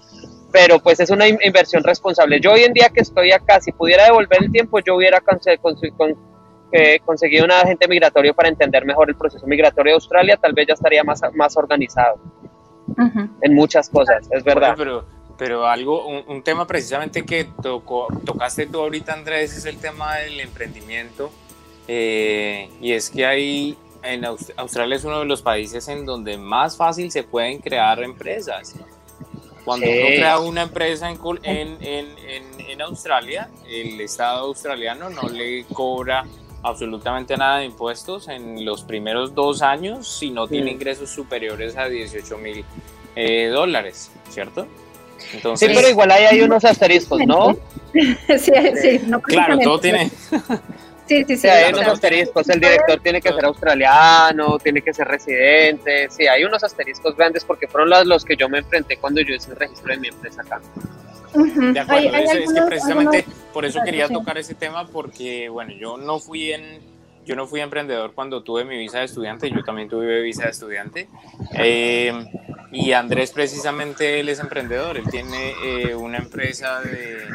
pero 0.50 0.78
pues 0.78 1.00
es 1.00 1.10
una 1.10 1.26
inversión 1.26 1.82
responsable. 1.82 2.40
Yo 2.40 2.52
hoy 2.52 2.62
en 2.62 2.72
día 2.72 2.90
que 2.90 3.00
estoy 3.00 3.32
acá, 3.32 3.60
si 3.60 3.72
pudiera 3.72 4.04
devolver 4.04 4.42
el 4.42 4.52
tiempo, 4.52 4.78
yo 4.80 4.96
hubiera 4.96 5.22
eh, 6.72 7.00
conseguido 7.04 7.44
un 7.44 7.50
agente 7.50 7.88
migratorio 7.88 8.34
para 8.34 8.48
entender 8.48 8.84
mejor 8.84 9.08
el 9.08 9.16
proceso 9.16 9.46
migratorio 9.46 9.92
de 9.92 9.94
Australia, 9.94 10.36
tal 10.36 10.52
vez 10.52 10.68
ya 10.68 10.74
estaría 10.74 11.04
más, 11.04 11.20
más 11.34 11.56
organizado 11.56 12.20
en 13.40 13.54
muchas 13.54 13.88
cosas, 13.88 14.28
es 14.30 14.44
verdad. 14.44 14.74
pero 14.76 15.04
pero 15.38 15.66
algo, 15.66 16.06
un, 16.06 16.42
tema 16.44 16.68
precisamente 16.68 17.24
que 17.24 17.44
tocó, 17.44 18.06
tocaste 18.24 18.66
tú 18.66 18.80
ahorita, 18.80 19.12
Andrés, 19.12 19.56
es 19.56 19.64
el 19.64 19.78
tema 19.78 20.16
del 20.18 20.38
emprendimiento. 20.38 21.32
Eh, 21.88 22.70
y 22.80 22.92
es 22.92 23.10
que 23.10 23.26
hay, 23.26 23.76
en 24.02 24.24
Australia 24.24 24.96
es 24.96 25.04
uno 25.04 25.20
de 25.20 25.26
los 25.26 25.42
países 25.42 25.88
en 25.88 26.04
donde 26.04 26.36
más 26.38 26.76
fácil 26.76 27.10
se 27.10 27.22
pueden 27.22 27.58
crear 27.58 28.02
empresas. 28.02 28.74
Cuando 29.64 29.86
uno 29.86 30.06
crea 30.06 30.38
una 30.40 30.62
empresa 30.62 31.08
en, 31.08 31.18
en, 31.44 31.78
en, 31.80 32.60
en, 32.68 32.82
Australia, 32.82 33.48
el 33.68 34.00
Estado 34.00 34.46
australiano 34.46 35.08
no 35.08 35.28
le 35.28 35.64
cobra 35.72 36.24
absolutamente 36.64 37.36
nada 37.36 37.58
de 37.58 37.66
impuestos 37.66 38.28
en 38.28 38.64
los 38.64 38.82
primeros 38.82 39.34
dos 39.34 39.62
años 39.62 40.08
si 40.08 40.30
no 40.30 40.48
tiene 40.48 40.72
ingresos 40.72 41.10
superiores 41.10 41.76
a 41.76 41.88
18 41.88 42.38
mil 42.38 42.64
eh, 43.14 43.48
dólares, 43.48 44.10
¿cierto? 44.30 44.66
Entonces, 45.32 45.68
sí, 45.68 45.74
pero 45.74 45.88
igual 45.88 46.10
ahí 46.10 46.24
hay 46.24 46.40
unos 46.40 46.64
asteriscos, 46.64 47.20
¿no? 47.24 47.56
sí, 47.92 48.52
sí, 48.80 49.00
no 49.06 49.20
Claro, 49.22 49.58
todo 49.58 49.78
tiene. 49.78 50.10
Sí, 51.12 51.24
sí, 51.28 51.36
sí. 51.36 51.48
hay 51.48 51.72
unos 51.72 51.86
asteriscos. 51.86 52.48
El 52.48 52.60
director 52.60 53.00
tiene 53.00 53.20
que 53.20 53.32
ser 53.32 53.44
australiano, 53.44 54.58
tiene 54.58 54.80
que 54.80 54.94
ser 54.94 55.06
residente. 55.06 56.08
Sí, 56.10 56.26
hay 56.26 56.44
unos 56.44 56.64
asteriscos 56.64 57.14
grandes 57.16 57.44
porque 57.44 57.68
fueron 57.68 57.90
los, 57.90 58.06
los 58.06 58.24
que 58.24 58.36
yo 58.36 58.48
me 58.48 58.58
enfrenté 58.58 58.96
cuando 58.96 59.20
yo 59.20 59.34
hice 59.34 59.50
el 59.50 59.56
registro 59.56 59.92
de 59.92 60.00
mi 60.00 60.08
empresa 60.08 60.40
acá. 60.42 60.60
De 61.34 61.80
acuerdo, 61.80 62.14
es, 62.14 62.52
que 62.52 62.62
precisamente 62.62 63.24
por 63.52 63.64
eso 63.64 63.80
quería 63.84 64.08
tocar 64.08 64.38
ese 64.38 64.54
tema 64.54 64.86
porque, 64.86 65.48
bueno, 65.48 65.72
yo 65.72 65.96
no 65.96 66.18
fui 66.18 66.52
en 66.52 66.80
yo 67.24 67.36
no 67.36 67.46
fui 67.46 67.60
emprendedor 67.60 68.14
cuando 68.14 68.42
tuve 68.42 68.64
mi 68.64 68.76
visa 68.76 68.98
de 68.98 69.04
estudiante, 69.04 69.48
yo 69.48 69.62
también 69.62 69.88
tuve 69.88 70.22
visa 70.22 70.44
de 70.44 70.50
estudiante. 70.50 71.08
Eh, 71.54 72.12
y 72.72 72.92
Andrés 72.92 73.30
precisamente 73.30 74.18
él 74.18 74.28
es 74.28 74.40
emprendedor, 74.40 74.96
él 74.96 75.04
tiene 75.08 75.52
eh, 75.64 75.94
una 75.94 76.18
empresa 76.18 76.80
de, 76.80 77.28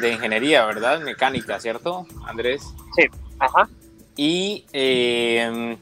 de, 0.00 0.12
ingeniería, 0.12 0.64
¿verdad? 0.66 1.00
Mecánica, 1.00 1.58
¿cierto, 1.60 2.06
Andrés? 2.26 2.62
Sí, 2.96 3.06
ajá. 3.38 3.68
Y 4.16 4.66
eh, 4.72 5.76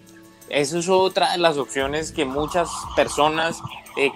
eso 0.49 0.79
es 0.79 0.89
otra 0.89 1.33
de 1.33 1.39
las 1.39 1.57
opciones 1.57 2.13
que 2.13 2.25
muchas 2.25 2.69
personas 2.95 3.61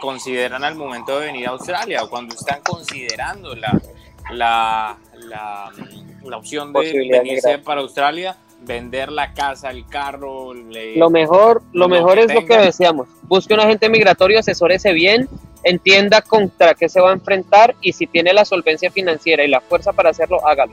consideran 0.00 0.62
al 0.62 0.76
momento 0.76 1.18
de 1.18 1.26
venir 1.26 1.48
a 1.48 1.50
Australia 1.50 2.04
o 2.04 2.08
cuando 2.08 2.36
están 2.36 2.60
considerando 2.62 3.56
la, 3.56 3.80
la, 4.30 4.96
la, 5.26 5.72
la 6.22 6.36
opción 6.36 6.72
de 6.72 7.08
venirse 7.10 7.58
para 7.58 7.80
Australia 7.80 8.36
vender 8.64 9.10
la 9.10 9.32
casa, 9.34 9.70
el 9.70 9.86
carro. 9.86 10.54
lo 10.54 11.10
mejor, 11.10 11.62
lo, 11.72 11.88
mejor 11.88 12.18
es 12.18 12.32
lo 12.32 12.44
que 12.44 12.56
decíamos. 12.58 13.08
Busque 13.22 13.54
un 13.54 13.60
agente 13.60 13.88
migratorio, 13.88 14.38
asesórese 14.38 14.92
bien, 14.92 15.28
entienda 15.64 16.22
contra 16.22 16.74
qué 16.74 16.88
se 16.88 17.00
va 17.00 17.10
a 17.10 17.12
enfrentar 17.12 17.74
y 17.80 17.92
si 17.92 18.06
tiene 18.06 18.32
la 18.32 18.44
solvencia 18.44 18.90
financiera 18.90 19.44
y 19.44 19.48
la 19.48 19.60
fuerza 19.60 19.92
para 19.92 20.10
hacerlo, 20.10 20.46
hágalo. 20.46 20.72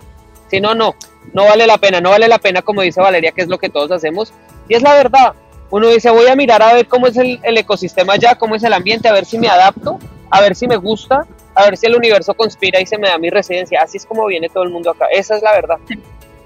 Si 0.50 0.60
no, 0.60 0.74
no, 0.74 0.96
no 1.34 1.46
vale 1.46 1.68
la 1.68 1.78
pena, 1.78 2.02
no 2.02 2.10
vale 2.10 2.28
la 2.28 2.40
pena 2.40 2.62
como 2.62 2.82
dice 2.82 3.02
Valeria, 3.02 3.32
que 3.32 3.42
es 3.42 3.48
lo 3.48 3.58
que 3.58 3.70
todos 3.70 3.92
hacemos. 3.92 4.34
Y 4.68 4.76
es 4.76 4.82
la 4.82 4.96
verdad. 4.96 5.34
Uno 5.72 5.88
dice, 5.88 6.10
voy 6.10 6.28
a 6.28 6.36
mirar 6.36 6.64
a 6.64 6.74
ver 6.74 6.88
cómo 6.88 7.08
es 7.08 7.18
el, 7.18 7.40
el 7.44 7.58
ecosistema 7.58 8.14
allá, 8.14 8.36
cómo 8.36 8.56
es 8.56 8.64
el 8.64 8.74
ambiente, 8.74 9.08
a 9.08 9.14
ver 9.14 9.26
si 9.26 9.38
me 9.38 9.48
adapto, 9.48 10.00
a 10.32 10.42
ver 10.42 10.56
si 10.56 10.68
me 10.68 10.78
gusta, 10.78 11.28
a 11.54 11.66
ver 11.66 11.78
si 11.78 11.86
el 11.86 11.96
universo 11.96 12.34
conspira 12.34 12.80
y 12.80 12.86
se 12.86 12.98
me 12.98 13.08
da 13.08 13.18
mi 13.18 13.30
residencia. 13.30 13.82
Así 13.84 13.98
es 13.98 14.06
como 14.06 14.26
viene 14.26 14.50
todo 14.50 14.64
el 14.64 14.70
mundo 14.70 14.92
acá. 14.92 15.06
Esa 15.12 15.36
es 15.36 15.44
la 15.44 15.52
verdad. 15.52 15.78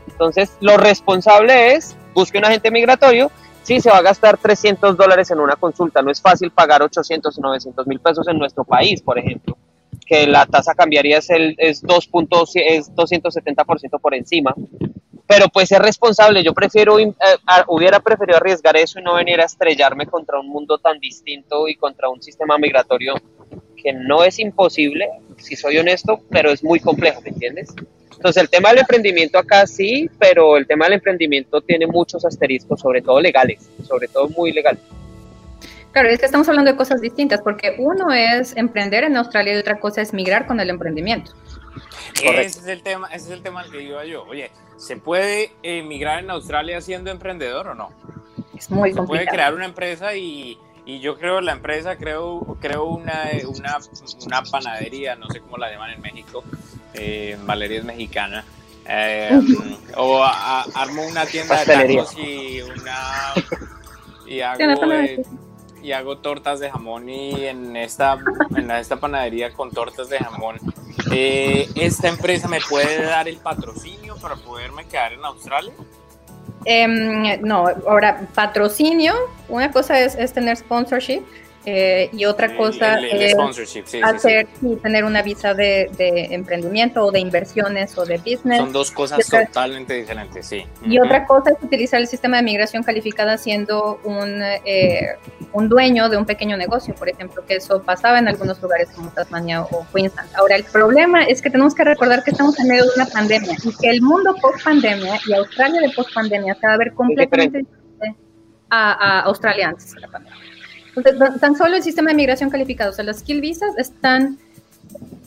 Entonces, 0.07 0.57
lo 0.59 0.77
responsable 0.77 1.73
es, 1.73 1.95
busque 2.13 2.37
un 2.37 2.45
agente 2.45 2.69
migratorio, 2.71 3.31
sí, 3.63 3.81
se 3.81 3.89
va 3.89 3.97
a 3.97 4.01
gastar 4.01 4.37
300 4.37 4.95
dólares 4.95 5.31
en 5.31 5.39
una 5.39 5.55
consulta, 5.55 6.01
no 6.01 6.11
es 6.11 6.21
fácil 6.21 6.51
pagar 6.51 6.83
800 6.83 7.37
o 7.37 7.41
900 7.41 7.87
mil 7.87 7.99
pesos 7.99 8.27
en 8.27 8.37
nuestro 8.37 8.63
país, 8.63 9.01
por 9.01 9.17
ejemplo, 9.17 9.57
que 10.05 10.27
la 10.27 10.45
tasa 10.45 10.75
cambiaría 10.75 11.17
es, 11.17 11.29
el, 11.29 11.55
es, 11.57 11.81
2 11.81 12.09
es 12.55 12.93
270% 12.93 14.01
por 14.01 14.13
encima, 14.13 14.53
pero 15.25 15.47
pues 15.47 15.71
es 15.71 15.79
responsable, 15.79 16.43
yo 16.43 16.53
prefiero, 16.53 16.99
eh, 16.99 17.13
hubiera 17.67 17.99
preferido 17.99 18.37
arriesgar 18.37 18.77
eso 18.77 18.99
y 18.99 19.03
no 19.03 19.15
venir 19.15 19.41
a 19.41 19.45
estrellarme 19.45 20.05
contra 20.05 20.39
un 20.39 20.47
mundo 20.47 20.77
tan 20.77 20.99
distinto 20.99 21.67
y 21.67 21.75
contra 21.75 22.09
un 22.09 22.21
sistema 22.21 22.57
migratorio 22.57 23.15
que 23.75 23.93
no 23.93 24.23
es 24.23 24.39
imposible, 24.39 25.09
si 25.37 25.55
soy 25.55 25.77
honesto, 25.77 26.21
pero 26.29 26.51
es 26.51 26.63
muy 26.63 26.79
complejo, 26.79 27.21
¿me 27.21 27.29
entiendes? 27.29 27.73
Entonces 28.23 28.41
el 28.41 28.49
tema 28.49 28.69
del 28.69 28.79
emprendimiento 28.79 29.37
acá 29.37 29.67
sí, 29.67 30.09
pero 30.17 30.55
el 30.55 30.65
tema 30.65 30.85
del 30.85 30.93
emprendimiento 30.93 31.59
tiene 31.59 31.87
muchos 31.87 32.23
asteriscos, 32.23 32.79
sobre 32.79 33.01
todo 33.01 33.19
legales, 33.19 33.69
sobre 33.85 34.07
todo 34.07 34.29
muy 34.29 34.53
legales. 34.53 34.79
Claro, 35.91 36.07
es 36.07 36.19
que 36.19 36.25
estamos 36.27 36.47
hablando 36.47 36.71
de 36.71 36.77
cosas 36.77 37.01
distintas, 37.01 37.41
porque 37.41 37.75
uno 37.79 38.13
es 38.13 38.55
emprender 38.55 39.03
en 39.03 39.17
Australia 39.17 39.55
y 39.55 39.57
otra 39.57 39.77
cosa 39.77 40.01
es 40.01 40.13
migrar 40.13 40.47
con 40.47 40.61
el 40.61 40.69
emprendimiento. 40.69 41.33
Ese 42.23 42.45
es 42.45 42.67
el 42.67 42.81
tema, 42.81 43.07
ese 43.07 43.25
es 43.25 43.31
el 43.31 43.43
tema 43.43 43.59
al 43.59 43.69
que 43.69 43.81
iba 43.81 44.05
yo. 44.05 44.23
Oye, 44.23 44.51
¿se 44.77 44.95
puede 44.95 45.51
emigrar 45.61 46.23
en 46.23 46.29
Australia 46.29 46.79
siendo 46.79 47.11
emprendedor 47.11 47.67
o 47.67 47.75
no? 47.75 47.91
Es 48.57 48.71
muy 48.71 48.93
complicado. 48.93 49.05
Se 49.05 49.07
puede 49.07 49.27
crear 49.27 49.53
una 49.53 49.65
empresa 49.65 50.15
y, 50.15 50.57
y 50.85 51.01
yo 51.01 51.17
creo 51.17 51.41
la 51.41 51.51
empresa, 51.51 51.97
creo, 51.97 52.57
creo 52.61 52.85
una, 52.85 53.31
una, 53.49 53.79
una 54.25 54.43
panadería, 54.43 55.17
no 55.17 55.27
sé 55.27 55.41
cómo 55.41 55.57
la 55.57 55.69
llaman 55.69 55.91
en 55.91 56.01
México, 56.01 56.41
eh, 56.93 57.37
Valeria 57.43 57.79
es 57.79 57.85
mexicana. 57.85 58.43
Eh, 58.85 59.31
o 59.95 60.21
armo 60.23 61.07
una 61.07 61.25
tienda 61.25 61.63
de 61.63 61.65
tacos 61.65 62.17
y 62.17 62.61
una 62.61 63.33
y 64.27 64.41
hago, 64.41 64.91
eh, 64.91 65.23
y 65.81 65.93
hago 65.93 66.17
tortas 66.17 66.59
de 66.59 66.69
jamón 66.69 67.07
y 67.07 67.45
en 67.45 67.77
esta 67.77 68.17
en 68.57 68.69
esta 68.71 68.97
panadería 68.97 69.53
con 69.53 69.71
tortas 69.71 70.09
de 70.09 70.19
jamón. 70.19 70.59
Esta 71.09 72.09
empresa 72.09 72.47
me 72.47 72.59
puede 72.59 73.03
dar 73.03 73.27
el 73.27 73.37
patrocinio 73.37 74.17
para 74.17 74.35
poderme 74.35 74.85
quedar 74.85 75.13
en 75.13 75.23
Australia 75.23 75.73
em, 76.65 77.41
no 77.41 77.67
ahora 77.87 78.27
patrocinio 78.33 79.13
una 79.49 79.71
cosa 79.71 79.99
es, 79.99 80.15
es 80.15 80.33
tener 80.33 80.57
sponsorship 80.57 81.23
eh, 81.65 82.09
y 82.11 82.25
otra 82.25 82.57
cosa 82.57 82.99
es 82.99 83.35
hacer 84.03 84.47
y 84.61 84.75
tener 84.75 85.05
una 85.05 85.21
visa 85.21 85.53
de, 85.53 85.89
emprendimiento 86.31 87.05
o 87.05 87.11
de 87.11 87.19
inversiones 87.19 87.97
o 87.97 88.05
de 88.05 88.17
business. 88.17 88.57
Son 88.57 88.73
dos 88.73 88.91
cosas 88.91 89.25
totalmente 89.27 89.93
diferentes, 89.93 90.45
sí. 90.45 90.65
Y 90.85 90.99
otra 90.99 91.25
cosa 91.25 91.51
es 91.51 91.63
utilizar 91.63 92.01
el 92.01 92.07
sistema 92.07 92.37
de 92.37 92.43
migración 92.43 92.83
calificada 92.83 93.37
siendo 93.37 93.99
un, 94.03 94.41
eh, 94.65 95.15
un 95.53 95.69
dueño 95.69 96.09
de 96.09 96.17
un 96.17 96.25
pequeño 96.25 96.57
negocio, 96.57 96.93
por 96.95 97.07
ejemplo, 97.07 97.45
que 97.45 97.55
eso 97.55 97.81
pasaba 97.81 98.19
en 98.19 98.27
algunos 98.27 98.61
lugares 98.61 98.89
como 98.93 99.09
Tasmania 99.11 99.61
o 99.61 99.85
Queensland. 99.93 100.29
Ahora, 100.35 100.57
el 100.57 100.65
problema 100.65 101.23
es 101.23 101.41
que 101.41 101.49
tenemos 101.49 101.73
que 101.73 101.85
recordar 101.85 102.23
que 102.23 102.31
estamos 102.31 102.59
en 102.59 102.67
medio 102.67 102.83
de 102.83 102.89
una 102.95 103.05
pandemia 103.05 103.55
y 103.63 103.75
que 103.77 103.89
el 103.89 104.01
mundo 104.01 104.35
post 104.41 104.63
pandemia 104.63 105.17
y 105.25 105.33
Australia 105.33 105.79
de 105.79 105.89
post 105.91 106.13
pandemia 106.13 106.55
se 106.55 106.67
va 106.67 106.73
a 106.73 106.77
ver 106.77 106.93
completamente 106.93 107.59
diferente 107.59 108.19
a, 108.69 108.91
a 108.91 109.19
Australia 109.21 109.69
antes 109.69 109.93
de 109.93 110.01
la 110.01 110.07
pandemia. 110.09 110.52
Tan 111.39 111.55
solo 111.55 111.75
el 111.75 111.83
sistema 111.83 112.11
de 112.11 112.15
migración 112.15 112.49
calificado, 112.49 112.91
o 112.91 112.93
sea, 112.93 113.03
las 113.03 113.19
skill 113.19 113.41
visas 113.41 113.77
están 113.77 114.37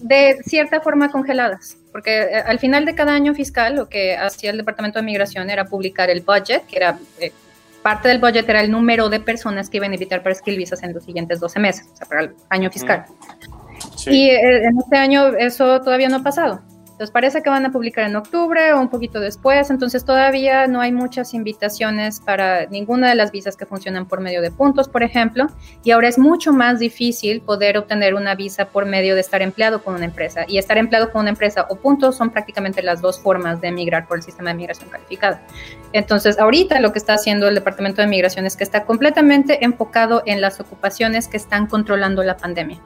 de 0.00 0.38
cierta 0.44 0.80
forma 0.80 1.10
congeladas, 1.10 1.76
porque 1.90 2.22
eh, 2.22 2.42
al 2.46 2.58
final 2.58 2.84
de 2.84 2.94
cada 2.94 3.12
año 3.12 3.34
fiscal 3.34 3.74
lo 3.74 3.88
que 3.88 4.16
hacía 4.16 4.50
el 4.50 4.58
Departamento 4.58 4.98
de 4.98 5.04
Migración 5.04 5.50
era 5.50 5.64
publicar 5.64 6.10
el 6.10 6.20
budget, 6.20 6.66
que 6.66 6.76
era 6.76 6.98
eh, 7.18 7.32
parte 7.82 8.08
del 8.08 8.18
budget 8.18 8.48
era 8.48 8.60
el 8.60 8.70
número 8.70 9.08
de 9.08 9.20
personas 9.20 9.70
que 9.70 9.78
iban 9.78 9.92
a 9.92 9.94
invitar 9.94 10.22
para 10.22 10.34
skill 10.34 10.56
visas 10.56 10.82
en 10.82 10.92
los 10.92 11.04
siguientes 11.04 11.40
12 11.40 11.58
meses, 11.60 11.86
o 11.92 11.96
sea, 11.96 12.06
para 12.06 12.22
el 12.22 12.34
año 12.50 12.70
fiscal. 12.70 13.04
Mm. 13.08 14.10
Y 14.10 14.30
eh, 14.30 14.64
en 14.64 14.78
este 14.78 14.96
año 14.96 15.28
eso 15.36 15.80
todavía 15.80 16.08
no 16.08 16.16
ha 16.16 16.22
pasado. 16.22 16.60
Entonces 16.96 17.12
parece 17.12 17.42
que 17.42 17.50
van 17.50 17.66
a 17.66 17.70
publicar 17.70 18.06
en 18.08 18.16
octubre 18.16 18.72
o 18.72 18.80
un 18.80 18.88
poquito 18.88 19.20
después, 19.20 19.68
entonces 19.68 20.02
todavía 20.02 20.66
no 20.66 20.80
hay 20.80 20.92
muchas 20.92 21.34
invitaciones 21.34 22.20
para 22.20 22.64
ninguna 22.68 23.10
de 23.10 23.14
las 23.14 23.32
visas 23.32 23.54
que 23.54 23.66
funcionan 23.66 24.06
por 24.06 24.22
medio 24.22 24.40
de 24.40 24.50
puntos, 24.50 24.88
por 24.88 25.02
ejemplo, 25.02 25.46
y 25.84 25.90
ahora 25.90 26.08
es 26.08 26.18
mucho 26.18 26.54
más 26.54 26.78
difícil 26.78 27.42
poder 27.42 27.76
obtener 27.76 28.14
una 28.14 28.34
visa 28.34 28.68
por 28.68 28.86
medio 28.86 29.14
de 29.14 29.20
estar 29.20 29.42
empleado 29.42 29.84
con 29.84 29.94
una 29.94 30.06
empresa. 30.06 30.46
Y 30.48 30.56
estar 30.56 30.78
empleado 30.78 31.12
con 31.12 31.20
una 31.20 31.28
empresa 31.28 31.66
o 31.68 31.76
puntos 31.76 32.16
son 32.16 32.30
prácticamente 32.30 32.80
las 32.82 33.02
dos 33.02 33.20
formas 33.20 33.60
de 33.60 33.68
emigrar 33.68 34.08
por 34.08 34.16
el 34.16 34.22
sistema 34.22 34.48
de 34.48 34.56
migración 34.56 34.88
calificada. 34.88 35.42
Entonces 35.92 36.38
ahorita 36.38 36.80
lo 36.80 36.92
que 36.92 36.98
está 36.98 37.12
haciendo 37.12 37.46
el 37.46 37.56
Departamento 37.56 38.00
de 38.00 38.08
Migración 38.08 38.46
es 38.46 38.56
que 38.56 38.64
está 38.64 38.86
completamente 38.86 39.66
enfocado 39.66 40.22
en 40.24 40.40
las 40.40 40.60
ocupaciones 40.60 41.28
que 41.28 41.36
están 41.36 41.66
controlando 41.66 42.22
la 42.22 42.38
pandemia. 42.38 42.80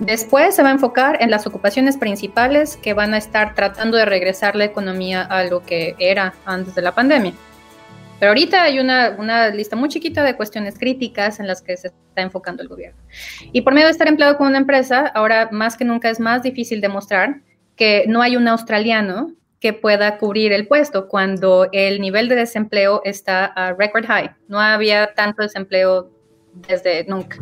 Después 0.00 0.56
se 0.56 0.62
va 0.62 0.70
a 0.70 0.72
enfocar 0.72 1.22
en 1.22 1.30
las 1.30 1.46
ocupaciones 1.46 1.98
principales 1.98 2.78
que 2.78 2.94
van 2.94 3.12
a 3.12 3.18
estar 3.18 3.54
tratando 3.54 3.98
de 3.98 4.06
regresar 4.06 4.56
la 4.56 4.64
economía 4.64 5.22
a 5.22 5.44
lo 5.44 5.62
que 5.62 5.94
era 5.98 6.32
antes 6.46 6.74
de 6.74 6.80
la 6.80 6.94
pandemia. 6.94 7.34
Pero 8.18 8.30
ahorita 8.30 8.62
hay 8.62 8.78
una, 8.78 9.48
lista 9.50 9.76
muy 9.76 9.90
chiquita 9.90 10.24
de 10.24 10.36
cuestiones 10.36 10.78
críticas 10.78 11.38
en 11.38 11.46
las 11.46 11.60
que 11.60 11.76
se 11.76 11.88
está 11.88 12.22
enfocando 12.22 12.62
el 12.62 12.68
gobierno. 12.68 12.98
Y 13.52 13.60
por 13.60 13.74
medio 13.74 13.88
de 13.88 13.92
estar 13.92 14.08
empleado 14.08 14.38
con 14.38 14.46
una 14.46 14.58
empresa, 14.58 15.06
ahora 15.06 15.50
más 15.52 15.76
que 15.76 15.84
nunca 15.84 16.08
es 16.08 16.18
más 16.18 16.42
difícil 16.42 16.80
demostrar 16.80 17.42
que 17.76 18.04
no 18.08 18.22
hay 18.22 18.36
un 18.36 18.48
australiano 18.48 19.34
que 19.60 19.74
pueda 19.74 20.16
cubrir 20.16 20.52
el 20.52 20.66
puesto 20.66 21.08
cuando 21.08 21.68
el 21.72 22.00
nivel 22.00 22.30
de 22.30 22.36
desempleo 22.36 23.02
está 23.04 23.44
a 23.44 23.74
record 23.74 24.06
high. 24.06 24.30
No 24.48 24.60
había 24.60 25.12
tanto 25.12 25.42
desempleo 25.42 26.10
desde 26.68 27.04
nunca. 27.04 27.38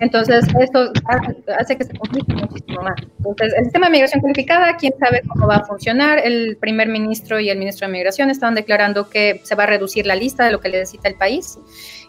Entonces, 0.00 0.46
esto 0.60 0.92
hace 1.58 1.76
que 1.76 1.84
se 1.84 1.96
complique 1.96 2.34
muchísimo 2.34 2.82
más. 2.82 2.94
Entonces, 3.18 3.54
el 3.56 3.64
sistema 3.64 3.86
de 3.86 3.92
migración 3.92 4.22
calificada, 4.22 4.76
quién 4.76 4.92
sabe 4.98 5.22
cómo 5.28 5.46
va 5.46 5.56
a 5.56 5.64
funcionar. 5.64 6.18
El 6.18 6.56
primer 6.58 6.88
ministro 6.88 7.40
y 7.40 7.50
el 7.50 7.58
ministro 7.58 7.86
de 7.86 7.92
Migración 7.92 8.30
estaban 8.30 8.54
declarando 8.54 9.08
que 9.08 9.40
se 9.44 9.54
va 9.54 9.64
a 9.64 9.66
reducir 9.66 10.06
la 10.06 10.14
lista 10.14 10.44
de 10.44 10.52
lo 10.52 10.60
que 10.60 10.68
necesita 10.68 11.08
el 11.08 11.16
país. 11.16 11.58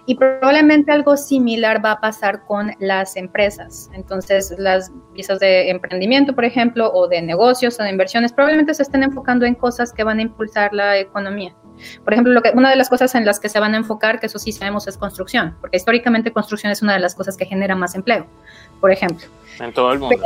Y 0.08 0.16
probablemente 0.16 0.92
algo 0.92 1.18
similar 1.18 1.84
va 1.84 1.94
a 1.94 2.02
pasar 2.02 2.46
con 2.46 2.72
las 2.80 3.16
empresas. 3.16 3.90
Entonces, 3.94 4.54
las 4.58 4.92
visas 5.14 5.40
de 5.40 5.70
emprendimiento, 5.70 6.36
por 6.36 6.46
ejemplo, 6.46 6.92
o 6.94 7.08
de 7.08 7.22
negocios 7.22 7.80
o 7.80 7.84
de 7.84 7.90
inversiones, 7.90 8.32
probablemente 8.32 8.74
se 8.74 8.84
estén 8.84 9.04
enfocando 9.04 9.46
en 9.46 9.56
cosas 9.56 9.92
que 9.92 10.04
van 10.04 10.20
a 10.20 10.22
impulsar 10.22 10.74
la 10.74 10.98
economía. 11.00 11.56
Por 12.04 12.14
ejemplo, 12.14 12.34
lo 12.34 12.42
que, 12.42 12.52
una 12.52 12.70
de 12.70 12.76
las 12.76 12.90
cosas 12.90 13.16
en 13.16 13.26
las 13.26 13.40
que 13.40 13.50
se 13.50 13.60
van 13.60 13.74
a 13.74 13.78
enfocar, 13.78 14.20
que 14.20 14.28
eso 14.28 14.40
sí 14.40 14.52
sabemos, 14.52 14.88
es 14.88 14.98
construcción, 14.98 15.56
porque 15.62 15.78
históricamente 15.78 16.32
construcción 16.32 16.72
es 16.72 16.82
una 16.82 16.94
de 16.94 17.00
las 17.00 17.16
cosas 17.16 17.38
que 17.38 17.46
genera 17.46 17.76
más 17.76 17.96
empleo, 17.96 18.26
por 18.80 18.92
ejemplo. 18.92 19.28
En 19.60 19.72
todo 19.72 19.94
el 19.94 20.00
mundo. 20.00 20.18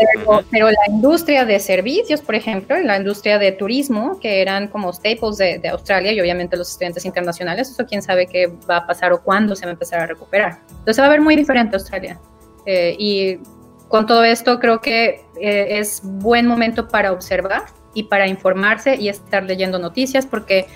Pero, 0.50 0.70
la 0.70 0.78
industria 0.90 1.46
de 1.46 1.60
servicios, 1.60 2.22
por 2.22 2.36
ejemplo, 2.36 2.80
la 2.80 2.98
industria 2.98 3.38
de 3.38 3.52
turismo, 3.52 4.20
que 4.20 4.42
eran 4.42 4.68
como 4.68 4.92
staples 4.92 5.38
de, 5.38 5.70
Australia 5.70 6.12
y 6.12 6.20
obviamente 6.20 6.58
los 6.58 6.72
estudiantes 6.72 7.06
internacionales, 7.06 7.70
eso 7.70 7.86
quién 7.86 8.02
sabe 8.02 8.26
qué 8.26 8.52
va 8.70 8.78
a 8.78 8.88
pasar 8.88 9.14
o 9.14 9.22
cuándo 9.22 9.56
se 9.56 9.66
va 9.66 9.72
a 9.72 9.74
empezar 9.74 10.00
a 10.00 10.08
recuperar. 10.08 10.60
Entonces 10.70 11.00
va 11.00 11.06
a 11.06 11.10
ver 11.10 11.22
muy 11.22 11.36
diferente 11.36 11.76
Australia. 11.76 12.20
Eh, 12.66 12.96
y 12.98 13.40
con 13.88 14.06
todo 14.06 14.24
esto 14.24 14.60
creo 14.60 14.82
que 14.82 15.26
eh, 15.40 15.80
es 15.80 16.02
buen 16.04 16.48
momento 16.48 16.88
para 16.88 17.12
observar 17.12 17.64
y 17.94 18.04
para 18.04 18.28
informarse 18.28 18.96
y 18.96 19.10
estar 19.10 19.44
leyendo 19.44 19.80
noticias 19.80 20.26
porque 20.26 20.68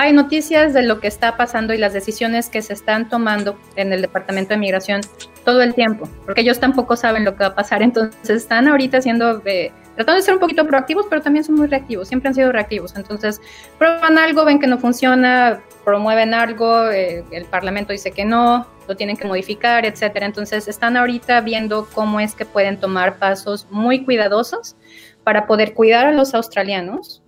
hay 0.00 0.14
noticias 0.14 0.72
de 0.72 0.82
lo 0.82 0.98
que 0.98 1.08
está 1.08 1.36
pasando 1.36 1.74
y 1.74 1.76
las 1.76 1.92
decisiones 1.92 2.48
que 2.48 2.62
se 2.62 2.72
están 2.72 3.10
tomando 3.10 3.58
en 3.76 3.92
el 3.92 4.00
Departamento 4.00 4.54
de 4.54 4.56
Migración 4.56 5.02
todo 5.44 5.60
el 5.60 5.74
tiempo, 5.74 6.08
porque 6.24 6.40
ellos 6.40 6.58
tampoco 6.58 6.96
saben 6.96 7.22
lo 7.22 7.32
que 7.36 7.40
va 7.40 7.48
a 7.48 7.54
pasar, 7.54 7.82
entonces 7.82 8.30
están 8.30 8.66
ahorita 8.66 8.96
haciendo, 8.96 9.42
eh, 9.44 9.70
tratando 9.96 10.16
de 10.16 10.22
ser 10.22 10.32
un 10.32 10.40
poquito 10.40 10.66
proactivos, 10.66 11.04
pero 11.10 11.20
también 11.20 11.44
son 11.44 11.56
muy 11.56 11.66
reactivos, 11.66 12.08
siempre 12.08 12.28
han 12.28 12.34
sido 12.34 12.50
reactivos, 12.50 12.96
entonces 12.96 13.42
prueban 13.76 14.16
algo, 14.16 14.46
ven 14.46 14.58
que 14.58 14.66
no 14.66 14.78
funciona, 14.78 15.60
promueven 15.84 16.32
algo, 16.32 16.88
eh, 16.88 17.22
el 17.30 17.44
Parlamento 17.44 17.92
dice 17.92 18.10
que 18.10 18.24
no, 18.24 18.66
lo 18.88 18.96
tienen 18.96 19.18
que 19.18 19.28
modificar, 19.28 19.84
etcétera, 19.84 20.24
entonces 20.24 20.66
están 20.66 20.96
ahorita 20.96 21.42
viendo 21.42 21.86
cómo 21.92 22.20
es 22.20 22.34
que 22.34 22.46
pueden 22.46 22.80
tomar 22.80 23.18
pasos 23.18 23.66
muy 23.70 24.02
cuidadosos 24.06 24.76
para 25.24 25.46
poder 25.46 25.74
cuidar 25.74 26.06
a 26.06 26.12
los 26.12 26.32
australianos 26.32 27.19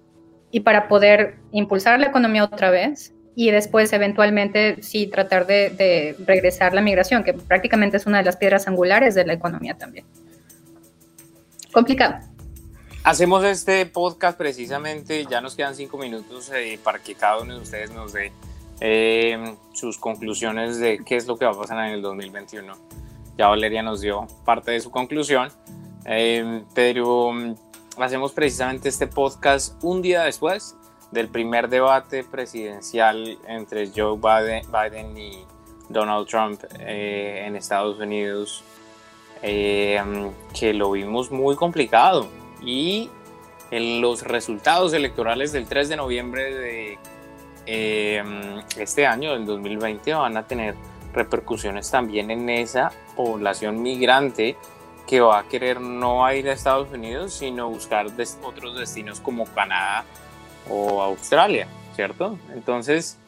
y 0.52 0.60
para 0.60 0.86
poder 0.86 1.38
impulsar 1.50 1.98
la 1.98 2.06
economía 2.06 2.44
otra 2.44 2.70
vez 2.70 3.12
y 3.34 3.50
después 3.50 3.92
eventualmente 3.92 4.82
sí 4.82 5.06
tratar 5.06 5.46
de, 5.46 6.14
regresar 6.26 6.74
la 6.74 6.82
migración, 6.82 7.24
que 7.24 7.32
prácticamente 7.32 7.96
es 7.96 8.06
una 8.06 8.18
de 8.18 8.24
las 8.24 8.36
piedras 8.36 8.68
angulares 8.68 9.14
de 9.14 9.24
la 9.24 9.32
economía 9.32 9.76
también. 9.76 10.04
Complicado. 11.72 12.16
Hacemos 13.02 13.42
este 13.44 13.84
podcast 13.86 14.38
precisamente, 14.38 15.24
ya 15.28 15.40
nos 15.40 15.56
quedan 15.56 15.74
cinco 15.74 15.98
minutos 15.98 16.52
eh, 16.54 16.78
para 16.84 16.98
que 17.00 17.14
cada 17.14 17.40
uno 17.40 17.54
de 17.56 17.60
ustedes 17.62 17.90
nos 17.90 18.12
dé 18.12 18.30
eh, 18.80 19.56
sus 19.72 19.98
conclusiones 19.98 20.78
de 20.78 21.02
qué 21.04 21.16
es 21.16 21.26
lo 21.26 21.36
que 21.36 21.46
va 21.46 21.52
a 21.52 21.58
pasar 21.58 21.78
en 21.88 21.94
el 21.94 22.02
2021. 22.02 22.74
Ya 23.38 23.48
Valeria 23.48 23.82
nos 23.82 24.02
dio 24.02 24.28
parte 24.44 24.72
de 24.72 24.80
su 24.80 24.90
conclusión, 24.90 25.50
eh, 26.04 26.62
pero 26.74 27.32
hacemos 27.98 28.32
precisamente 28.32 28.88
este 28.88 29.06
podcast 29.06 29.82
un 29.82 30.02
día 30.02 30.22
después 30.22 30.76
del 31.10 31.28
primer 31.28 31.68
debate 31.68 32.24
presidencial 32.24 33.38
entre 33.46 33.90
Joe 33.94 34.16
Biden, 34.16 35.18
y 35.18 35.44
Donald 35.88 36.26
Trump 36.26 36.60
eh, 36.78 37.44
en 37.46 37.56
Estados 37.56 37.98
Unidos, 37.98 38.64
eh, 39.42 40.00
que 40.58 40.72
lo 40.72 40.90
vimos 40.92 41.30
muy 41.30 41.54
complicado. 41.54 42.28
Y 42.62 43.10
en 43.70 44.00
los 44.00 44.22
resultados 44.22 44.92
electorales 44.94 45.52
del 45.52 45.66
3 45.66 45.90
de 45.90 45.96
noviembre 45.96 46.54
de 46.54 46.98
eh, 47.66 48.22
este 48.78 49.06
año, 49.06 49.32
del 49.34 49.44
2020, 49.44 50.14
van 50.14 50.36
a 50.36 50.46
tener 50.46 50.74
repercusiones 51.12 51.90
también 51.90 52.30
en 52.30 52.48
esa 52.48 52.90
población 53.16 53.82
migrante 53.82 54.56
que 55.12 55.20
va 55.20 55.40
a 55.40 55.46
querer 55.46 55.78
no 55.78 56.32
ir 56.32 56.48
a 56.48 56.54
Estados 56.54 56.90
Unidos, 56.90 57.34
sino 57.34 57.68
buscar 57.68 58.06
otros 58.42 58.78
destinos 58.78 59.20
como 59.20 59.44
Canadá 59.44 60.06
o 60.70 61.02
Australia, 61.02 61.68
¿cierto? 61.94 62.38
Entonces, 62.54 63.18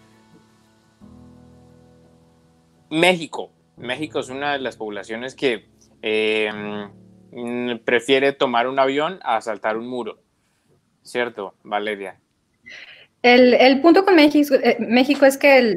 México. 2.89 3.51
México 3.77 4.21
es 4.21 4.31
una 4.31 4.55
de 4.55 4.61
las 4.61 4.79
poblaciones 4.79 5.35
que 5.35 5.69
em, 6.01 6.89
prefiere 7.85 8.33
tomar 8.33 8.67
un 8.67 8.79
avión 8.79 9.21
a 9.23 9.43
saltar 9.43 9.77
un 9.77 9.87
muro, 9.87 10.23
¿cierto, 11.03 11.55
Valeria? 11.65 12.19
El, 13.21 13.83
punto 13.83 14.07
con 14.07 14.17
México, 14.17 14.55
eh, 14.55 14.79
México 14.81 15.27
es 15.27 15.37
que 15.37 15.59
el, 15.59 15.77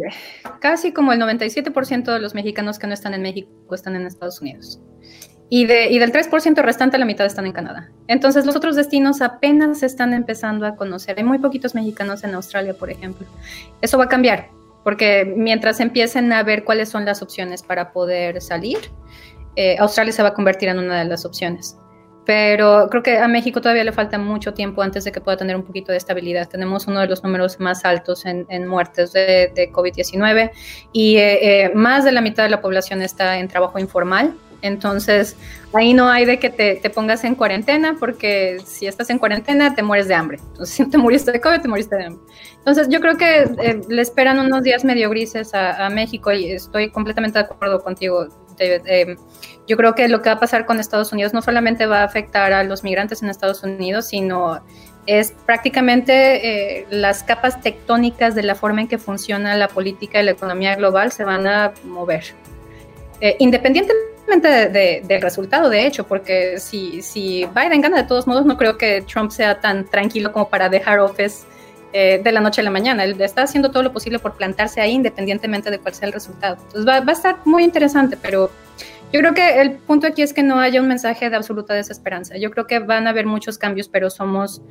casi 0.62 0.94
como 0.94 1.12
el 1.12 1.20
97% 1.20 2.14
de 2.14 2.20
los 2.22 2.34
mexicanos 2.34 2.80
que 2.80 2.88
no 2.88 2.94
están 2.94 3.14
en 3.14 3.24
México 3.24 3.76
están 3.76 3.98
en 3.98 4.06
Estados 4.06 4.40
Unidos. 4.40 4.80
Y, 5.50 5.66
de, 5.66 5.90
y 5.90 6.00
del 6.00 6.12
3% 6.12 6.62
restante, 6.62 6.98
la 6.98 7.06
mitad 7.06 7.26
están 7.26 7.46
en 7.46 7.54
Canadá. 7.54 7.90
Entonces, 8.08 8.46
los 8.46 8.56
otros 8.56 8.76
destinos 8.76 9.22
apenas 9.22 9.80
se 9.80 9.86
están 9.86 10.14
empezando 10.14 10.66
a 10.66 10.76
conocer. 10.76 11.18
Hay 11.18 11.24
muy 11.24 11.40
poquitos 11.40 11.74
mexicanos 11.74 12.24
en 12.26 12.36
Australia, 12.36 12.74
por 12.74 12.90
ejemplo. 12.90 13.26
Eso 13.82 13.98
va 13.98 14.06
a 14.06 14.10
cambiar, 14.10 14.50
porque 14.84 15.32
mientras 15.38 15.80
empiecen 15.80 16.34
a 16.34 16.44
ver 16.44 16.66
cuáles 16.66 16.90
son 16.90 17.06
las 17.06 17.22
opciones 17.22 17.64
para 17.64 17.94
poder 17.94 18.42
salir, 18.42 18.78
eh, 19.56 19.78
Australia 19.80 20.12
se 20.12 20.22
va 20.22 20.30
a 20.30 20.34
convertir 20.34 20.68
en 20.68 20.80
una 20.80 21.00
de 21.00 21.06
las 21.06 21.24
opciones. 21.24 21.78
Pero 22.26 22.90
creo 22.92 23.02
que 23.02 23.18
a 23.18 23.28
México 23.30 23.62
todavía 23.62 23.86
le 23.86 23.94
falta 23.94 24.18
mucho 24.18 24.54
tiempo 24.54 24.82
antes 24.82 25.06
de 25.06 25.14
que 25.14 25.22
pueda 25.22 25.38
tener 25.38 25.56
un 25.56 25.64
poquito 25.64 25.94
de 25.94 25.98
estabilidad. 25.98 26.50
Tenemos 26.50 26.86
uno 26.86 27.00
de 27.00 27.08
los 27.08 27.24
números 27.24 27.58
más 27.62 27.86
altos 27.86 28.26
en, 28.26 28.68
muertes 28.68 29.14
de, 29.14 29.72
COVID-19 29.72 30.52
y 30.92 31.16
eh, 31.16 31.64
eh, 31.64 31.72
más 31.74 32.04
de 32.04 32.12
la 32.12 32.20
mitad 32.20 32.44
de 32.44 32.50
la 32.50 32.60
población 32.60 33.02
está 33.02 33.40
en 33.40 33.48
trabajo 33.48 33.80
informal 33.80 34.36
entonces, 34.62 35.36
ahí 35.74 35.94
no 35.94 36.10
hay 36.10 36.26
de 36.26 36.40
que 36.40 36.50
te, 36.50 36.90
pongas 36.90 37.24
en 37.24 37.36
cuarentena, 37.36 37.96
porque 38.00 38.60
si 38.66 38.88
estás 38.88 39.10
en 39.10 39.20
cuarentena 39.20 39.76
te 39.76 39.84
mueres 39.84 40.08
de 40.08 40.16
hambre. 40.16 40.40
Entonces, 40.52 40.76
si 40.76 40.90
te 40.90 40.98
muriste 40.98 41.32
de 41.32 41.42
COVID, 41.42 41.62
te 41.62 41.68
muriste 41.68 41.96
de 41.96 42.06
hambre. 42.06 42.24
Entonces, 42.58 42.88
yo 42.90 43.00
creo 43.00 43.18
que 43.18 43.44
eh, 43.44 43.82
le 43.88 44.02
esperan 44.02 44.40
unos 44.40 44.64
días 44.64 44.84
medio 44.84 45.10
grises 45.10 45.54
a, 45.54 45.90
México 45.90 46.32
y 46.32 46.52
estoy 46.52 46.90
completamente 46.90 47.40
de 47.40 47.46
acuerdo 47.46 47.82
contigo, 47.82 48.28
David. 48.58 48.82
Eh, 48.86 49.16
yo 49.68 49.78
creo 49.78 49.96
que 49.96 50.08
lo 50.08 50.22
que 50.22 50.30
va 50.30 50.36
a 50.36 50.40
pasar 50.40 50.66
con 50.66 50.80
Estados 50.80 51.12
Unidos 51.14 51.34
no 51.34 51.42
solamente 51.42 51.86
va 51.86 52.02
a 52.02 52.04
afectar 52.04 52.52
a 52.52 52.64
los 52.64 52.84
migrantes 52.84 53.22
en 53.24 53.30
Estados 53.30 53.64
Unidos, 53.64 54.08
sino 54.08 54.62
es 55.06 55.34
prácticamente 55.46 56.80
eh, 56.80 56.88
las 56.90 57.24
capas 57.24 57.62
tectónicas 57.62 58.36
de 58.36 58.44
la 58.44 58.56
forma 58.56 58.82
en 58.82 58.88
que 58.90 58.98
funciona 58.98 59.56
la 59.56 59.70
política 59.70 60.22
y 60.22 60.26
la 60.26 60.32
economía 60.32 60.76
global 60.76 61.12
se 61.12 61.24
van 61.24 61.48
a 61.48 61.74
mover. 61.86 62.26
independientemente 63.40 64.17
de, 64.36 65.04
del 65.06 65.22
resultado, 65.22 65.70
de 65.70 65.86
hecho, 65.86 66.06
porque 66.06 66.60
si, 66.60 67.02
si 67.02 67.46
Biden 67.56 67.82
gana 67.82 67.98
de 67.98 68.04
todos 68.04 68.28
modos, 68.28 68.46
no 68.46 68.58
creo 68.58 68.78
que 68.78 69.02
Trump 69.02 69.32
sea 69.32 69.60
tan 69.60 69.86
tranquilo 69.86 70.32
como 70.32 70.50
para 70.50 70.70
dejar 70.70 71.00
office 71.00 71.46
eh, 71.94 72.20
de 72.24 72.32
la 72.32 72.42
noche 72.42 72.62
a 72.62 72.64
la 72.64 72.70
mañana. 72.70 73.04
Él 73.04 73.20
está 73.22 73.44
haciendo 73.44 73.72
todo 73.72 73.84
lo 73.84 73.94
posible 73.94 74.20
por 74.20 74.36
plantarse 74.36 74.82
ahí 74.82 74.92
independientemente 74.92 75.72
de 75.72 75.80
cuál 75.80 75.94
sea 75.94 76.08
el 76.08 76.14
resultado. 76.14 76.58
Entonces 76.58 76.88
va, 76.88 77.00
va 77.00 77.12
a 77.12 77.16
estar 77.16 77.38
muy 77.46 77.64
interesante, 77.64 78.18
pero 78.22 78.52
yo 79.14 79.22
creo 79.22 79.34
que 79.34 79.62
el 79.62 79.72
punto 79.78 80.06
aquí 80.06 80.22
es 80.22 80.34
que 80.34 80.44
no 80.44 80.60
haya 80.60 80.82
un 80.82 80.88
mensaje 80.90 81.30
de 81.30 81.36
absoluta 81.38 81.74
desesperanza. 81.74 82.36
Yo 82.38 82.52
creo 82.52 82.68
que 82.68 82.80
van 82.80 83.08
a 83.08 83.12
haber 83.12 83.26
muchos 83.26 83.58
cambios, 83.58 83.88
pero 83.88 84.10
somos 84.10 84.62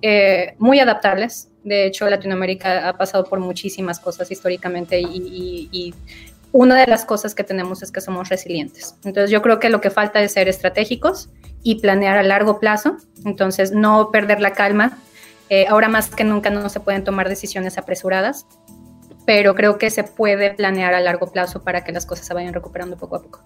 eh, 0.00 0.54
muy 0.58 0.80
adaptables. 0.80 1.50
De 1.62 1.86
hecho, 1.86 2.08
Latinoamérica 2.08 2.88
ha 2.88 2.96
pasado 2.96 3.24
por 3.24 3.38
muchísimas 3.38 4.00
cosas 4.00 4.30
históricamente 4.30 4.98
y, 4.98 5.68
y, 5.70 5.94
una 6.52 6.78
de 6.78 6.86
las 6.86 7.04
cosas 7.04 7.34
que 7.34 7.44
tenemos 7.44 7.82
es 7.82 7.90
que 7.90 8.00
somos 8.00 8.28
resilientes. 8.28 8.96
Entonces 9.04 9.30
yo 9.30 9.40
creo 9.42 9.58
que 9.58 9.70
lo 9.70 9.80
que 9.80 9.90
falta 9.90 10.22
es 10.22 10.32
ser 10.32 10.48
estratégicos 10.48 11.30
y 11.62 11.80
planear 11.80 12.18
a 12.18 12.22
largo 12.22 12.60
plazo. 12.60 12.96
Entonces 13.24 13.72
no 13.72 14.10
perder 14.10 14.40
la 14.40 14.52
calma. 14.52 14.98
Eh, 15.48 15.66
ahora 15.68 15.88
más 15.88 16.10
que 16.10 16.24
nunca 16.24 16.50
no 16.50 16.68
se 16.68 16.80
pueden 16.80 17.04
tomar 17.04 17.28
decisiones 17.28 17.78
apresuradas, 17.78 18.46
pero 19.26 19.54
creo 19.54 19.78
que 19.78 19.90
se 19.90 20.04
puede 20.04 20.52
planear 20.52 20.94
a 20.94 21.00
largo 21.00 21.30
plazo 21.30 21.62
para 21.62 21.84
que 21.84 21.92
las 21.92 22.06
cosas 22.06 22.26
se 22.26 22.34
vayan 22.34 22.54
recuperando 22.54 22.96
poco 22.96 23.16
a 23.16 23.22
poco. 23.22 23.40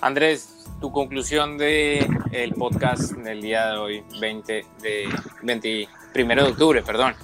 Andrés, 0.00 0.66
tu 0.80 0.90
conclusión 0.90 1.58
de 1.58 2.08
el 2.32 2.54
podcast 2.54 3.12
del 3.12 3.40
día 3.40 3.68
de 3.68 3.78
hoy, 3.78 4.04
20 4.20 4.66
de 4.82 5.08
21 5.42 6.44
de 6.44 6.50
octubre, 6.50 6.82
perdón. 6.82 7.14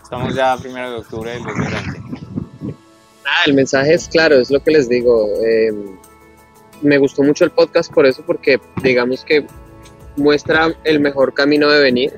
Estamos 0.00 0.34
ya 0.34 0.56
1 0.56 0.90
de 0.90 0.96
octubre 0.96 1.32
del 1.32 1.42
2020. 1.42 2.00
Ah, 3.32 3.44
el 3.46 3.54
mensaje 3.54 3.94
es 3.94 4.08
claro, 4.08 4.36
es 4.40 4.50
lo 4.50 4.60
que 4.60 4.72
les 4.72 4.88
digo. 4.88 5.28
Em, 5.44 5.96
me 6.82 6.98
gustó 6.98 7.22
mucho 7.22 7.44
el 7.44 7.50
podcast 7.52 7.92
por 7.92 8.04
eso, 8.04 8.24
porque 8.26 8.58
digamos 8.82 9.24
que 9.24 9.46
muestra 10.16 10.74
el 10.84 10.98
mejor 11.00 11.32
camino 11.32 11.70
de 11.70 11.80
venir. 11.80 12.12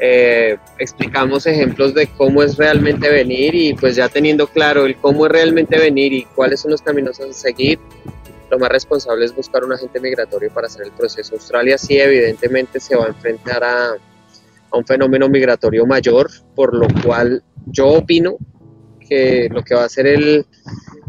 eh, 0.00 0.56
explicamos 0.80 1.46
ejemplos 1.46 1.94
de 1.94 2.08
cómo 2.08 2.42
es 2.42 2.56
realmente 2.56 3.08
venir 3.08 3.54
y 3.54 3.74
pues 3.74 3.94
ya 3.94 4.08
teniendo 4.08 4.48
claro 4.48 4.86
el 4.86 4.96
cómo 4.96 5.24
es 5.26 5.30
realmente 5.32 5.78
venir 5.78 6.12
y 6.12 6.24
cuáles 6.24 6.60
son 6.60 6.72
los 6.72 6.82
caminos 6.82 7.20
a 7.20 7.32
seguir, 7.32 7.78
lo 8.50 8.58
más 8.58 8.70
responsable 8.70 9.24
es 9.24 9.32
buscar 9.34 9.62
un 9.64 9.72
agente 9.72 10.00
migratorio 10.00 10.50
para 10.52 10.66
hacer 10.66 10.82
el 10.86 10.90
proceso. 10.92 11.36
Australia 11.36 11.78
sí 11.78 11.96
evidentemente 11.96 12.80
se 12.80 12.96
va 12.96 13.04
a 13.04 13.08
enfrentar 13.08 13.62
a, 13.62 13.90
a 14.70 14.76
un 14.76 14.84
fenómeno 14.84 15.28
migratorio 15.28 15.86
mayor, 15.86 16.28
por 16.56 16.74
lo 16.74 16.88
cual 17.04 17.44
yo 17.66 17.86
opino 17.88 18.36
que 19.14 19.48
lo 19.50 19.62
que 19.62 19.74
va 19.74 19.82
a 19.82 19.86
hacer 19.86 20.06
el 20.06 20.44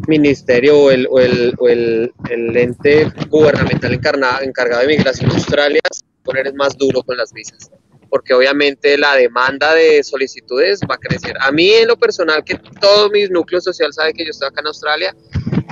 ministerio 0.07 0.79
o 0.79 0.91
el, 0.91 1.07
o 1.09 1.19
el, 1.19 1.53
o 1.57 1.67
el, 1.67 2.13
el 2.29 2.55
ente 2.55 3.11
gubernamental 3.29 3.93
encarnado, 3.93 4.43
encargado 4.43 4.81
de 4.81 4.87
migración 4.89 5.31
a 5.31 5.33
Australia 5.33 5.81
es 5.89 6.03
poner 6.23 6.53
más 6.53 6.77
duro 6.77 7.01
con 7.01 7.17
las 7.17 7.33
visas 7.33 7.71
porque 8.09 8.33
obviamente 8.33 8.97
la 8.97 9.15
demanda 9.15 9.73
de 9.73 10.01
solicitudes 10.03 10.79
va 10.89 10.95
a 10.95 10.97
crecer. 10.97 11.35
A 11.41 11.51
mí 11.51 11.71
en 11.71 11.87
lo 11.87 11.97
personal, 11.97 12.43
que 12.45 12.55
todo 12.79 13.09
mi 13.09 13.27
núcleo 13.27 13.59
social 13.59 13.91
sabe 13.91 14.13
que 14.13 14.23
yo 14.23 14.29
estoy 14.29 14.47
acá 14.47 14.61
en 14.61 14.67
Australia, 14.67 15.15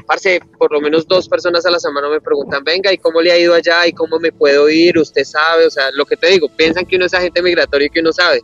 parce, 0.06 0.42
por 0.58 0.72
lo 0.74 0.82
menos 0.82 1.08
dos 1.08 1.30
personas 1.30 1.66
a 1.66 1.72
la 1.72 1.80
semana 1.80 2.10
me 2.10 2.20
preguntan, 2.20 2.64
venga, 2.64 2.92
¿y 2.92 2.98
cómo 2.98 3.22
le 3.22 3.32
ha 3.32 3.38
ido 3.38 3.54
allá? 3.54 3.88
¿Y 3.88 3.94
cómo 3.94 4.20
me 4.20 4.32
puedo 4.32 4.70
ir? 4.70 4.98
Usted 4.98 5.24
sabe, 5.24 5.68
o 5.68 5.72
sea, 5.72 5.92
lo 5.92 6.06
que 6.06 6.18
te 6.18 6.28
digo, 6.28 6.50
piensan 6.50 6.86
que 6.86 6.98
uno 6.98 7.06
es 7.06 7.14
agente 7.14 7.42
migratorio 7.42 7.88
y 7.88 7.90
que 7.90 8.02
uno 8.02 8.12
sabe. 8.12 8.42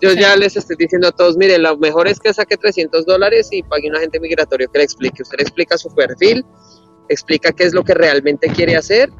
Yo 0.00 0.12
ya 0.12 0.34
les 0.36 0.56
estoy 0.56 0.76
diciendo 0.76 1.08
a 1.08 1.12
todos, 1.12 1.36
miren, 1.36 1.62
lo 1.62 1.76
mejor 1.76 2.08
es 2.08 2.18
que 2.18 2.32
saque 2.32 2.56
300 2.56 3.04
dólares 3.04 3.48
y 3.50 3.62
pague 3.62 3.88
un 3.88 3.96
agente 3.96 4.18
migratorio 4.18 4.70
que 4.70 4.78
le 4.78 4.84
explique. 4.84 5.22
Usted 5.22 5.38
le 5.38 5.42
explica 5.42 5.76
su 5.76 5.94
perfil, 5.94 6.44
explica 7.08 7.52
qué 7.52 7.64
es 7.64 7.74
lo 7.74 7.84
que 7.84 7.94
realmente 7.94 8.48
quiere 8.48 8.76
hacer 8.76 9.10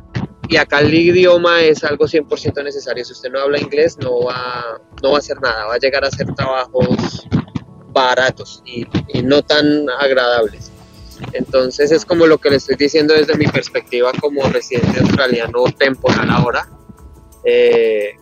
y 0.51 0.57
acá 0.57 0.81
el 0.81 0.93
idioma 0.93 1.62
es 1.62 1.85
algo 1.85 2.07
100% 2.07 2.64
necesario. 2.64 3.05
Si 3.05 3.12
usted 3.12 3.31
no 3.31 3.41
habla 3.41 3.61
inglés, 3.61 3.97
no 3.99 4.24
va, 4.24 4.81
no 5.01 5.11
va 5.12 5.16
a 5.16 5.18
hacer 5.20 5.41
nada, 5.41 5.66
va 5.66 5.74
a 5.74 5.78
llegar 5.78 6.05
a 6.05 6.09
hacer 6.09 6.26
trabajos 6.35 7.28
baratos 7.93 8.61
y, 8.64 8.85
no 9.22 9.43
tan 9.43 9.89
agradables. 9.91 10.72
Entonces 11.35 11.93
es 11.93 12.05
como 12.05 12.26
lo 12.26 12.39
que 12.39 12.51
le 12.51 12.57
estoy 12.57 12.74
diciendo 12.74 13.14
desde 13.14 13.37
mi 13.37 13.47
perspectiva 13.47 14.11
como 14.20 14.43
residente 14.45 14.99
australiano 15.01 15.64
temporal 15.78 16.31
ahora. 16.31 16.68
Eh, 17.45 18.14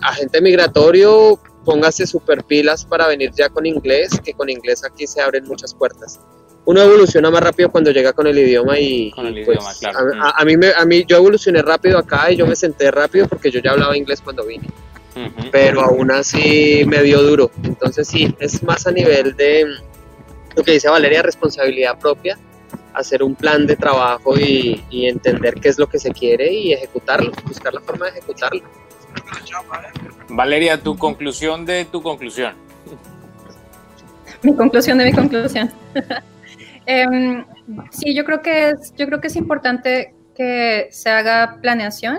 agente 0.00 0.40
migratorio, 0.40 1.40
póngase 1.64 2.06
super 2.06 2.44
pilas 2.44 2.84
para 2.84 3.06
venir 3.08 3.32
ya 3.36 3.48
con 3.48 3.66
inglés, 3.66 4.20
que 4.22 4.32
con 4.34 4.48
inglés 4.48 4.84
aquí 4.84 5.06
se 5.06 5.20
abren 5.20 5.44
muchas 5.44 5.74
puertas. 5.74 6.20
Uno 6.66 6.80
evoluciona 6.80 7.30
más 7.30 7.42
rápido 7.42 7.70
cuando 7.70 7.90
llega 7.90 8.12
con 8.12 8.26
el 8.26 8.38
idioma 8.38 8.78
y, 8.78 9.12
pues, 9.44 9.58
a, 9.84 10.44
mí 10.44 10.56
me, 10.56 10.72
a 10.72 10.84
mí 10.86 11.04
yo 11.06 11.18
evolucioné 11.18 11.60
rápido 11.60 11.98
acá 11.98 12.30
y 12.30 12.36
yo 12.36 12.46
me 12.46 12.56
senté 12.56 12.90
rápido 12.90 13.28
porque 13.28 13.50
yo 13.50 13.60
ya 13.60 13.72
hablaba 13.72 13.96
inglés 13.96 14.20
cuando 14.22 14.46
vine. 14.46 14.68
Pero 15.52 15.82
aún 15.82 16.10
así 16.10 16.84
me 16.86 17.02
dio 17.02 17.22
duro. 17.22 17.50
Entonces 17.62 18.08
sí 18.08 18.34
es 18.40 18.62
más 18.62 18.86
a 18.86 18.92
nivel 18.92 19.36
de 19.36 19.66
lo 20.56 20.62
que 20.62 20.72
dice 20.72 20.88
Valeria 20.88 21.22
responsabilidad 21.22 21.98
propia 21.98 22.38
hacer 22.94 23.22
un 23.22 23.34
plan 23.34 23.66
de 23.66 23.76
trabajo 23.76 24.38
y, 24.38 24.82
y 24.88 25.06
entender 25.06 25.54
qué 25.54 25.68
es 25.68 25.78
lo 25.78 25.88
que 25.88 25.98
se 25.98 26.12
quiere 26.12 26.52
y 26.52 26.72
ejecutarlo 26.72 27.32
buscar 27.44 27.74
la 27.74 27.80
forma 27.80 28.06
de 28.06 28.12
ejecutarlo 28.12 28.62
Valeria 30.28 30.80
tu 30.80 30.96
conclusión 30.96 31.64
de 31.64 31.84
tu 31.84 32.02
conclusión 32.02 32.54
mi 34.42 34.54
conclusión 34.54 34.98
de 34.98 35.04
mi 35.04 35.12
conclusión 35.12 35.70
Em, 36.86 37.44
sí, 37.90 38.14
yo 38.14 38.24
creo, 38.24 38.42
que 38.42 38.70
es, 38.70 38.94
yo 38.96 39.06
creo 39.06 39.20
que 39.20 39.28
es 39.28 39.36
importante 39.36 40.14
que 40.34 40.88
se 40.90 41.10
haga 41.10 41.58
planeación 41.62 42.18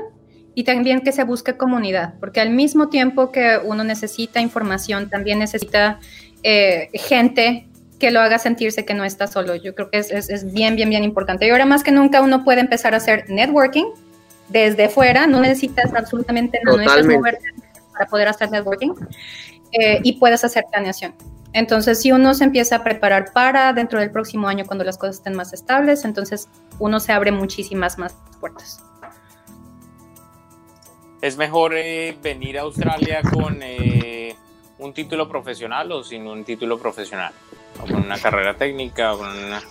y 0.55 0.63
también 0.63 1.01
que 1.01 1.11
se 1.11 1.23
busque 1.23 1.57
comunidad, 1.57 2.15
porque 2.19 2.39
al 2.39 2.49
mismo 2.49 2.89
tiempo 2.89 3.31
que 3.31 3.59
uno 3.63 3.83
necesita 3.83 4.39
información, 4.39 5.09
también 5.09 5.39
necesita 5.39 5.99
eh, 6.43 6.89
gente 6.93 7.67
que 7.99 8.11
lo 8.11 8.21
haga 8.21 8.39
sentirse 8.39 8.85
que 8.85 8.93
no 8.93 9.03
está 9.03 9.27
solo. 9.27 9.55
Yo 9.55 9.75
creo 9.75 9.89
que 9.89 9.99
es, 9.99 10.11
es, 10.11 10.53
bien, 10.53 10.75
bien, 10.75 10.89
bien 10.89 11.03
importante. 11.03 11.45
Y 11.47 11.49
ahora 11.49 11.65
más 11.65 11.83
que 11.83 11.91
nunca 11.91 12.21
uno 12.21 12.43
puede 12.43 12.61
empezar 12.61 12.93
a 12.93 12.97
hacer 12.97 13.25
networking 13.29 13.85
desde 14.49 14.89
fuera, 14.89 15.27
no 15.27 15.39
necesitas 15.41 15.93
absolutamente 15.93 16.59
nada, 16.63 16.77
no 16.77 16.83
necesitas 16.83 17.15
moverte 17.15 17.45
para 17.93 18.05
poder 18.07 18.27
hacer 18.27 18.51
networking 18.51 18.93
eh, 19.71 19.99
y 20.03 20.13
puedes 20.13 20.43
hacer 20.43 20.65
planeación. 20.71 21.15
Entonces, 21.53 22.01
si 22.01 22.11
uno 22.11 22.33
se 22.33 22.43
empieza 22.43 22.75
a 22.75 22.83
preparar 22.83 23.31
para 23.31 23.71
dentro 23.71 24.01
del 24.01 24.11
próximo 24.11 24.49
año, 24.49 24.65
cuando 24.65 24.83
las 24.83 24.97
cosas 24.97 25.15
estén 25.15 25.35
más 25.35 25.53
estables, 25.53 26.03
entonces 26.03 26.49
uno 26.79 26.99
se 26.99 27.13
abre 27.13 27.31
muchísimas 27.31 27.97
más 27.97 28.13
puertas. 28.41 28.83
¿Es 31.21 31.37
mejor 31.37 31.73
eh, 31.75 32.17
venir 32.21 32.59
a 32.59 32.63
Australia 32.63 33.21
con 33.21 33.59
eh, 33.61 34.35
un 34.79 34.93
título 34.93 35.29
profesional 35.29 35.91
o 35.93 36.03
sin 36.03 36.27
un 36.27 36.43
título 36.43 36.77
profesional? 36.77 37.31
¿O 37.81 37.85
con 37.85 38.03
una 38.03 38.19
carrera 38.19 38.55
técnica? 38.55 39.13
O 39.13 39.19
con 39.19 39.29
una... 39.29 39.61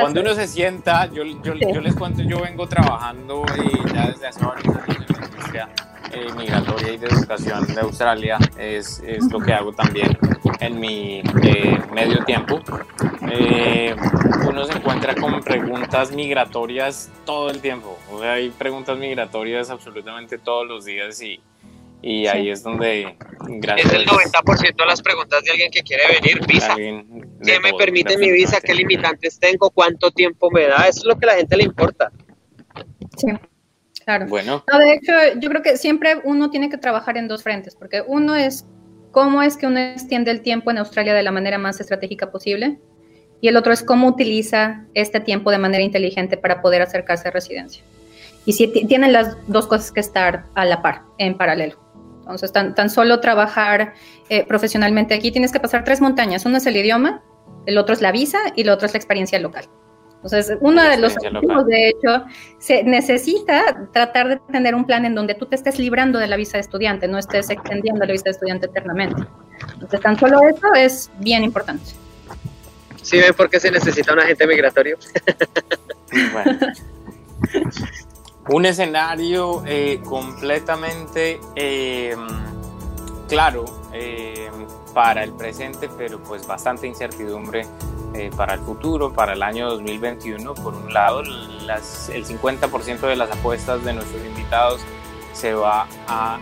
Cuando 0.00 0.20
uno 0.20 0.34
se 0.34 0.46
sienta, 0.46 1.06
yo, 1.06 1.24
les 1.24 1.94
cuento, 1.94 2.22
yo 2.22 2.40
vengo 2.40 2.66
trabajando 2.66 3.44
y 3.56 3.94
ya 3.94 4.08
desde 4.08 4.26
hace 4.26 4.44
varios 4.44 4.76
años 4.76 5.06
en 5.08 5.18
la 5.18 5.26
industria 5.26 5.68
eh, 6.12 6.26
migratoria 6.36 6.92
y 6.92 6.96
de 6.98 7.06
educación 7.06 7.66
de 7.66 7.80
Australia, 7.80 8.38
es, 8.58 9.02
es 9.06 9.30
lo 9.30 9.40
que 9.40 9.52
hago 9.52 9.72
también 9.72 10.18
en 10.60 10.78
mi 10.78 11.22
eh, 11.42 11.78
medio 11.92 12.24
tiempo, 12.24 12.60
eh, 13.30 13.94
uno 14.48 14.64
se 14.64 14.72
encuentra 14.72 15.14
con 15.14 15.40
preguntas 15.40 16.12
migratorias 16.12 17.10
todo 17.24 17.50
el 17.50 17.60
tiempo. 17.60 17.98
O 18.12 18.20
sea, 18.20 18.32
hay 18.32 18.50
preguntas 18.50 18.98
migratorias 18.98 19.70
absolutamente 19.70 20.38
todos 20.38 20.66
los 20.66 20.84
días 20.84 21.20
y, 21.22 21.40
y 22.02 22.26
ahí 22.26 22.50
es 22.50 22.62
donde... 22.62 23.16
Es 23.76 23.92
el 23.92 24.06
90% 24.06 24.76
de 24.76 24.86
las 24.86 25.02
preguntas 25.02 25.42
de 25.44 25.50
alguien 25.50 25.70
que 25.70 25.82
quiere 25.82 26.02
venir, 26.20 26.46
visa. 26.46 26.74
¿Qué 26.76 27.60
me 27.60 27.72
permite 27.74 28.16
mi 28.16 28.30
visa? 28.30 28.60
¿Qué 28.60 28.74
limitantes 28.74 29.38
tengo? 29.38 29.70
¿Cuánto 29.70 30.10
tiempo 30.10 30.50
me 30.50 30.66
da? 30.66 30.88
Eso 30.88 31.00
es 31.00 31.04
lo 31.04 31.18
que 31.18 31.26
a 31.26 31.32
la 31.32 31.38
gente 31.38 31.56
le 31.56 31.64
importa. 31.64 32.12
Sí. 33.16 33.28
Claro. 34.04 34.26
Bueno. 34.26 34.64
de 34.66 34.92
hecho, 34.94 35.12
yo 35.40 35.48
creo 35.50 35.62
que 35.62 35.76
siempre 35.76 36.20
uno 36.24 36.50
tiene 36.50 36.70
que 36.70 36.78
trabajar 36.78 37.16
en 37.16 37.28
dos 37.28 37.42
frentes, 37.42 37.76
porque 37.76 38.02
uno 38.06 38.34
es 38.34 38.66
cómo 39.10 39.42
es 39.42 39.56
que 39.56 39.66
uno 39.66 39.78
extiende 39.78 40.30
el 40.30 40.40
tiempo 40.40 40.70
en 40.70 40.78
Australia 40.78 41.14
de 41.14 41.22
la 41.22 41.32
manera 41.32 41.58
más 41.58 41.80
estratégica 41.80 42.30
posible 42.30 42.78
y 43.40 43.48
el 43.48 43.56
otro 43.56 43.72
es 43.72 43.82
cómo 43.82 44.08
utiliza 44.08 44.84
este 44.94 45.20
tiempo 45.20 45.50
de 45.50 45.58
manera 45.58 45.82
inteligente 45.82 46.36
para 46.36 46.60
poder 46.60 46.82
acercarse 46.82 47.28
a 47.28 47.30
residencia. 47.30 47.82
Y 48.44 48.52
si 48.52 48.68
tienen 48.68 49.12
las 49.12 49.36
dos 49.48 49.66
cosas 49.66 49.92
que 49.92 50.00
estar 50.00 50.44
a 50.54 50.64
la 50.64 50.82
par, 50.82 51.02
en 51.18 51.36
paralelo. 51.36 51.78
Entonces, 52.30 52.52
tan, 52.52 52.74
tan 52.74 52.90
solo 52.90 53.20
trabajar 53.20 53.94
eh, 54.28 54.46
profesionalmente 54.46 55.14
aquí 55.14 55.32
tienes 55.32 55.52
que 55.52 55.60
pasar 55.60 55.84
tres 55.84 56.00
montañas. 56.00 56.46
Uno 56.46 56.58
es 56.58 56.66
el 56.66 56.76
idioma, 56.76 57.22
el 57.66 57.76
otro 57.78 57.92
es 57.92 58.00
la 58.00 58.12
visa 58.12 58.38
y 58.54 58.62
el 58.62 58.70
otro 58.70 58.86
es 58.86 58.94
la 58.94 58.98
experiencia 58.98 59.38
local. 59.40 59.64
Entonces, 60.22 60.58
uno 60.60 60.82
de 60.82 60.98
los 60.98 61.16
objetivos, 61.16 61.66
de 61.66 61.88
hecho, 61.88 62.24
se 62.58 62.84
necesita 62.84 63.88
tratar 63.90 64.28
de 64.28 64.36
tener 64.52 64.74
un 64.74 64.84
plan 64.84 65.06
en 65.06 65.14
donde 65.14 65.34
tú 65.34 65.46
te 65.46 65.56
estés 65.56 65.78
librando 65.78 66.18
de 66.18 66.26
la 66.26 66.36
visa 66.36 66.58
de 66.58 66.60
estudiante, 66.60 67.08
no 67.08 67.16
estés 67.16 67.48
extendiendo 67.48 68.04
la 68.04 68.12
visa 68.12 68.24
de 68.24 68.32
estudiante 68.32 68.66
eternamente. 68.66 69.22
Entonces, 69.72 70.00
tan 70.00 70.18
solo 70.18 70.40
eso 70.42 70.74
es 70.74 71.10
bien 71.20 71.42
importante. 71.42 71.84
¿Sí 73.02 73.18
ven 73.18 73.32
por 73.32 73.48
qué 73.48 73.58
se 73.58 73.70
necesita 73.70 74.12
un 74.12 74.20
agente 74.20 74.46
migratorio? 74.46 74.98
un 78.48 78.66
escenario 78.66 79.62
eh, 79.66 80.00
completamente 80.04 81.40
eh, 81.54 82.16
claro 83.28 83.64
eh, 83.92 84.50
para 84.94 85.22
el 85.22 85.32
presente, 85.32 85.88
pero 85.96 86.18
pues 86.22 86.46
bastante 86.46 86.86
incertidumbre 86.86 87.66
para 88.36 88.54
el 88.54 88.60
futuro, 88.60 89.12
para 89.12 89.34
el 89.34 89.42
año 89.42 89.70
2021. 89.70 90.54
Por 90.54 90.74
un 90.74 90.92
lado, 90.92 91.22
las, 91.22 92.08
el 92.08 92.26
50% 92.26 93.00
de 93.00 93.14
las 93.14 93.30
apuestas 93.30 93.84
de 93.84 93.92
nuestros 93.92 94.24
invitados 94.26 94.80
se 95.32 95.54
va 95.54 95.86
a 96.08 96.38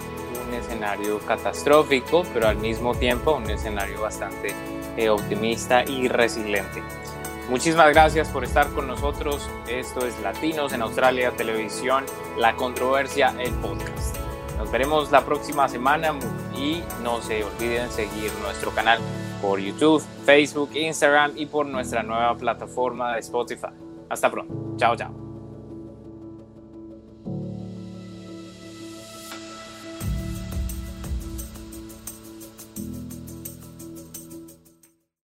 un 0.46 0.54
escenario 0.54 1.18
catastrófico, 1.20 2.24
pero 2.32 2.48
al 2.48 2.56
mismo 2.56 2.94
tiempo 2.94 3.34
un 3.36 3.50
escenario 3.50 4.00
bastante 4.00 4.54
optimista 5.10 5.84
y 5.84 6.08
resiliente. 6.08 6.82
Muchísimas 7.48 7.88
gracias 7.90 8.28
por 8.28 8.44
estar 8.44 8.68
con 8.74 8.86
nosotros. 8.86 9.48
Esto 9.68 10.04
es 10.04 10.20
Latinos 10.20 10.74
en 10.74 10.82
Australia 10.82 11.30
Televisión, 11.30 12.04
La 12.36 12.54
Controversia, 12.54 13.34
el 13.38 13.52
podcast. 13.54 14.16
Nos 14.58 14.70
veremos 14.70 15.10
la 15.10 15.24
próxima 15.24 15.66
semana 15.66 16.14
y 16.54 16.82
no 17.02 17.22
se 17.22 17.44
olviden 17.44 17.90
seguir 17.90 18.30
nuestro 18.42 18.70
canal 18.72 18.98
por 19.40 19.60
YouTube, 19.60 20.02
Facebook, 20.26 20.70
Instagram 20.74 21.32
y 21.36 21.46
por 21.46 21.64
nuestra 21.64 22.02
nueva 22.02 22.36
plataforma 22.36 23.14
de 23.14 23.20
Spotify. 23.20 23.68
Hasta 24.10 24.30
pronto. 24.30 24.76
Chao, 24.76 24.94
chao. 24.94 25.27